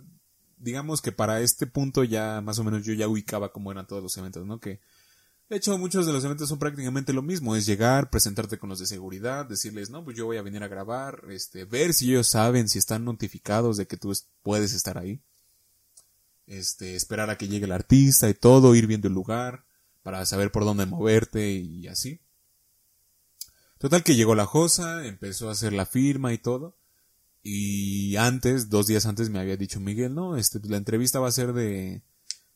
digamos 0.59 1.01
que 1.01 1.13
para 1.13 1.41
este 1.41 1.67
punto 1.67 2.05
ya 2.05 2.41
más 2.43 2.59
o 2.59 2.65
menos 2.65 2.85
yo 2.85 2.93
ya 2.93 3.09
ubicaba 3.09 3.53
cómo 3.53 3.73
eran 3.73 3.87
todos 3.87 4.03
los 4.03 4.17
eventos, 4.17 4.47
¿no? 4.47 4.61
Que, 4.61 4.81
de 5.49 5.57
hecho, 5.57 5.77
muchos 5.79 6.07
de 6.07 6.13
los 6.13 6.25
eventos 6.25 6.49
son 6.49 6.59
prácticamente 6.59 7.13
lo 7.13 7.23
mismo, 7.23 7.57
es 7.57 7.67
llegar, 7.67 8.11
presentarte 8.11 8.59
con 8.59 8.71
los 8.71 8.79
de 8.79 8.87
seguridad, 8.87 9.47
decirles, 9.47 9.91
no, 9.91 10.05
pues 10.05 10.17
yo 10.17 10.27
voy 10.27 10.39
a 10.39 10.43
venir 10.43 10.63
a 10.63 10.69
grabar, 10.69 11.23
este, 11.29 11.65
ver 11.65 11.93
si 11.93 12.11
ellos 12.11 12.29
saben, 12.29 12.69
si 12.69 12.79
están 12.79 13.05
notificados 13.05 13.77
de 13.77 13.87
que 13.87 13.97
tú 13.97 14.13
puedes 14.43 14.73
estar 14.73 14.99
ahí. 14.99 15.23
Este, 16.47 16.95
esperar 16.95 17.31
a 17.31 17.39
que 17.39 17.49
llegue 17.49 17.65
el 17.65 17.73
artista 17.73 18.29
y 18.29 18.35
todo, 18.35 18.75
ir 18.75 18.87
viendo 18.87 19.09
el 19.09 19.15
lugar, 19.15 19.65
para 20.03 20.25
saber 20.27 20.53
por 20.53 20.65
dónde 20.65 20.87
moverte 20.87 21.53
y 21.53 21.89
así. 21.89 22.21
Total 23.79 24.03
que 24.03 24.17
llegó 24.17 24.35
la 24.35 24.47
Josa, 24.47 25.07
empezó 25.07 25.49
a 25.49 25.53
hacer 25.53 25.73
la 25.73 25.87
firma 25.87 26.33
y 26.33 26.39
todo. 26.39 26.79
Y 27.43 28.17
antes, 28.17 28.71
dos 28.71 28.87
días 28.87 29.05
antes 29.05 29.29
me 29.29 29.39
había 29.39 29.59
dicho 29.59 29.79
Miguel, 29.79 30.15
no, 30.15 30.37
este, 30.37 30.59
la 30.65 30.79
entrevista 30.79 31.21
va 31.21 31.29
a 31.29 31.33
ser 31.33 31.53
de, 31.53 32.03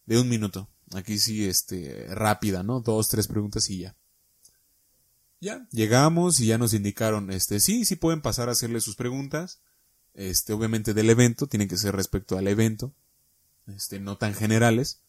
de 0.06 0.18
un 0.18 0.28
minuto. 0.28 0.70
Aquí 0.94 1.18
sí, 1.18 1.46
este, 1.46 2.06
rápida, 2.14 2.62
¿no? 2.62 2.80
Dos, 2.80 3.08
tres 3.08 3.26
preguntas 3.26 3.68
y 3.68 3.80
ya. 3.80 3.96
Ya, 5.40 5.68
llegamos 5.70 6.40
y 6.40 6.46
ya 6.46 6.58
nos 6.58 6.74
indicaron, 6.74 7.30
este, 7.30 7.60
sí, 7.60 7.84
sí 7.84 7.94
pueden 7.94 8.22
pasar 8.22 8.48
a 8.48 8.52
hacerle 8.52 8.80
sus 8.80 8.96
preguntas. 8.96 9.60
Este, 10.14 10.52
obviamente 10.52 10.94
del 10.94 11.10
evento, 11.10 11.46
tienen 11.46 11.68
que 11.68 11.76
ser 11.76 11.94
respecto 11.94 12.38
al 12.38 12.48
evento. 12.48 12.94
Este, 13.74 14.00
no 14.00 14.16
tan 14.16 14.34
generales. 14.34 15.00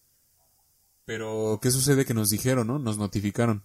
Pero, 1.06 1.60
¿qué 1.62 1.72
sucede? 1.72 2.06
Que 2.06 2.14
nos 2.14 2.30
dijeron, 2.30 2.68
¿no? 2.68 2.78
Nos 2.80 2.98
notificaron. 2.98 3.64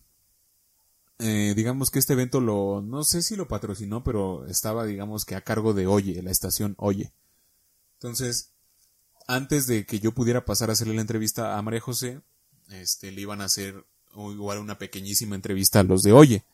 Eh, 1.19 1.53
digamos 1.55 1.91
que 1.91 1.99
este 1.99 2.15
evento 2.15 2.41
lo, 2.41 2.83
no 2.83 3.05
sé 3.05 3.23
si 3.23 3.37
lo 3.37 3.47
patrocinó, 3.47 4.03
pero 4.03 4.47
estaba, 4.47 4.85
digamos 4.85 5.25
que 5.25 5.37
a 5.37 5.43
cargo 5.43 5.75
de 5.75 5.87
Oye, 5.87 6.23
la 6.23 6.31
estación 6.31 6.75
Oye. 6.79 7.13
Entonces, 7.95 8.51
antes 9.27 9.67
de 9.67 9.87
que 9.87 10.01
yo 10.01 10.13
pudiera 10.13 10.45
pasar 10.45 10.71
a 10.71 10.73
hacerle 10.73 10.95
la 10.95 11.03
entrevista 11.03 11.57
a 11.57 11.63
María 11.63 11.81
José, 11.81 12.21
este, 12.69 13.13
le 13.13 13.21
iban 13.21 13.41
a 13.41 13.45
hacer 13.45 13.85
igual 14.17 14.59
una 14.59 14.79
pequeñísima 14.79 15.35
entrevista 15.35 15.81
a 15.81 15.85
los 15.85 16.03
de 16.03 16.13
Oye. 16.13 16.45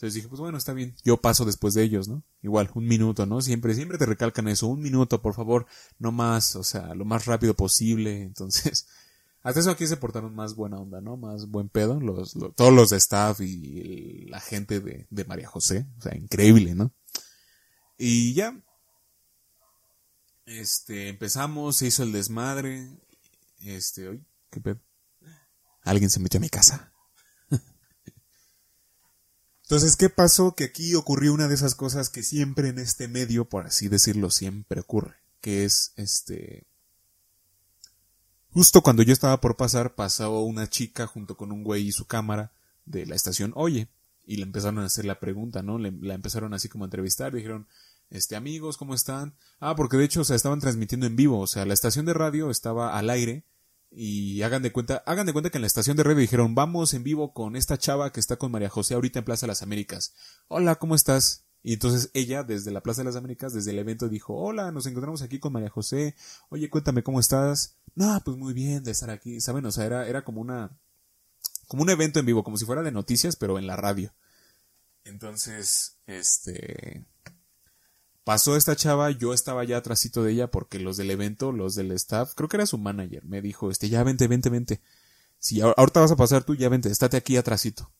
Entonces 0.00 0.14
dije, 0.14 0.28
pues 0.28 0.40
bueno, 0.40 0.56
está 0.56 0.72
bien, 0.72 0.96
yo 1.04 1.18
paso 1.18 1.44
después 1.44 1.74
de 1.74 1.82
ellos, 1.82 2.08
¿no? 2.08 2.24
Igual, 2.40 2.70
un 2.72 2.86
minuto, 2.86 3.26
¿no? 3.26 3.42
Siempre, 3.42 3.74
siempre 3.74 3.98
te 3.98 4.06
recalcan 4.06 4.48
eso, 4.48 4.66
un 4.66 4.80
minuto, 4.80 5.20
por 5.20 5.34
favor, 5.34 5.66
no 5.98 6.10
más, 6.10 6.56
o 6.56 6.64
sea, 6.64 6.94
lo 6.94 7.04
más 7.04 7.26
rápido 7.26 7.52
posible. 7.52 8.22
Entonces, 8.22 8.86
hasta 9.42 9.60
eso 9.60 9.70
aquí 9.70 9.86
se 9.86 9.98
portaron 9.98 10.34
más 10.34 10.54
buena 10.54 10.78
onda, 10.78 11.02
¿no? 11.02 11.18
Más 11.18 11.50
buen 11.50 11.68
pedo. 11.68 12.00
Todos 12.56 12.72
los 12.72 12.88
de 12.88 12.96
staff 12.96 13.42
y 13.42 14.24
la 14.30 14.40
gente 14.40 14.80
de, 14.80 15.06
de 15.10 15.24
María 15.26 15.48
José. 15.48 15.86
O 15.98 16.00
sea, 16.00 16.16
increíble, 16.16 16.74
¿no? 16.74 16.94
Y 17.98 18.32
ya. 18.32 18.58
Este, 20.46 21.10
empezamos, 21.10 21.76
se 21.76 21.88
hizo 21.88 22.04
el 22.04 22.12
desmadre. 22.12 22.88
Este, 23.58 24.08
oye, 24.08 24.24
¿qué 24.48 24.62
pedo? 24.62 24.80
Alguien 25.82 26.08
se 26.08 26.20
metió 26.20 26.38
a 26.38 26.40
mi 26.40 26.48
casa. 26.48 26.89
Entonces, 29.70 29.94
¿qué 29.94 30.10
pasó? 30.10 30.56
Que 30.56 30.64
aquí 30.64 30.96
ocurrió 30.96 31.32
una 31.32 31.46
de 31.46 31.54
esas 31.54 31.76
cosas 31.76 32.10
que 32.10 32.24
siempre 32.24 32.70
en 32.70 32.80
este 32.80 33.06
medio, 33.06 33.48
por 33.48 33.66
así 33.66 33.86
decirlo, 33.86 34.28
siempre 34.28 34.80
ocurre. 34.80 35.14
Que 35.40 35.64
es, 35.64 35.92
este, 35.94 36.66
Justo 38.50 38.82
cuando 38.82 39.04
yo 39.04 39.12
estaba 39.12 39.40
por 39.40 39.56
pasar, 39.56 39.94
pasó 39.94 40.40
una 40.40 40.68
chica 40.68 41.06
junto 41.06 41.36
con 41.36 41.52
un 41.52 41.62
güey 41.62 41.86
y 41.86 41.92
su 41.92 42.04
cámara 42.06 42.50
de 42.84 43.06
la 43.06 43.14
estación 43.14 43.52
Oye. 43.54 43.86
Y 44.26 44.38
le 44.38 44.42
empezaron 44.42 44.80
a 44.80 44.86
hacer 44.86 45.04
la 45.04 45.20
pregunta, 45.20 45.62
¿no? 45.62 45.78
Le, 45.78 45.92
la 46.00 46.14
empezaron 46.14 46.52
así 46.52 46.68
como 46.68 46.82
a 46.82 46.88
entrevistar. 46.88 47.32
Dijeron, 47.32 47.68
este, 48.10 48.34
amigos, 48.34 48.76
¿cómo 48.76 48.92
están? 48.92 49.36
Ah, 49.60 49.76
porque 49.76 49.96
de 49.96 50.04
hecho, 50.04 50.22
o 50.22 50.24
sea, 50.24 50.34
estaban 50.34 50.58
transmitiendo 50.58 51.06
en 51.06 51.14
vivo. 51.14 51.38
O 51.38 51.46
sea, 51.46 51.64
la 51.64 51.74
estación 51.74 52.06
de 52.06 52.14
radio 52.14 52.50
estaba 52.50 52.98
al 52.98 53.08
aire. 53.08 53.44
Y 53.90 54.42
hagan 54.42 54.62
de 54.62 54.70
cuenta, 54.70 55.02
hagan 55.04 55.26
de 55.26 55.32
cuenta 55.32 55.50
que 55.50 55.58
en 55.58 55.62
la 55.62 55.66
estación 55.66 55.96
de 55.96 56.04
radio 56.04 56.18
dijeron, 56.18 56.54
vamos 56.54 56.94
en 56.94 57.02
vivo 57.02 57.32
con 57.32 57.56
esta 57.56 57.76
chava 57.76 58.12
que 58.12 58.20
está 58.20 58.36
con 58.36 58.52
María 58.52 58.68
José 58.68 58.94
ahorita 58.94 59.18
en 59.18 59.24
Plaza 59.24 59.46
de 59.46 59.48
las 59.48 59.62
Américas. 59.62 60.14
Hola, 60.48 60.76
¿cómo 60.76 60.94
estás? 60.94 61.44
Y 61.62 61.74
entonces 61.74 62.10
ella, 62.14 62.42
desde 62.42 62.70
la 62.70 62.82
Plaza 62.82 63.02
de 63.02 63.06
las 63.06 63.16
Américas, 63.16 63.52
desde 63.52 63.72
el 63.72 63.78
evento, 63.78 64.08
dijo, 64.08 64.34
hola, 64.34 64.70
nos 64.70 64.86
encontramos 64.86 65.22
aquí 65.22 65.38
con 65.38 65.52
María 65.52 65.68
José. 65.68 66.14
Oye, 66.48 66.70
cuéntame 66.70 67.02
cómo 67.02 67.20
estás. 67.20 67.76
No, 67.94 68.20
pues 68.24 68.36
muy 68.36 68.54
bien 68.54 68.84
de 68.84 68.92
estar 68.92 69.10
aquí, 69.10 69.40
¿saben? 69.40 69.66
O 69.66 69.72
sea, 69.72 69.84
era, 69.84 70.06
era 70.06 70.22
como 70.22 70.40
una, 70.40 70.78
como 71.66 71.82
un 71.82 71.90
evento 71.90 72.20
en 72.20 72.26
vivo, 72.26 72.44
como 72.44 72.56
si 72.56 72.64
fuera 72.64 72.82
de 72.82 72.92
noticias, 72.92 73.36
pero 73.36 73.58
en 73.58 73.66
la 73.66 73.76
radio. 73.76 74.14
Entonces, 75.04 75.98
este, 76.06 77.04
pasó 78.24 78.56
esta 78.56 78.76
chava, 78.76 79.10
yo 79.10 79.32
estaba 79.34 79.64
ya 79.64 79.78
atrásito 79.78 80.22
de 80.22 80.32
ella 80.32 80.50
porque 80.50 80.78
los 80.78 80.96
del 80.96 81.10
evento, 81.10 81.52
los 81.52 81.74
del 81.74 81.92
staff, 81.92 82.34
creo 82.34 82.48
que 82.48 82.56
era 82.56 82.66
su 82.66 82.78
manager, 82.78 83.24
me 83.24 83.42
dijo, 83.42 83.70
este, 83.70 83.88
ya 83.88 84.02
vente, 84.04 84.28
vente, 84.28 84.50
vente. 84.50 84.80
Si 85.38 85.60
ahorita 85.60 86.00
vas 86.00 86.10
a 86.10 86.16
pasar 86.16 86.44
tú, 86.44 86.54
ya 86.54 86.68
vente, 86.68 86.90
estate 86.90 87.16
aquí 87.16 87.36
atrásito. 87.36 87.90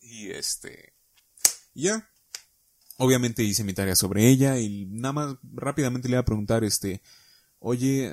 y 0.00 0.30
este, 0.30 0.94
ya, 1.74 2.10
obviamente 2.96 3.42
hice 3.44 3.64
mi 3.64 3.72
tarea 3.72 3.94
sobre 3.94 4.28
ella 4.28 4.58
y 4.58 4.86
nada 4.86 5.12
más 5.12 5.36
rápidamente 5.42 6.08
le 6.08 6.14
iba 6.14 6.20
a 6.20 6.24
preguntar, 6.24 6.64
este, 6.64 7.02
oye, 7.60 8.12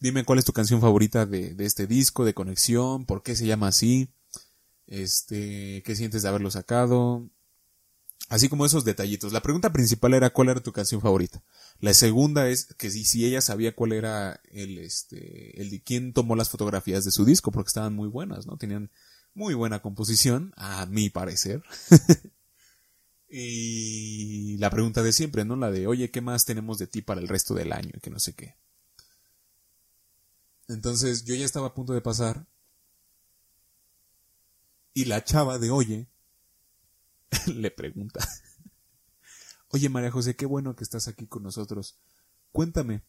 dime 0.00 0.24
cuál 0.24 0.38
es 0.38 0.44
tu 0.44 0.52
canción 0.52 0.80
favorita 0.80 1.26
de, 1.26 1.54
de, 1.54 1.66
este 1.66 1.86
disco, 1.86 2.24
de 2.24 2.34
conexión, 2.34 3.04
por 3.04 3.22
qué 3.22 3.34
se 3.34 3.46
llama 3.46 3.68
así, 3.68 4.08
este, 4.86 5.82
qué 5.84 5.96
sientes 5.96 6.22
de 6.22 6.28
haberlo 6.28 6.50
sacado, 6.50 7.28
Así 8.28 8.48
como 8.48 8.66
esos 8.66 8.84
detallitos. 8.84 9.32
La 9.32 9.42
pregunta 9.42 9.72
principal 9.72 10.14
era 10.14 10.30
cuál 10.30 10.48
era 10.48 10.60
tu 10.60 10.72
canción 10.72 11.00
favorita. 11.00 11.42
La 11.78 11.94
segunda 11.94 12.48
es 12.48 12.74
que 12.74 12.90
si, 12.90 13.24
ella 13.24 13.40
sabía 13.40 13.76
cuál 13.76 13.92
era 13.92 14.40
el, 14.50 14.78
este, 14.78 15.60
el 15.60 15.70
de 15.70 15.82
quién 15.82 16.12
tomó 16.12 16.34
las 16.34 16.50
fotografías 16.50 17.04
de 17.04 17.12
su 17.12 17.24
disco, 17.24 17.52
porque 17.52 17.68
estaban 17.68 17.94
muy 17.94 18.08
buenas, 18.08 18.46
¿no? 18.46 18.56
Tenían 18.56 18.90
muy 19.34 19.54
buena 19.54 19.80
composición, 19.80 20.52
a 20.56 20.86
mi 20.86 21.08
parecer. 21.08 21.62
y 23.30 24.56
la 24.58 24.70
pregunta 24.70 25.04
de 25.04 25.12
siempre, 25.12 25.44
¿no? 25.44 25.54
La 25.54 25.70
de, 25.70 25.86
oye, 25.86 26.10
¿qué 26.10 26.20
más 26.20 26.44
tenemos 26.44 26.78
de 26.78 26.88
ti 26.88 27.02
para 27.02 27.20
el 27.20 27.28
resto 27.28 27.54
del 27.54 27.72
año? 27.72 27.92
Y 27.94 28.00
que 28.00 28.10
no 28.10 28.18
sé 28.18 28.34
qué. 28.34 28.56
Entonces 30.68 31.24
yo 31.24 31.36
ya 31.36 31.44
estaba 31.44 31.68
a 31.68 31.74
punto 31.74 31.92
de 31.92 32.00
pasar. 32.00 32.44
Y 34.94 35.04
la 35.04 35.22
chava 35.22 35.58
de 35.60 35.70
Oye 35.70 36.08
le 37.46 37.70
pregunta. 37.70 38.26
Oye 39.70 39.88
María 39.88 40.10
José, 40.10 40.36
qué 40.36 40.46
bueno 40.46 40.76
que 40.76 40.84
estás 40.84 41.08
aquí 41.08 41.26
con 41.26 41.42
nosotros. 41.42 41.98
Cuéntame, 42.52 43.02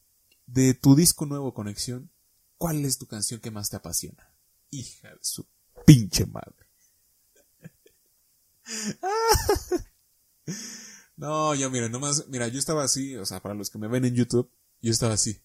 de 0.46 0.74
tu 0.74 0.96
disco 0.96 1.26
nuevo 1.26 1.54
Conexión, 1.54 2.10
¿cuál 2.58 2.84
es 2.86 2.98
tu 2.98 3.06
canción 3.06 3.40
que 3.40 3.52
más 3.52 3.70
te 3.70 3.78
apasiona? 3.78 4.34
Hija 4.72 5.10
de 5.10 5.20
su 5.22 5.48
pinche 5.86 6.26
madre. 6.26 6.68
No, 11.18 11.56
yo 11.56 11.72
mira, 11.72 11.90
nomás, 11.90 12.28
mira, 12.28 12.48
yo 12.48 12.60
estaba 12.60 12.84
así, 12.84 13.16
o 13.16 13.26
sea, 13.26 13.42
para 13.42 13.56
los 13.56 13.72
que 13.72 13.80
me 13.80 13.88
ven 13.88 14.06
en 14.06 14.14
YouTube, 14.14 14.52
yo 14.82 14.92
estaba 14.92 15.16
así. 15.16 15.42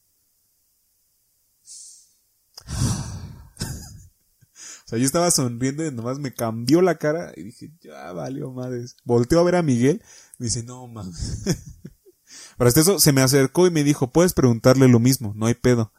Sea, 4.93 4.99
yo 4.99 5.07
estaba 5.07 5.31
sonriendo 5.31 5.87
y 5.87 5.91
nomás 5.91 6.19
me 6.19 6.35
cambió 6.35 6.83
la 6.83 6.97
cara 6.97 7.33
y 7.35 7.45
dije, 7.45 7.73
ya 7.81 8.13
valió 8.13 8.51
madres. 8.53 8.97
Volteo 9.05 9.41
a 9.41 9.45
ver 9.45 9.57
a 9.57 9.63
Miguel, 9.63 10.03
me 10.39 10.45
dice, 10.47 10.63
no 10.63 10.87
mames. 10.87 11.43
Para 12.59 12.69
eso 12.69 12.99
se 12.99 13.13
me 13.13 13.23
acercó 13.23 13.67
y 13.67 13.71
me 13.71 13.85
dijo, 13.85 14.13
puedes 14.13 14.35
preguntarle 14.35 14.89
lo 14.89 15.01
mismo, 15.01 15.33
no 15.35 15.47
hay 15.47 15.55
pedo. 15.55 15.93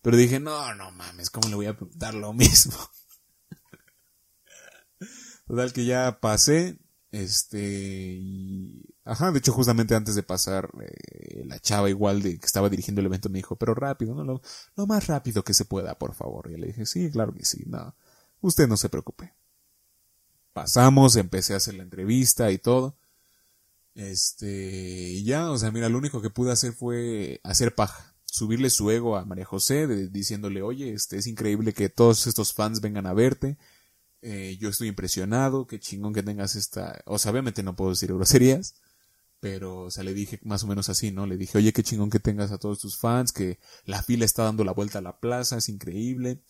Pero 0.00 0.16
dije, 0.16 0.40
no, 0.40 0.74
no 0.74 0.90
mames, 0.92 1.28
¿cómo 1.28 1.48
le 1.48 1.54
voy 1.54 1.66
a 1.66 1.76
preguntar 1.76 2.14
lo 2.14 2.32
mismo? 2.32 2.76
Total 5.46 5.72
que 5.74 5.84
ya 5.84 6.18
pasé, 6.20 6.78
este, 7.12 8.22
ajá, 9.04 9.32
de 9.32 9.38
hecho 9.38 9.52
justamente 9.52 9.94
antes 9.94 10.14
de 10.14 10.22
pasar, 10.22 10.70
eh, 10.80 11.44
la 11.44 11.58
chava 11.58 11.90
igual 11.90 12.22
de 12.22 12.38
que 12.38 12.46
estaba 12.46 12.70
dirigiendo 12.70 13.02
el 13.02 13.06
evento 13.06 13.28
me 13.28 13.38
dijo, 13.38 13.56
pero 13.56 13.74
rápido, 13.74 14.14
¿no? 14.14 14.24
Lo, 14.24 14.40
lo 14.76 14.86
más 14.86 15.08
rápido 15.08 15.44
que 15.44 15.52
se 15.52 15.66
pueda, 15.66 15.98
por 15.98 16.14
favor. 16.14 16.50
Y 16.50 16.56
le 16.56 16.68
dije, 16.68 16.86
sí, 16.86 17.10
claro 17.10 17.34
que 17.34 17.44
sí, 17.44 17.64
no. 17.66 17.94
Usted 18.40 18.68
no 18.68 18.76
se 18.76 18.88
preocupe. 18.88 19.34
Pasamos, 20.52 21.16
empecé 21.16 21.54
a 21.54 21.58
hacer 21.58 21.74
la 21.74 21.82
entrevista 21.82 22.50
y 22.50 22.58
todo. 22.58 22.96
Este, 23.94 25.22
ya, 25.22 25.50
o 25.50 25.58
sea, 25.58 25.70
mira, 25.70 25.88
lo 25.88 25.98
único 25.98 26.22
que 26.22 26.30
pude 26.30 26.52
hacer 26.52 26.72
fue 26.72 27.40
hacer 27.44 27.74
paja. 27.74 28.14
Subirle 28.24 28.70
su 28.70 28.90
ego 28.90 29.16
a 29.16 29.24
María 29.24 29.44
José, 29.44 29.86
diciéndole, 30.08 30.62
oye, 30.62 30.92
este, 30.92 31.18
es 31.18 31.26
increíble 31.26 31.72
que 31.72 31.88
todos 31.88 32.26
estos 32.26 32.52
fans 32.52 32.80
vengan 32.80 33.06
a 33.06 33.12
verte. 33.12 33.58
Eh, 34.22 34.56
yo 34.60 34.68
estoy 34.68 34.88
impresionado, 34.88 35.66
qué 35.66 35.80
chingón 35.80 36.12
que 36.14 36.22
tengas 36.22 36.54
esta, 36.54 37.02
o 37.06 37.18
sea, 37.18 37.32
obviamente 37.32 37.62
no 37.62 37.74
puedo 37.74 37.90
decir 37.90 38.12
groserías, 38.12 38.74
pero, 39.40 39.84
o 39.84 39.90
sea, 39.90 40.04
le 40.04 40.14
dije 40.14 40.38
más 40.44 40.62
o 40.64 40.66
menos 40.66 40.90
así, 40.90 41.10
¿no? 41.10 41.26
Le 41.26 41.38
dije, 41.38 41.58
oye, 41.58 41.72
qué 41.72 41.82
chingón 41.82 42.10
que 42.10 42.20
tengas 42.20 42.52
a 42.52 42.58
todos 42.58 42.80
tus 42.80 42.98
fans, 42.98 43.32
que 43.32 43.58
la 43.86 44.02
fila 44.02 44.26
está 44.26 44.44
dando 44.44 44.64
la 44.64 44.72
vuelta 44.72 44.98
a 44.98 45.02
la 45.02 45.18
plaza, 45.20 45.56
es 45.56 45.68
increíble 45.68 46.42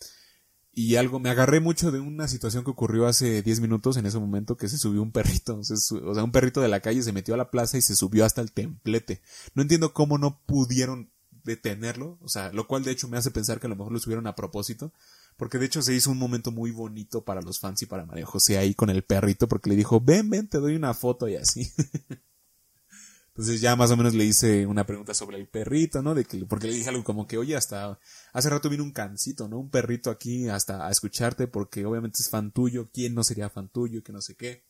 y 0.73 0.95
algo, 0.95 1.19
me 1.19 1.29
agarré 1.29 1.59
mucho 1.59 1.91
de 1.91 1.99
una 1.99 2.27
situación 2.29 2.63
que 2.63 2.71
ocurrió 2.71 3.05
hace 3.05 3.41
10 3.41 3.59
minutos 3.59 3.97
en 3.97 4.05
ese 4.05 4.19
momento 4.19 4.55
que 4.55 4.69
se 4.69 4.77
subió 4.77 5.01
un 5.01 5.11
perrito, 5.11 5.57
o 5.59 5.63
sea, 6.13 6.23
un 6.23 6.31
perrito 6.31 6.61
de 6.61 6.69
la 6.69 6.79
calle 6.79 7.03
se 7.03 7.11
metió 7.11 7.33
a 7.33 7.37
la 7.37 7.51
plaza 7.51 7.77
y 7.77 7.81
se 7.81 7.95
subió 7.95 8.25
hasta 8.25 8.41
el 8.41 8.51
templete. 8.51 9.21
No 9.53 9.61
entiendo 9.61 9.93
cómo 9.93 10.17
no 10.17 10.41
pudieron 10.45 11.11
detenerlo, 11.43 12.17
o 12.21 12.29
sea, 12.29 12.51
lo 12.53 12.67
cual 12.67 12.83
de 12.83 12.91
hecho 12.91 13.07
me 13.07 13.17
hace 13.17 13.31
pensar 13.31 13.59
que 13.59 13.67
a 13.67 13.69
lo 13.69 13.75
mejor 13.75 13.91
lo 13.91 13.99
subieron 13.99 14.27
a 14.27 14.35
propósito, 14.35 14.93
porque 15.37 15.57
de 15.57 15.65
hecho 15.65 15.81
se 15.81 15.93
hizo 15.93 16.11
un 16.11 16.19
momento 16.19 16.51
muy 16.51 16.71
bonito 16.71 17.25
para 17.25 17.41
los 17.41 17.59
fans 17.59 17.81
y 17.81 17.85
para 17.85 18.05
María 18.05 18.25
José 18.25 18.57
ahí 18.57 18.73
con 18.73 18.89
el 18.89 19.03
perrito 19.03 19.47
porque 19.47 19.69
le 19.69 19.75
dijo, 19.75 19.99
ven, 19.99 20.29
ven, 20.29 20.47
te 20.47 20.59
doy 20.59 20.75
una 20.75 20.93
foto 20.93 21.27
y 21.27 21.35
así. 21.35 21.71
Entonces 23.41 23.59
ya 23.59 23.75
más 23.75 23.89
o 23.89 23.97
menos 23.97 24.13
le 24.13 24.23
hice 24.23 24.67
una 24.67 24.85
pregunta 24.85 25.15
sobre 25.15 25.37
el 25.37 25.47
perrito, 25.47 26.03
¿no? 26.03 26.13
De 26.13 26.25
que, 26.25 26.45
porque 26.45 26.67
le 26.67 26.75
dije 26.75 26.89
algo 26.89 27.03
como 27.03 27.25
que, 27.25 27.39
oye, 27.39 27.55
hasta 27.55 27.99
hace 28.33 28.49
rato 28.51 28.69
vino 28.69 28.83
un 28.83 28.91
cancito, 28.91 29.47
¿no? 29.47 29.57
Un 29.57 29.71
perrito 29.71 30.11
aquí 30.11 30.47
hasta 30.47 30.85
a 30.85 30.91
escucharte 30.91 31.47
porque 31.47 31.83
obviamente 31.83 32.21
es 32.21 32.29
fan 32.29 32.51
tuyo, 32.51 32.91
¿quién 32.93 33.15
no 33.15 33.23
sería 33.23 33.49
fan 33.49 33.67
tuyo? 33.69 34.03
Que 34.03 34.13
no 34.13 34.21
sé 34.21 34.35
qué. 34.35 34.63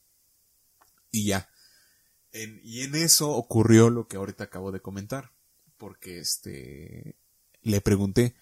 Y 1.12 1.26
ya. 1.26 1.50
y 2.32 2.84
en 2.84 2.96
eso 2.96 3.32
ocurrió 3.32 3.90
lo 3.90 4.08
que 4.08 4.16
ahorita 4.16 4.46
acabo 4.46 4.72
de 4.72 4.80
comentar. 4.80 5.34
Porque 5.78 6.20
este, 6.20 7.18
le 7.64 7.82
pregunté. 7.82 8.36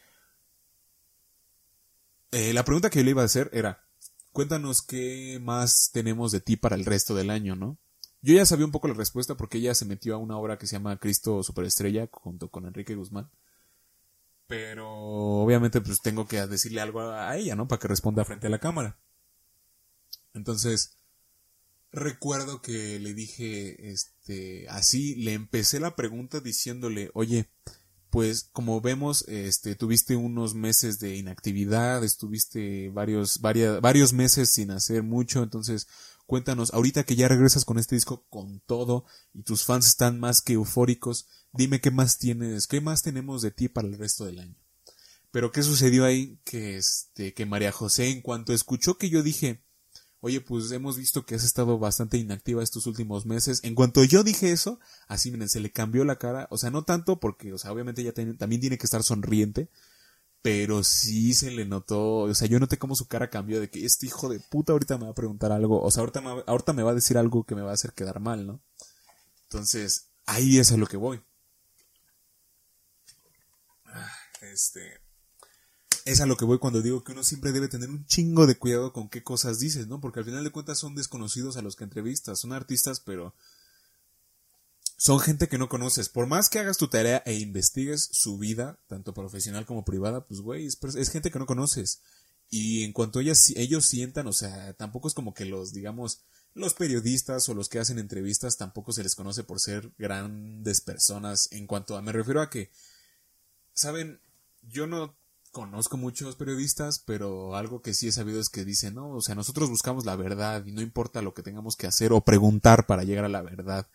Eh, 2.30 2.54
la 2.54 2.64
pregunta 2.64 2.92
que 2.92 3.00
yo 3.00 3.06
le 3.06 3.12
iba 3.12 3.24
a 3.24 3.26
hacer 3.26 3.50
era, 3.52 3.84
cuéntanos 4.32 4.84
qué 4.84 5.40
más 5.42 5.90
tenemos 5.92 6.32
de 6.32 6.40
ti 6.40 6.56
para 6.56 6.76
el 6.76 6.86
resto 6.86 7.16
del 7.16 7.32
año, 7.32 7.56
¿no? 7.56 7.80
Yo 8.22 8.36
ya 8.36 8.46
sabía 8.46 8.66
un 8.66 8.72
poco 8.72 8.88
la 8.88 8.94
respuesta 8.94 9.36
porque 9.36 9.60
ella 9.60 9.74
se 9.74 9.86
metió 9.86 10.16
a 10.16 10.18
una 10.18 10.38
obra 10.38 10.58
que 10.58 10.68
se 10.68 10.76
llama 10.76 10.98
Cristo 10.98 11.42
Superestrella 11.44 12.08
junto 12.12 12.50
con 12.50 12.66
Enrique 12.66 12.96
Guzmán. 12.96 13.30
Pero 14.48 14.90
obviamente 14.90 15.80
pues 15.80 16.02
tengo 16.02 16.28
que 16.28 16.46
decirle 16.48 16.82
algo 16.82 17.02
a 17.02 17.38
ella, 17.38 17.56
¿no? 17.56 17.68
Para 17.68 17.80
que 17.80 17.88
responda 17.88 18.26
frente 18.26 18.48
a 18.48 18.50
la 18.50 18.60
cámara. 18.60 18.98
Entonces, 20.34 20.98
recuerdo 21.92 22.62
que 22.62 23.00
le 23.00 23.14
dije, 23.14 23.92
este, 23.92 24.68
así, 24.70 25.16
le 25.16 25.34
empecé 25.34 25.80
la 25.80 25.96
pregunta 25.96 26.40
diciéndole, 26.40 27.12
oye, 27.14 27.50
pues 28.10 28.50
como 28.52 28.82
vemos, 28.82 29.24
este, 29.28 29.76
tuviste 29.76 30.16
unos 30.16 30.56
meses 30.56 31.00
de 31.00 31.16
inactividad, 31.16 32.04
estuviste 32.04 32.90
varios, 32.90 33.40
varios, 33.42 33.82
varios 33.82 34.14
meses 34.14 34.50
sin 34.50 34.72
hacer 34.72 35.04
mucho, 35.04 35.44
entonces 35.44 35.88
Cuéntanos, 36.30 36.72
ahorita 36.76 37.06
que 37.06 37.16
ya 37.16 37.28
regresas 37.28 37.66
con 37.66 37.80
este 37.80 37.96
disco 37.96 38.24
con 38.30 38.60
todo 38.60 39.04
y 39.34 39.42
tus 39.42 39.64
fans 39.64 39.88
están 39.88 40.20
más 40.20 40.44
que 40.44 40.54
eufóricos, 40.54 41.26
dime 41.54 41.82
qué 41.82 41.90
más 41.90 42.20
tienes, 42.20 42.68
qué 42.68 42.82
más 42.82 43.02
tenemos 43.02 43.42
de 43.42 43.50
ti 43.50 43.68
para 43.68 43.88
el 43.88 43.98
resto 43.98 44.26
del 44.26 44.38
año. 44.38 44.56
Pero 45.32 45.52
qué 45.52 45.64
sucedió 45.64 46.06
ahí 46.06 46.40
que 46.44 46.78
este 46.78 47.34
que 47.34 47.48
María 47.48 47.72
José 47.72 48.10
en 48.10 48.22
cuanto 48.22 48.54
escuchó 48.54 49.00
que 49.00 49.10
yo 49.10 49.24
dije, 49.24 49.64
"Oye, 50.20 50.40
pues 50.40 50.72
hemos 50.72 50.98
visto 50.98 51.26
que 51.26 51.34
has 51.34 51.44
estado 51.44 51.80
bastante 51.80 52.20
inactiva 52.20 52.62
estos 52.62 52.86
últimos 52.86 53.26
meses." 53.26 53.62
En 53.64 53.74
cuanto 53.74 54.04
yo 54.04 54.24
dije 54.24 54.52
eso, 54.52 54.80
así 55.08 55.32
miren, 55.32 55.50
se 55.50 55.60
le 55.60 55.72
cambió 55.72 56.06
la 56.06 56.20
cara, 56.20 56.48
o 56.52 56.60
sea, 56.60 56.70
no 56.70 56.84
tanto 56.84 57.20
porque, 57.20 57.54
o 57.54 57.58
sea, 57.58 57.72
obviamente 57.72 58.04
ella 58.04 58.14
también 58.14 58.62
tiene 58.62 58.78
que 58.78 58.86
estar 58.86 59.02
sonriente, 59.02 59.72
pero 60.42 60.84
sí 60.84 61.34
se 61.34 61.52
le 61.52 61.66
notó, 61.66 62.20
o 62.20 62.34
sea, 62.34 62.48
yo 62.48 62.60
noté 62.60 62.78
cómo 62.78 62.96
su 62.96 63.08
cara 63.08 63.30
cambió 63.30 63.60
de 63.60 63.70
que 63.70 63.86
este 63.86 64.06
hijo 64.06 64.30
de 64.30 64.40
puta 64.40 64.72
ahorita 64.74 64.98
me 64.98 65.06
va 65.06 65.12
a 65.12 65.16
preguntar 65.16 65.52
algo, 65.52 65.82
o 65.82 65.92
sea, 65.92 66.02
ahorita 66.02 66.22
me, 66.22 66.44
ahorita 66.46 66.74
me 66.74 66.84
va 66.84 66.92
a 66.92 66.96
decir 66.96 67.18
algo 67.18 67.44
que 67.44 67.56
me 67.56 67.62
va 67.62 67.72
a 67.72 67.74
hacer 67.74 67.94
quedar 67.94 68.20
mal, 68.20 68.48
¿no? 68.48 68.62
Entonces, 69.44 70.08
ahí 70.26 70.60
es 70.60 70.72
a 70.72 70.78
lo 70.78 70.88
que 70.88 70.98
voy. 70.98 71.22
Ah, 73.86 74.12
este, 74.42 75.02
es 76.06 76.22
a 76.22 76.26
lo 76.26 76.38
que 76.38 76.46
voy 76.46 76.60
cuando 76.60 76.82
digo 76.82 77.04
que 77.04 77.12
uno 77.12 77.24
siempre 77.24 77.52
debe 77.52 77.68
tener 77.68 77.90
un 77.90 78.06
chingo 78.06 78.48
de 78.48 78.58
cuidado 78.58 78.94
con 78.94 79.10
qué 79.10 79.24
cosas 79.24 79.60
dices, 79.60 79.88
¿no? 79.88 80.00
Porque 80.00 80.20
al 80.20 80.26
final 80.26 80.44
de 80.44 80.52
cuentas 80.52 80.78
son 80.78 80.96
desconocidos 80.96 81.58
a 81.58 81.62
los 81.62 81.76
que 81.76 81.84
entrevistas, 81.84 82.40
son 82.40 82.54
artistas, 82.54 83.00
pero 83.00 83.34
son 85.00 85.22
gente 85.22 85.48
que 85.48 85.58
no 85.58 85.70
conoces. 85.70 86.10
Por 86.10 86.28
más 86.28 86.50
que 86.50 86.60
hagas 86.60 86.78
tu 86.78 86.90
tarea 86.90 87.24
e 87.26 87.36
investigues 87.36 88.10
su 88.12 88.38
vida, 88.38 88.78
tanto 88.88 89.14
profesional 89.14 89.66
como 89.66 89.86
privada, 89.86 90.26
pues 90.26 90.42
güey, 90.42 90.68
es, 90.68 91.10
gente 91.10 91.32
que 91.32 91.40
no 91.40 91.46
conoces. 91.46 92.02
Y 92.50 92.84
en 92.84 92.92
cuanto 92.92 93.22
ellas, 93.22 93.54
ellos 93.56 93.86
sientan, 93.86 94.28
o 94.28 94.34
sea, 94.34 94.74
tampoco 94.74 95.08
es 95.08 95.14
como 95.14 95.34
que 95.34 95.46
los, 95.46 95.72
digamos, 95.72 96.20
los 96.54 96.74
periodistas 96.74 97.48
o 97.48 97.54
los 97.54 97.70
que 97.70 97.80
hacen 97.80 97.98
entrevistas 97.98 98.58
tampoco 98.58 98.92
se 98.92 99.04
les 99.04 99.16
conoce 99.16 99.46
por 99.46 99.62
ser 99.62 99.90
grandes 99.98 100.82
personas. 100.82 101.48
En 101.54 101.66
cuanto 101.66 101.96
a, 101.96 102.02
me 102.02 102.12
refiero 102.12 102.42
a 102.42 102.50
que, 102.50 102.70
saben, 103.74 104.20
yo 104.64 104.86
no 104.86 105.16
conozco 105.52 105.96
muchos 105.96 106.36
periodistas, 106.36 107.00
pero 107.00 107.56
algo 107.56 107.82
que 107.82 107.94
sí 107.94 108.10
he 108.10 108.12
sabido 108.12 108.42
es 108.42 108.50
que 108.50 108.66
dicen, 108.66 108.96
no, 108.96 109.12
o 109.12 109.22
sea, 109.22 109.34
nosotros 109.34 109.70
buscamos 109.70 110.06
la 110.06 110.18
verdad 110.18 110.66
y 110.66 110.74
no 110.74 110.82
importa 110.82 111.22
lo 111.22 111.34
que 111.34 111.42
tengamos 111.42 111.78
que 111.78 111.88
hacer 111.88 112.12
o 112.12 112.20
preguntar 112.20 112.86
para 112.86 113.06
llegar 113.06 113.24
a 113.24 113.30
la 113.30 113.42
verdad. 113.42 113.88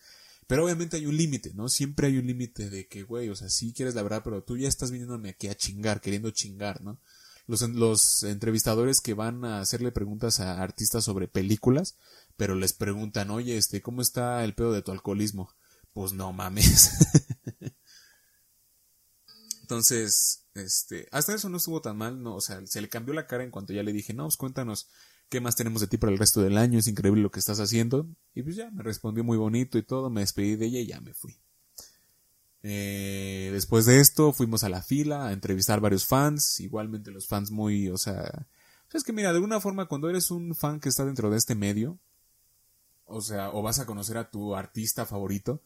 Pero 0.46 0.64
obviamente 0.64 0.96
hay 0.96 1.06
un 1.06 1.16
límite, 1.16 1.52
¿no? 1.54 1.68
Siempre 1.68 2.08
hay 2.08 2.18
un 2.18 2.26
límite 2.26 2.70
de 2.70 2.86
que, 2.86 3.02
güey, 3.02 3.28
o 3.28 3.36
sea, 3.36 3.48
sí 3.48 3.72
quieres 3.72 3.94
la 3.94 4.02
verdad, 4.02 4.22
pero 4.24 4.42
tú 4.42 4.56
ya 4.56 4.68
estás 4.68 4.90
viniéndome 4.90 5.30
aquí 5.30 5.48
a 5.48 5.54
chingar, 5.54 6.00
queriendo 6.00 6.30
chingar, 6.30 6.82
¿no? 6.82 7.00
Los, 7.46 7.62
los 7.62 8.22
entrevistadores 8.22 9.00
que 9.00 9.14
van 9.14 9.44
a 9.44 9.60
hacerle 9.60 9.92
preguntas 9.92 10.40
a 10.40 10.62
artistas 10.62 11.04
sobre 11.04 11.28
películas, 11.28 11.96
pero 12.36 12.54
les 12.54 12.72
preguntan, 12.72 13.30
oye, 13.30 13.56
este, 13.56 13.82
¿cómo 13.82 14.02
está 14.02 14.44
el 14.44 14.54
pedo 14.54 14.72
de 14.72 14.82
tu 14.82 14.92
alcoholismo? 14.92 15.50
Pues 15.92 16.12
no 16.12 16.32
mames. 16.32 16.90
Entonces, 19.62 20.44
este, 20.54 21.08
hasta 21.10 21.34
eso 21.34 21.48
no 21.48 21.56
estuvo 21.56 21.80
tan 21.80 21.96
mal, 21.96 22.22
no, 22.22 22.36
o 22.36 22.40
sea, 22.40 22.60
se 22.66 22.80
le 22.80 22.88
cambió 22.88 23.14
la 23.14 23.26
cara 23.26 23.44
en 23.44 23.50
cuanto 23.50 23.72
ya 23.72 23.82
le 23.82 23.92
dije, 23.92 24.12
no, 24.12 24.24
pues 24.24 24.36
cuéntanos, 24.36 24.88
¿Qué 25.34 25.40
más 25.40 25.56
tenemos 25.56 25.80
de 25.80 25.88
ti 25.88 25.96
para 25.96 26.12
el 26.12 26.18
resto 26.20 26.42
del 26.42 26.56
año? 26.56 26.78
Es 26.78 26.86
increíble 26.86 27.20
lo 27.20 27.32
que 27.32 27.40
estás 27.40 27.58
haciendo. 27.58 28.06
Y 28.36 28.44
pues 28.44 28.54
ya, 28.54 28.70
me 28.70 28.84
respondió 28.84 29.24
muy 29.24 29.36
bonito 29.36 29.78
y 29.78 29.82
todo, 29.82 30.08
me 30.08 30.20
despedí 30.20 30.54
de 30.54 30.66
ella 30.66 30.78
y 30.78 30.86
ya 30.86 31.00
me 31.00 31.12
fui. 31.12 31.36
Eh, 32.62 33.50
después 33.52 33.84
de 33.84 33.98
esto 33.98 34.32
fuimos 34.32 34.62
a 34.62 34.68
la 34.68 34.80
fila 34.80 35.26
a 35.26 35.32
entrevistar 35.32 35.80
varios 35.80 36.06
fans, 36.06 36.60
igualmente 36.60 37.10
los 37.10 37.26
fans 37.26 37.50
muy, 37.50 37.88
o 37.88 37.98
sea, 37.98 38.46
es 38.92 39.02
que 39.02 39.12
mira, 39.12 39.30
de 39.30 39.34
alguna 39.34 39.60
forma 39.60 39.86
cuando 39.86 40.08
eres 40.08 40.30
un 40.30 40.54
fan 40.54 40.78
que 40.78 40.88
está 40.88 41.04
dentro 41.04 41.28
de 41.30 41.36
este 41.36 41.56
medio, 41.56 41.98
o 43.04 43.20
sea, 43.20 43.50
o 43.50 43.60
vas 43.60 43.80
a 43.80 43.86
conocer 43.86 44.16
a 44.18 44.30
tu 44.30 44.54
artista 44.54 45.04
favorito, 45.04 45.60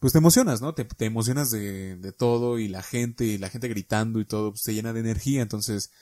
pues 0.00 0.12
te 0.12 0.18
emocionas, 0.18 0.60
¿no? 0.60 0.74
Te, 0.74 0.86
emocionas 1.06 1.50
de, 1.50 1.96
de, 1.96 2.12
todo 2.12 2.58
y 2.58 2.68
la 2.68 2.82
gente, 2.82 3.24
y 3.24 3.38
la 3.38 3.48
gente 3.48 3.68
gritando 3.68 4.20
y 4.20 4.26
todo, 4.26 4.50
pues 4.50 4.64
te 4.64 4.74
llena 4.74 4.92
de 4.92 5.00
energía, 5.00 5.40
entonces, 5.40 5.92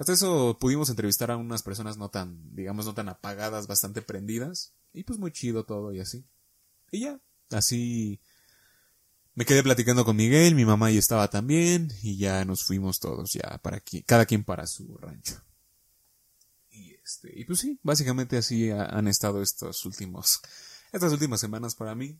hasta 0.00 0.14
eso 0.14 0.56
pudimos 0.58 0.88
entrevistar 0.88 1.30
a 1.30 1.36
unas 1.36 1.62
personas 1.62 1.98
no 1.98 2.08
tan, 2.08 2.56
digamos, 2.56 2.86
no 2.86 2.94
tan 2.94 3.10
apagadas, 3.10 3.66
bastante 3.66 4.00
prendidas, 4.00 4.72
y 4.94 5.04
pues 5.04 5.18
muy 5.18 5.30
chido 5.30 5.66
todo 5.66 5.92
y 5.92 6.00
así. 6.00 6.24
Y 6.90 7.00
ya, 7.00 7.20
así 7.50 8.18
me 9.34 9.44
quedé 9.44 9.62
platicando 9.62 10.06
con 10.06 10.16
Miguel, 10.16 10.54
mi 10.54 10.64
mamá 10.64 10.90
ya 10.90 10.98
estaba 10.98 11.28
también, 11.28 11.92
y 12.00 12.16
ya 12.16 12.46
nos 12.46 12.64
fuimos 12.64 12.98
todos, 12.98 13.34
ya 13.34 13.58
para 13.58 13.76
aquí, 13.76 14.02
cada 14.02 14.24
quien 14.24 14.42
para 14.42 14.66
su 14.66 14.96
rancho. 14.96 15.34
Y 16.70 16.94
este, 16.94 17.38
y 17.38 17.44
pues 17.44 17.58
sí, 17.58 17.78
básicamente 17.82 18.38
así 18.38 18.70
han 18.70 19.06
estado 19.06 19.42
estos 19.42 19.84
últimos, 19.84 20.40
estas 20.92 21.12
últimas 21.12 21.40
semanas 21.40 21.74
para 21.74 21.94
mí. 21.94 22.18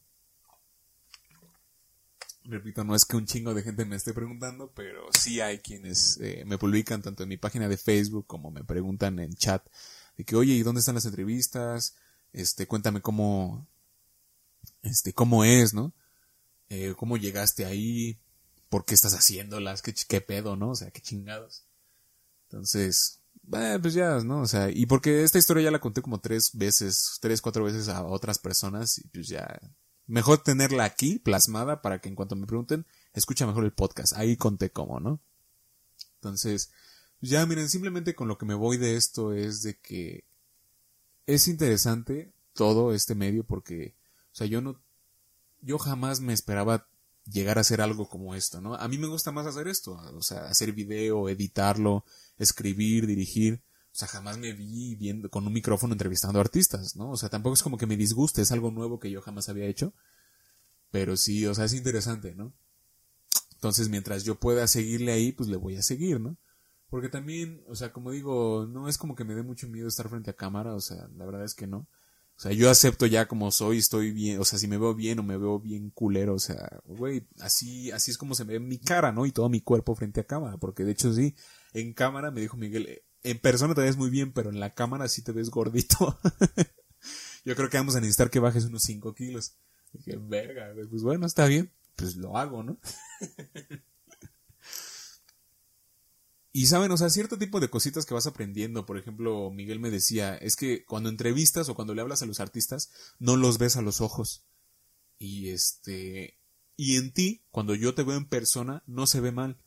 Repito, 2.51 2.83
no 2.83 2.97
es 2.97 3.05
que 3.05 3.17
un 3.17 3.27
chingo 3.27 3.55
de 3.55 3.63
gente 3.63 3.85
me 3.85 3.95
esté 3.95 4.13
preguntando, 4.13 4.73
pero 4.75 5.07
sí 5.17 5.41
hay 5.41 5.61
quienes 5.61 6.19
eh, 6.21 6.43
me 6.47 6.59
publican 6.59 7.01
tanto 7.01 7.23
en 7.23 7.29
mi 7.29 7.37
página 7.37 7.69
de 7.69 7.77
Facebook 7.77 8.27
como 8.27 8.51
me 8.51 8.65
preguntan 8.65 9.21
en 9.21 9.33
chat 9.35 9.65
de 10.17 10.25
que, 10.25 10.35
oye, 10.35 10.55
¿y 10.55 10.65
dónde 10.65 10.81
están 10.81 10.97
las 10.97 11.05
entrevistas? 11.05 11.95
Este, 12.33 12.67
cuéntame 12.67 13.03
cómo, 13.03 13.69
este, 14.83 15.13
cómo 15.13 15.45
es, 15.45 15.75
¿no? 15.75 15.95
Eh, 16.71 16.95
cómo 16.97 17.17
llegaste 17.17 17.67
ahí, 17.67 18.19
por 18.69 18.85
qué 18.85 18.95
estás 18.95 19.15
haciéndolas, 19.15 19.81
qué, 19.81 19.95
qué 20.09 20.21
pedo, 20.21 20.57
¿no? 20.57 20.71
O 20.71 20.75
sea, 20.75 20.91
qué 20.91 21.01
chingados. 21.01 21.67
Entonces, 22.49 23.21
eh, 23.53 23.79
pues 23.81 23.95
ya, 23.95 24.19
¿no? 24.25 24.41
O 24.41 24.49
sea, 24.49 24.71
y 24.71 24.87
porque 24.87 25.23
esta 25.23 25.39
historia 25.39 25.63
ya 25.63 25.71
la 25.71 25.81
conté 25.81 26.03
como 26.03 26.19
tres 26.19 26.51
veces, 26.55 27.19
tres, 27.21 27.41
cuatro 27.41 27.63
veces 27.63 27.89
a 27.89 28.05
otras 28.05 28.41
personas 28.41 28.99
y 28.99 29.07
pues 29.07 29.29
ya, 29.29 29.61
mejor 30.11 30.43
tenerla 30.43 30.85
aquí 30.85 31.19
plasmada 31.19 31.83
para 31.83 32.01
que 32.01 32.09
en 32.09 32.17
cuanto 32.17 32.37
me 32.37 32.47
pregunten, 32.47 32.85
escucha 33.15 33.47
mejor 33.47 33.65
el 33.65 33.73
podcast. 33.73 34.13
Ahí 34.17 34.37
conté 34.37 34.71
cómo, 34.71 34.99
¿no? 35.01 35.21
Entonces, 36.17 36.71
ya 37.21 37.47
miren, 37.47 37.69
simplemente 37.69 38.15
con 38.15 38.29
lo 38.29 38.37
que 38.37 38.47
me 38.47 38.55
voy 38.55 38.77
de 38.77 38.97
esto 38.97 39.33
es 39.33 39.63
de 39.63 39.79
que 39.79 40.25
es 41.27 41.49
interesante 41.49 42.33
todo 42.55 42.93
este 42.93 43.15
medio 43.15 43.45
porque, 43.45 43.95
o 44.33 44.35
sea, 44.35 44.47
yo 44.47 44.61
no 44.61 44.81
yo 45.63 45.79
jamás 45.79 46.21
me 46.21 46.33
esperaba 46.33 46.89
llegar 47.31 47.59
a 47.59 47.61
hacer 47.61 47.81
algo 47.81 48.09
como 48.09 48.35
esto, 48.35 48.61
¿no? 48.61 48.75
A 48.75 48.89
mí 48.89 48.99
me 48.99 49.07
gusta 49.07 49.31
más 49.31 49.47
hacer 49.47 49.69
esto, 49.69 49.93
o 49.93 50.23
sea, 50.23 50.47
hacer 50.47 50.73
video, 50.73 51.29
editarlo, 51.29 52.05
escribir, 52.39 53.07
dirigir. 53.07 53.63
O 53.93 53.97
sea, 54.01 54.09
jamás 54.09 54.39
me 54.39 54.53
vi 54.53 54.95
viendo 54.95 55.31
con 55.31 55.47
un 55.47 55.53
micrófono 55.53 55.95
entrevistando 55.95 56.41
artistas, 56.41 56.97
¿no? 56.97 57.11
O 57.11 57.17
sea, 57.17 57.29
tampoco 57.29 57.55
es 57.55 57.63
como 57.63 57.77
que 57.77 57.87
me 57.87 57.97
disguste, 57.97 58.43
es 58.43 58.53
algo 58.53 58.71
nuevo 58.71 59.01
que 59.01 59.11
yo 59.11 59.21
jamás 59.21 59.49
había 59.49 59.67
hecho. 59.67 59.93
Pero 60.91 61.17
sí, 61.17 61.47
o 61.47 61.55
sea, 61.55 61.65
es 61.65 61.75
interesante, 61.75 62.35
¿no? 62.35 62.53
Entonces, 63.55 63.89
mientras 63.89 64.25
yo 64.25 64.39
pueda 64.39 64.67
seguirle 64.67 65.13
ahí, 65.13 65.33
pues 65.33 65.49
le 65.49 65.57
voy 65.57 65.77
a 65.77 65.83
seguir, 65.83 66.21
¿no? 66.21 66.37
Porque 66.89 67.09
también, 67.09 67.63
o 67.69 67.75
sea, 67.75 67.93
como 67.93 68.11
digo, 68.11 68.67
no 68.67 68.89
es 68.89 68.99
como 68.99 69.15
que 69.15 69.25
me 69.25 69.35
dé 69.35 69.43
mucho 69.43 69.69
miedo 69.69 69.87
estar 69.87 70.09
frente 70.09 70.31
a 70.31 70.37
cámara, 70.37 70.75
o 70.75 70.81
sea, 70.81 71.09
la 71.17 71.25
verdad 71.27 71.45
es 71.45 71.55
que 71.55 71.67
no. 71.67 71.79
O 71.79 72.43
sea, 72.43 72.53
yo 72.53 72.71
acepto 72.71 73.05
ya 73.05 73.29
como 73.29 73.51
soy, 73.51 73.79
estoy 73.79 74.13
bien, 74.13 74.41
o 74.41 74.45
sea, 74.47 74.59
si 74.59 74.67
me 74.67 74.79
veo 74.79 74.95
bien 74.95 75.19
o 75.19 75.23
me 75.23 75.37
veo 75.37 75.61
bien 75.61 75.91
culero, 75.91 76.35
o 76.35 76.39
sea, 76.39 76.81
güey, 76.87 77.29
así, 77.39 77.91
así 77.91 78.11
es 78.11 78.19
como 78.19 78.35
se 78.35 78.47
me 78.47 78.55
ve 78.55 78.61
mi 78.61 78.79
cara, 78.79 79.13
¿no? 79.13 79.27
Y 79.27 79.31
todo 79.31 79.51
mi 79.51 79.61
cuerpo 79.61 79.95
frente 79.95 80.21
a 80.21 80.25
cámara, 80.25 80.57
porque 80.57 80.85
de 80.85 80.93
hecho 80.93 81.13
sí, 81.13 81.37
en 81.75 81.93
cámara 81.93 82.31
me 82.31 82.41
dijo 82.41 82.57
Miguel, 82.57 83.03
en 83.23 83.39
persona 83.39 83.75
te 83.75 83.83
ves 83.83 83.97
muy 83.97 84.11
bien, 84.11 84.33
pero 84.33 84.51
en 84.51 84.61
la 84.61 84.75
cámara 84.75 85.09
sí 85.09 85.23
te 85.23 85.33
ves 85.33 85.51
gordito. 85.51 86.19
yo 87.45 87.57
creo 87.57 87.71
que 87.71 87.79
vamos 87.79 87.97
a 87.97 88.01
necesitar 88.01 88.31
que 88.31 88.41
bajes 88.41 88.65
unos 88.65 88.83
5 88.83 89.15
kilos. 89.15 89.55
dije, 89.93 90.17
verga, 90.17 90.73
pues 90.89 91.03
bueno, 91.03 91.27
está 91.27 91.47
bien, 91.47 91.71
pues 91.97 92.17
lo 92.17 92.37
hago, 92.37 92.63
¿no? 92.63 92.79
Y 96.53 96.67
saben, 96.67 96.91
o 96.91 96.97
sea, 96.97 97.11
cierto 97.11 97.39
tipo 97.39 97.61
de 97.61 97.71
cositas 97.71 98.07
que 98.07 98.15
vas 98.15 98.27
aprendiendo. 98.27 98.85
Por 98.85 98.99
ejemplo, 98.99 99.51
Miguel 99.51 99.79
me 99.79 99.91
decía, 99.91 100.37
es 100.37 100.57
que 100.57 100.85
cuando 100.85 101.09
entrevistas 101.09 101.69
o 101.69 101.75
cuando 101.75 101.95
le 101.95 102.03
hablas 102.03 102.23
a 102.23 102.27
los 102.27 102.41
artistas, 102.41 102.91
no 103.21 103.37
los 103.37 103.59
ves 103.59 103.77
a 103.77 103.83
los 103.83 104.01
ojos. 104.01 104.43
Y 105.19 105.51
este, 105.51 106.39
y 106.77 106.97
en 106.97 107.13
ti, 107.13 107.43
cuando 107.51 107.75
yo 107.75 107.95
te 107.95 108.03
veo 108.03 108.17
en 108.17 108.29
persona, 108.29 108.83
no 108.87 109.07
se 109.07 109.21
ve 109.21 109.31
mal. 109.31 109.59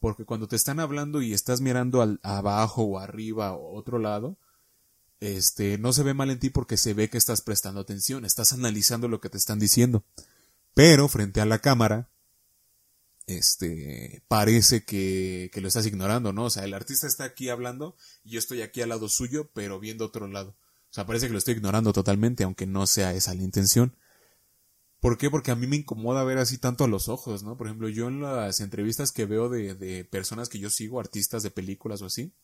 Porque 0.00 0.24
cuando 0.24 0.48
te 0.48 0.56
están 0.56 0.80
hablando 0.80 1.22
y 1.22 1.32
estás 1.32 1.60
mirando 1.60 2.02
al, 2.02 2.18
abajo 2.22 2.82
o 2.82 2.98
arriba 2.98 3.52
o 3.52 3.76
otro 3.76 3.98
lado, 3.98 4.38
este, 5.20 5.78
no 5.78 5.92
se 5.92 6.02
ve 6.02 6.14
mal 6.14 6.30
en 6.30 6.38
ti 6.38 6.50
porque 6.50 6.76
se 6.76 6.94
ve 6.94 7.10
que 7.10 7.18
estás 7.18 7.42
prestando 7.42 7.80
atención, 7.80 8.24
estás 8.24 8.52
analizando 8.52 9.06
lo 9.08 9.20
que 9.20 9.28
te 9.28 9.36
están 9.36 9.58
diciendo. 9.58 10.02
Pero 10.74 11.08
frente 11.08 11.40
a 11.42 11.46
la 11.46 11.58
cámara, 11.58 12.08
este, 13.26 14.22
parece 14.26 14.84
que, 14.84 15.50
que 15.52 15.60
lo 15.60 15.68
estás 15.68 15.86
ignorando, 15.86 16.32
¿no? 16.32 16.44
O 16.44 16.50
sea, 16.50 16.64
el 16.64 16.74
artista 16.74 17.06
está 17.06 17.24
aquí 17.24 17.50
hablando 17.50 17.94
y 18.24 18.30
yo 18.30 18.38
estoy 18.38 18.62
aquí 18.62 18.80
al 18.80 18.88
lado 18.88 19.08
suyo, 19.08 19.50
pero 19.52 19.78
viendo 19.78 20.06
otro 20.06 20.26
lado. 20.26 20.56
O 20.90 20.92
sea, 20.92 21.06
parece 21.06 21.26
que 21.26 21.32
lo 21.32 21.38
estoy 21.38 21.54
ignorando 21.54 21.92
totalmente, 21.92 22.42
aunque 22.42 22.66
no 22.66 22.86
sea 22.86 23.14
esa 23.14 23.34
la 23.34 23.42
intención. 23.42 23.94
¿Por 25.00 25.16
qué? 25.16 25.30
Porque 25.30 25.50
a 25.50 25.56
mí 25.56 25.66
me 25.66 25.76
incomoda 25.76 26.24
ver 26.24 26.38
así 26.38 26.58
tanto 26.58 26.84
a 26.84 26.88
los 26.88 27.08
ojos, 27.08 27.42
¿no? 27.42 27.56
Por 27.56 27.66
ejemplo, 27.66 27.88
yo 27.88 28.08
en 28.08 28.20
las 28.20 28.60
entrevistas 28.60 29.12
que 29.12 29.24
veo 29.24 29.48
de, 29.48 29.74
de 29.74 30.04
personas 30.04 30.48
que 30.48 30.58
yo 30.58 30.68
sigo, 30.70 31.00
artistas 31.00 31.42
de 31.42 31.50
películas 31.50 32.02
o 32.02 32.06
así, 32.06 32.34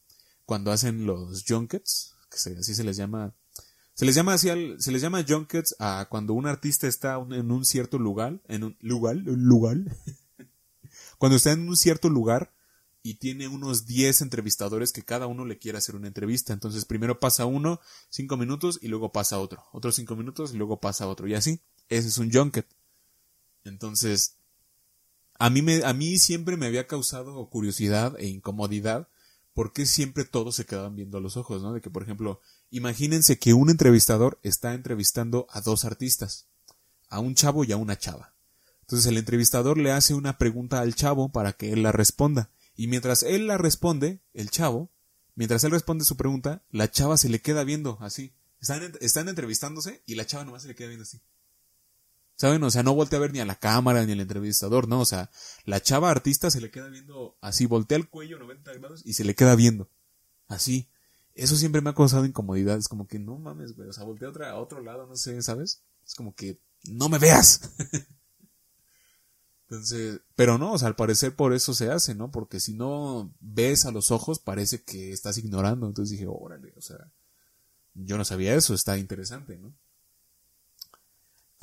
cuando 0.47 0.73
hacen 0.73 1.07
los 1.07 1.45
junkets, 1.47 2.15
que 2.31 2.37
así 2.37 2.75
se 2.75 2.85
les 2.85 2.97
llama, 2.97 3.35
se 3.95 4.07
les 4.07 4.15
llama 4.15 4.35
así 4.35 4.49
al, 4.49 4.81
se 4.81 4.93
les 4.93 5.03
llama 5.03 5.25
junkets 5.27 5.77
a 5.79 6.07
cuando 6.09 6.33
un 6.33 6.47
artista 6.47 6.87
está 6.87 7.17
en 7.17 7.51
un 7.51 7.65
cierto 7.65 7.99
lugar, 7.99 8.41
en 8.49 8.65
un 8.65 8.77
lugar, 8.81 9.17
lugar, 9.17 9.77
Cuando 11.19 11.37
está 11.37 11.53
en 11.53 11.69
un 11.69 11.77
cierto 11.77 12.11
lugar 12.11 12.53
y 13.03 13.15
tiene 13.15 13.49
unos 13.49 13.87
10 13.87 14.21
entrevistadores 14.23 14.93
que 14.93 15.03
cada 15.03 15.27
uno 15.27 15.45
le 15.45 15.59
quiere 15.59 15.79
hacer 15.79 15.97
una 15.97 16.09
entrevista. 16.09 16.53
Entonces 16.53 16.85
primero 16.85 17.21
pasa 17.21 17.47
uno, 17.47 17.81
cinco 18.11 18.37
minutos 18.37 18.79
y 18.83 18.89
luego 18.89 19.13
pasa 19.13 19.39
otro. 19.39 19.65
Otros 19.73 19.95
cinco 19.95 20.17
minutos 20.17 20.53
y 20.53 20.57
luego 20.57 20.81
pasa 20.81 21.07
otro. 21.07 21.27
Y 21.27 21.35
así. 21.35 21.63
Ese 21.89 22.09
es 22.09 22.19
un 22.19 22.33
junket. 22.33 22.67
Entonces, 23.65 24.37
a 25.39 25.51
mí, 25.51 25.63
me, 25.63 25.85
a 25.85 25.93
mí 25.93 26.19
siempre 26.19 26.57
me 26.57 26.67
había 26.67 26.87
causado 26.87 27.49
curiosidad 27.49 28.15
e 28.19 28.27
incomodidad 28.27 29.09
porque 29.53 29.87
siempre 29.87 30.25
todos 30.25 30.55
se 30.55 30.67
quedaban 30.67 30.97
viendo 30.97 31.19
a 31.19 31.21
los 31.21 31.37
ojos, 31.37 31.63
¿no? 31.63 31.73
De 31.73 31.81
que, 31.81 31.91
por 31.91 32.03
ejemplo, 32.03 32.41
imagínense 32.71 33.39
que 33.39 33.55
un 33.55 33.71
entrevistador 33.71 34.39
está 34.43 34.75
entrevistando 34.75 35.47
a 35.51 35.63
dos 35.63 35.85
artistas, 35.85 36.47
a 37.09 37.21
un 37.21 37.35
chavo 37.35 37.65
y 37.65 37.73
a 37.73 37.77
una 37.77 37.99
chava. 37.99 38.35
Entonces 38.83 39.07
el 39.07 39.19
entrevistador 39.19 39.79
le 39.79 39.93
hace 39.93 40.15
una 40.15 40.39
pregunta 40.39 40.81
al 40.81 40.95
chavo 40.95 41.31
para 41.31 41.55
que 41.55 41.73
él 41.73 41.83
la 41.83 41.91
responda. 41.91 42.51
Y 42.77 42.87
mientras 42.87 43.23
él 43.23 43.47
la 43.47 43.59
responde, 43.59 44.21
el 44.33 44.51
chavo, 44.51 44.93
mientras 45.35 45.65
él 45.65 45.73
responde 45.73 46.05
su 46.05 46.17
pregunta, 46.17 46.63
la 46.71 46.91
chava 46.91 47.17
se 47.17 47.29
le 47.29 47.41
queda 47.41 47.65
viendo 47.65 47.99
así. 48.01 48.35
Están, 48.61 48.93
están 49.01 49.29
entrevistándose 49.29 50.03
y 50.07 50.15
la 50.15 50.27
chava 50.27 50.45
nomás 50.45 50.63
se 50.63 50.69
le 50.69 50.75
queda 50.75 50.89
viendo 50.89 51.05
así. 51.05 51.21
¿Saben? 52.37 52.63
O 52.63 52.71
sea, 52.71 52.83
no 52.83 52.95
voltea 52.95 53.19
a 53.19 53.23
ver 53.23 53.33
ni 53.33 53.41
a 53.41 53.47
la 53.47 53.59
cámara 53.59 54.05
ni 54.05 54.13
al 54.13 54.21
entrevistador, 54.21 54.89
no. 54.89 55.01
O 55.01 55.07
sea, 55.07 55.31
la 55.65 55.83
chava 55.83 56.11
artista 56.11 56.51
se 56.51 56.61
le 56.61 56.71
queda 56.71 56.89
viendo 56.89 57.39
así, 57.41 57.65
voltea 57.67 57.97
el 57.97 58.09
cuello 58.09 58.39
90 58.39 58.75
grados 58.75 59.03
y 59.05 59.15
se 59.15 59.25
le 59.25 59.35
queda 59.35 59.57
viendo. 59.57 59.91
Así. 60.47 60.89
Eso 61.35 61.57
siempre 61.57 61.81
me 61.81 61.91
ha 61.91 61.95
causado 61.95 62.25
incomodidad. 62.25 62.79
Es 62.79 62.89
como 62.89 63.07
que 63.07 63.19
no 63.19 63.39
mames, 63.39 63.75
güey. 63.75 63.89
O 63.89 63.93
sea, 63.93 64.05
voltea 64.05 64.29
otra, 64.29 64.51
a 64.51 64.57
otro 64.57 64.83
lado, 64.83 65.07
no 65.07 65.17
sé, 65.17 65.41
¿sabes? 65.43 65.83
Es 66.05 66.15
como 66.15 66.35
que 66.35 66.61
no 66.85 67.09
me 67.09 67.19
veas. 67.19 67.73
Entonces, 69.69 70.21
pero 70.37 70.59
no, 70.59 70.73
o 70.73 70.79
sea, 70.79 70.89
al 70.89 70.95
parecer 70.95 71.35
por 71.35 71.53
eso 71.53 71.75
se 71.75 71.91
hace, 71.91 72.15
¿no? 72.15 72.31
Porque 72.31 72.61
si 72.61 72.75
no 72.75 73.35
ves 73.41 73.85
a 73.85 73.91
los 73.91 74.11
ojos, 74.11 74.39
parece 74.39 74.83
que 74.83 75.11
estás 75.11 75.39
ignorando. 75.39 75.87
Entonces 75.87 76.13
dije, 76.13 76.27
órale, 76.29 76.73
o 76.77 76.81
sea, 76.81 77.13
yo 77.95 78.17
no 78.17 78.25
sabía 78.25 78.55
eso, 78.55 78.75
está 78.75 78.97
interesante, 78.97 79.57
¿no? 79.59 79.75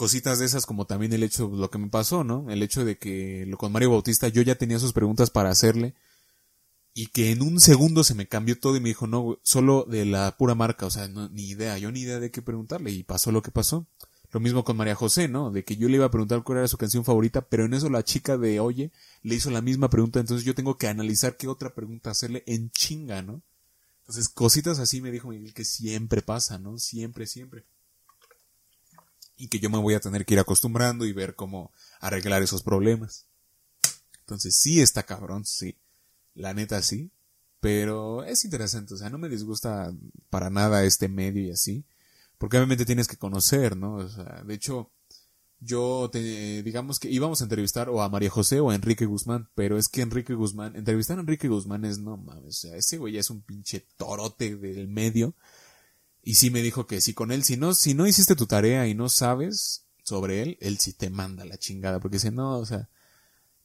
Cositas 0.03 0.39
de 0.39 0.45
esas 0.45 0.65
como 0.65 0.85
también 0.85 1.13
el 1.13 1.23
hecho, 1.23 1.47
lo 1.47 1.71
que 1.71 1.77
me 1.77 1.87
pasó, 1.87 2.25
¿no? 2.25 2.49
El 2.49 2.61
hecho 2.61 2.83
de 2.83 2.97
que 2.97 3.45
lo 3.47 3.57
con 3.57 3.71
Mario 3.71 3.91
Bautista 3.91 4.27
yo 4.27 4.41
ya 4.41 4.55
tenía 4.55 4.77
sus 4.77 4.91
preguntas 4.91 5.29
para 5.29 5.49
hacerle 5.49 5.93
y 6.93 7.07
que 7.07 7.31
en 7.31 7.41
un 7.41 7.61
segundo 7.61 8.03
se 8.03 8.13
me 8.13 8.27
cambió 8.27 8.59
todo 8.59 8.75
y 8.75 8.81
me 8.81 8.89
dijo, 8.89 9.07
no, 9.07 9.39
solo 9.43 9.85
de 9.89 10.03
la 10.03 10.35
pura 10.35 10.55
marca, 10.55 10.85
o 10.85 10.91
sea, 10.91 11.07
ni 11.07 11.47
idea, 11.47 11.77
yo 11.77 11.89
ni 11.89 12.01
idea 12.01 12.19
de 12.19 12.31
qué 12.31 12.41
preguntarle 12.41 12.91
y 12.91 13.03
pasó 13.03 13.31
lo 13.31 13.41
que 13.41 13.51
pasó. 13.51 13.87
Lo 14.33 14.41
mismo 14.41 14.65
con 14.65 14.75
María 14.75 14.93
José, 14.93 15.29
¿no? 15.29 15.51
De 15.51 15.63
que 15.63 15.77
yo 15.77 15.87
le 15.87 15.95
iba 15.95 16.05
a 16.07 16.11
preguntar 16.11 16.43
cuál 16.43 16.57
era 16.57 16.67
su 16.67 16.77
canción 16.77 17.05
favorita, 17.05 17.47
pero 17.47 17.63
en 17.63 17.73
eso 17.73 17.89
la 17.89 18.03
chica 18.03 18.37
de 18.37 18.59
Oye 18.59 18.91
le 19.21 19.35
hizo 19.35 19.51
la 19.51 19.61
misma 19.61 19.89
pregunta, 19.89 20.19
entonces 20.19 20.45
yo 20.45 20.53
tengo 20.53 20.77
que 20.77 20.89
analizar 20.89 21.37
qué 21.37 21.47
otra 21.47 21.73
pregunta 21.73 22.11
hacerle 22.11 22.43
en 22.45 22.71
chinga, 22.71 23.21
¿no? 23.21 23.41
Entonces, 24.01 24.27
cositas 24.27 24.79
así 24.79 24.99
me 24.99 25.11
dijo 25.11 25.29
Miguel 25.29 25.53
que 25.53 25.63
siempre 25.63 26.21
pasa, 26.21 26.59
¿no? 26.59 26.77
Siempre, 26.77 27.25
siempre. 27.25 27.63
Y 29.43 29.49
que 29.49 29.59
yo 29.59 29.69
me 29.69 29.77
voy 29.77 29.93
a 29.93 29.99
tener 29.99 30.25
que 30.25 30.35
ir 30.35 30.39
acostumbrando 30.39 31.05
y 31.05 31.11
ver 31.11 31.35
cómo 31.35 31.73
arreglar 31.99 32.41
esos 32.41 32.63
problemas. 32.63 33.25
Entonces, 34.21 34.55
sí 34.55 34.81
está 34.81 35.03
cabrón, 35.03 35.45
sí. 35.45 35.75
La 36.33 36.53
neta 36.53 36.81
sí. 36.81 37.11
Pero 37.59 38.23
es 38.23 38.45
interesante, 38.45 38.93
o 38.93 38.97
sea, 38.97 39.09
no 39.09 39.17
me 39.17 39.27
disgusta 39.27 39.93
para 40.29 40.49
nada 40.49 40.85
este 40.85 41.09
medio 41.09 41.43
y 41.43 41.51
así. 41.51 41.85
Porque 42.37 42.55
obviamente 42.55 42.85
tienes 42.85 43.09
que 43.09 43.17
conocer, 43.17 43.75
¿no? 43.75 43.95
O 43.95 44.09
sea, 44.09 44.43
de 44.45 44.53
hecho, 44.53 44.91
yo 45.59 46.09
te, 46.11 46.63
digamos 46.63 46.99
que 46.99 47.09
íbamos 47.09 47.41
a 47.41 47.45
entrevistar 47.45 47.89
o 47.89 48.01
a 48.01 48.09
María 48.09 48.29
José 48.29 48.61
o 48.61 48.69
a 48.69 48.75
Enrique 48.75 49.05
Guzmán, 49.05 49.49
pero 49.55 49.77
es 49.77 49.89
que 49.89 50.01
Enrique 50.01 50.33
Guzmán, 50.33 50.75
entrevistar 50.75 51.17
a 51.17 51.21
Enrique 51.21 51.49
Guzmán 51.49 51.83
es, 51.85 51.99
no 51.99 52.15
mames, 52.15 52.47
o 52.47 52.51
sea, 52.67 52.77
ese 52.77 52.97
güey 52.97 53.13
ya 53.13 53.19
es 53.19 53.29
un 53.29 53.41
pinche 53.41 53.85
torote 53.97 54.55
del 54.55 54.87
medio. 54.87 55.35
Y 56.23 56.35
sí 56.35 56.49
me 56.49 56.61
dijo 56.61 56.87
que 56.87 57.01
si 57.01 57.13
con 57.13 57.31
él, 57.31 57.43
si 57.43 57.57
no, 57.57 57.73
si 57.73 57.93
no 57.93 58.07
hiciste 58.07 58.35
tu 58.35 58.47
tarea 58.47 58.87
y 58.87 58.95
no 58.95 59.09
sabes 59.09 59.85
sobre 60.03 60.41
él, 60.41 60.57
él 60.61 60.79
sí 60.79 60.93
te 60.93 61.09
manda 61.09 61.43
la 61.43 61.57
chingada, 61.57 61.99
porque 61.99 62.15
dice, 62.15 62.31
no, 62.31 62.57
o 62.57 62.65
sea, 62.65 62.89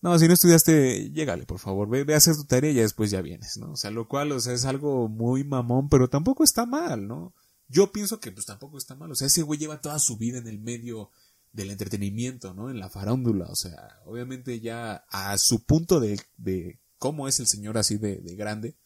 no, 0.00 0.18
si 0.18 0.26
no 0.26 0.34
estudiaste, 0.34 1.10
llégale, 1.10 1.46
por 1.46 1.60
favor, 1.60 1.88
ve, 1.88 2.04
ve 2.04 2.14
a 2.14 2.18
hacer 2.18 2.36
tu 2.36 2.44
tarea 2.44 2.70
y 2.70 2.74
ya 2.74 2.82
después 2.82 3.10
ya 3.10 3.22
vienes, 3.22 3.56
¿no? 3.58 3.72
O 3.72 3.76
sea, 3.76 3.90
lo 3.90 4.08
cual, 4.08 4.32
o 4.32 4.40
sea, 4.40 4.52
es 4.52 4.64
algo 4.64 5.08
muy 5.08 5.44
mamón, 5.44 5.88
pero 5.88 6.08
tampoco 6.08 6.42
está 6.42 6.66
mal, 6.66 7.06
¿no? 7.06 7.32
Yo 7.68 7.92
pienso 7.92 8.18
que 8.18 8.32
pues 8.32 8.46
tampoco 8.46 8.76
está 8.76 8.96
mal, 8.96 9.10
o 9.12 9.14
sea, 9.14 9.28
ese 9.28 9.42
güey 9.42 9.58
lleva 9.58 9.80
toda 9.80 9.98
su 10.00 10.16
vida 10.16 10.38
en 10.38 10.48
el 10.48 10.58
medio 10.58 11.10
del 11.52 11.70
entretenimiento, 11.70 12.54
¿no? 12.54 12.70
En 12.70 12.80
la 12.80 12.88
farándula, 12.88 13.46
o 13.46 13.56
sea, 13.56 14.00
obviamente 14.04 14.60
ya 14.60 15.04
a 15.10 15.36
su 15.38 15.64
punto 15.64 16.00
de, 16.00 16.20
de 16.36 16.78
cómo 16.98 17.28
es 17.28 17.38
el 17.40 17.46
señor 17.46 17.78
así 17.78 17.98
de, 17.98 18.16
de 18.20 18.36
grande, 18.36 18.76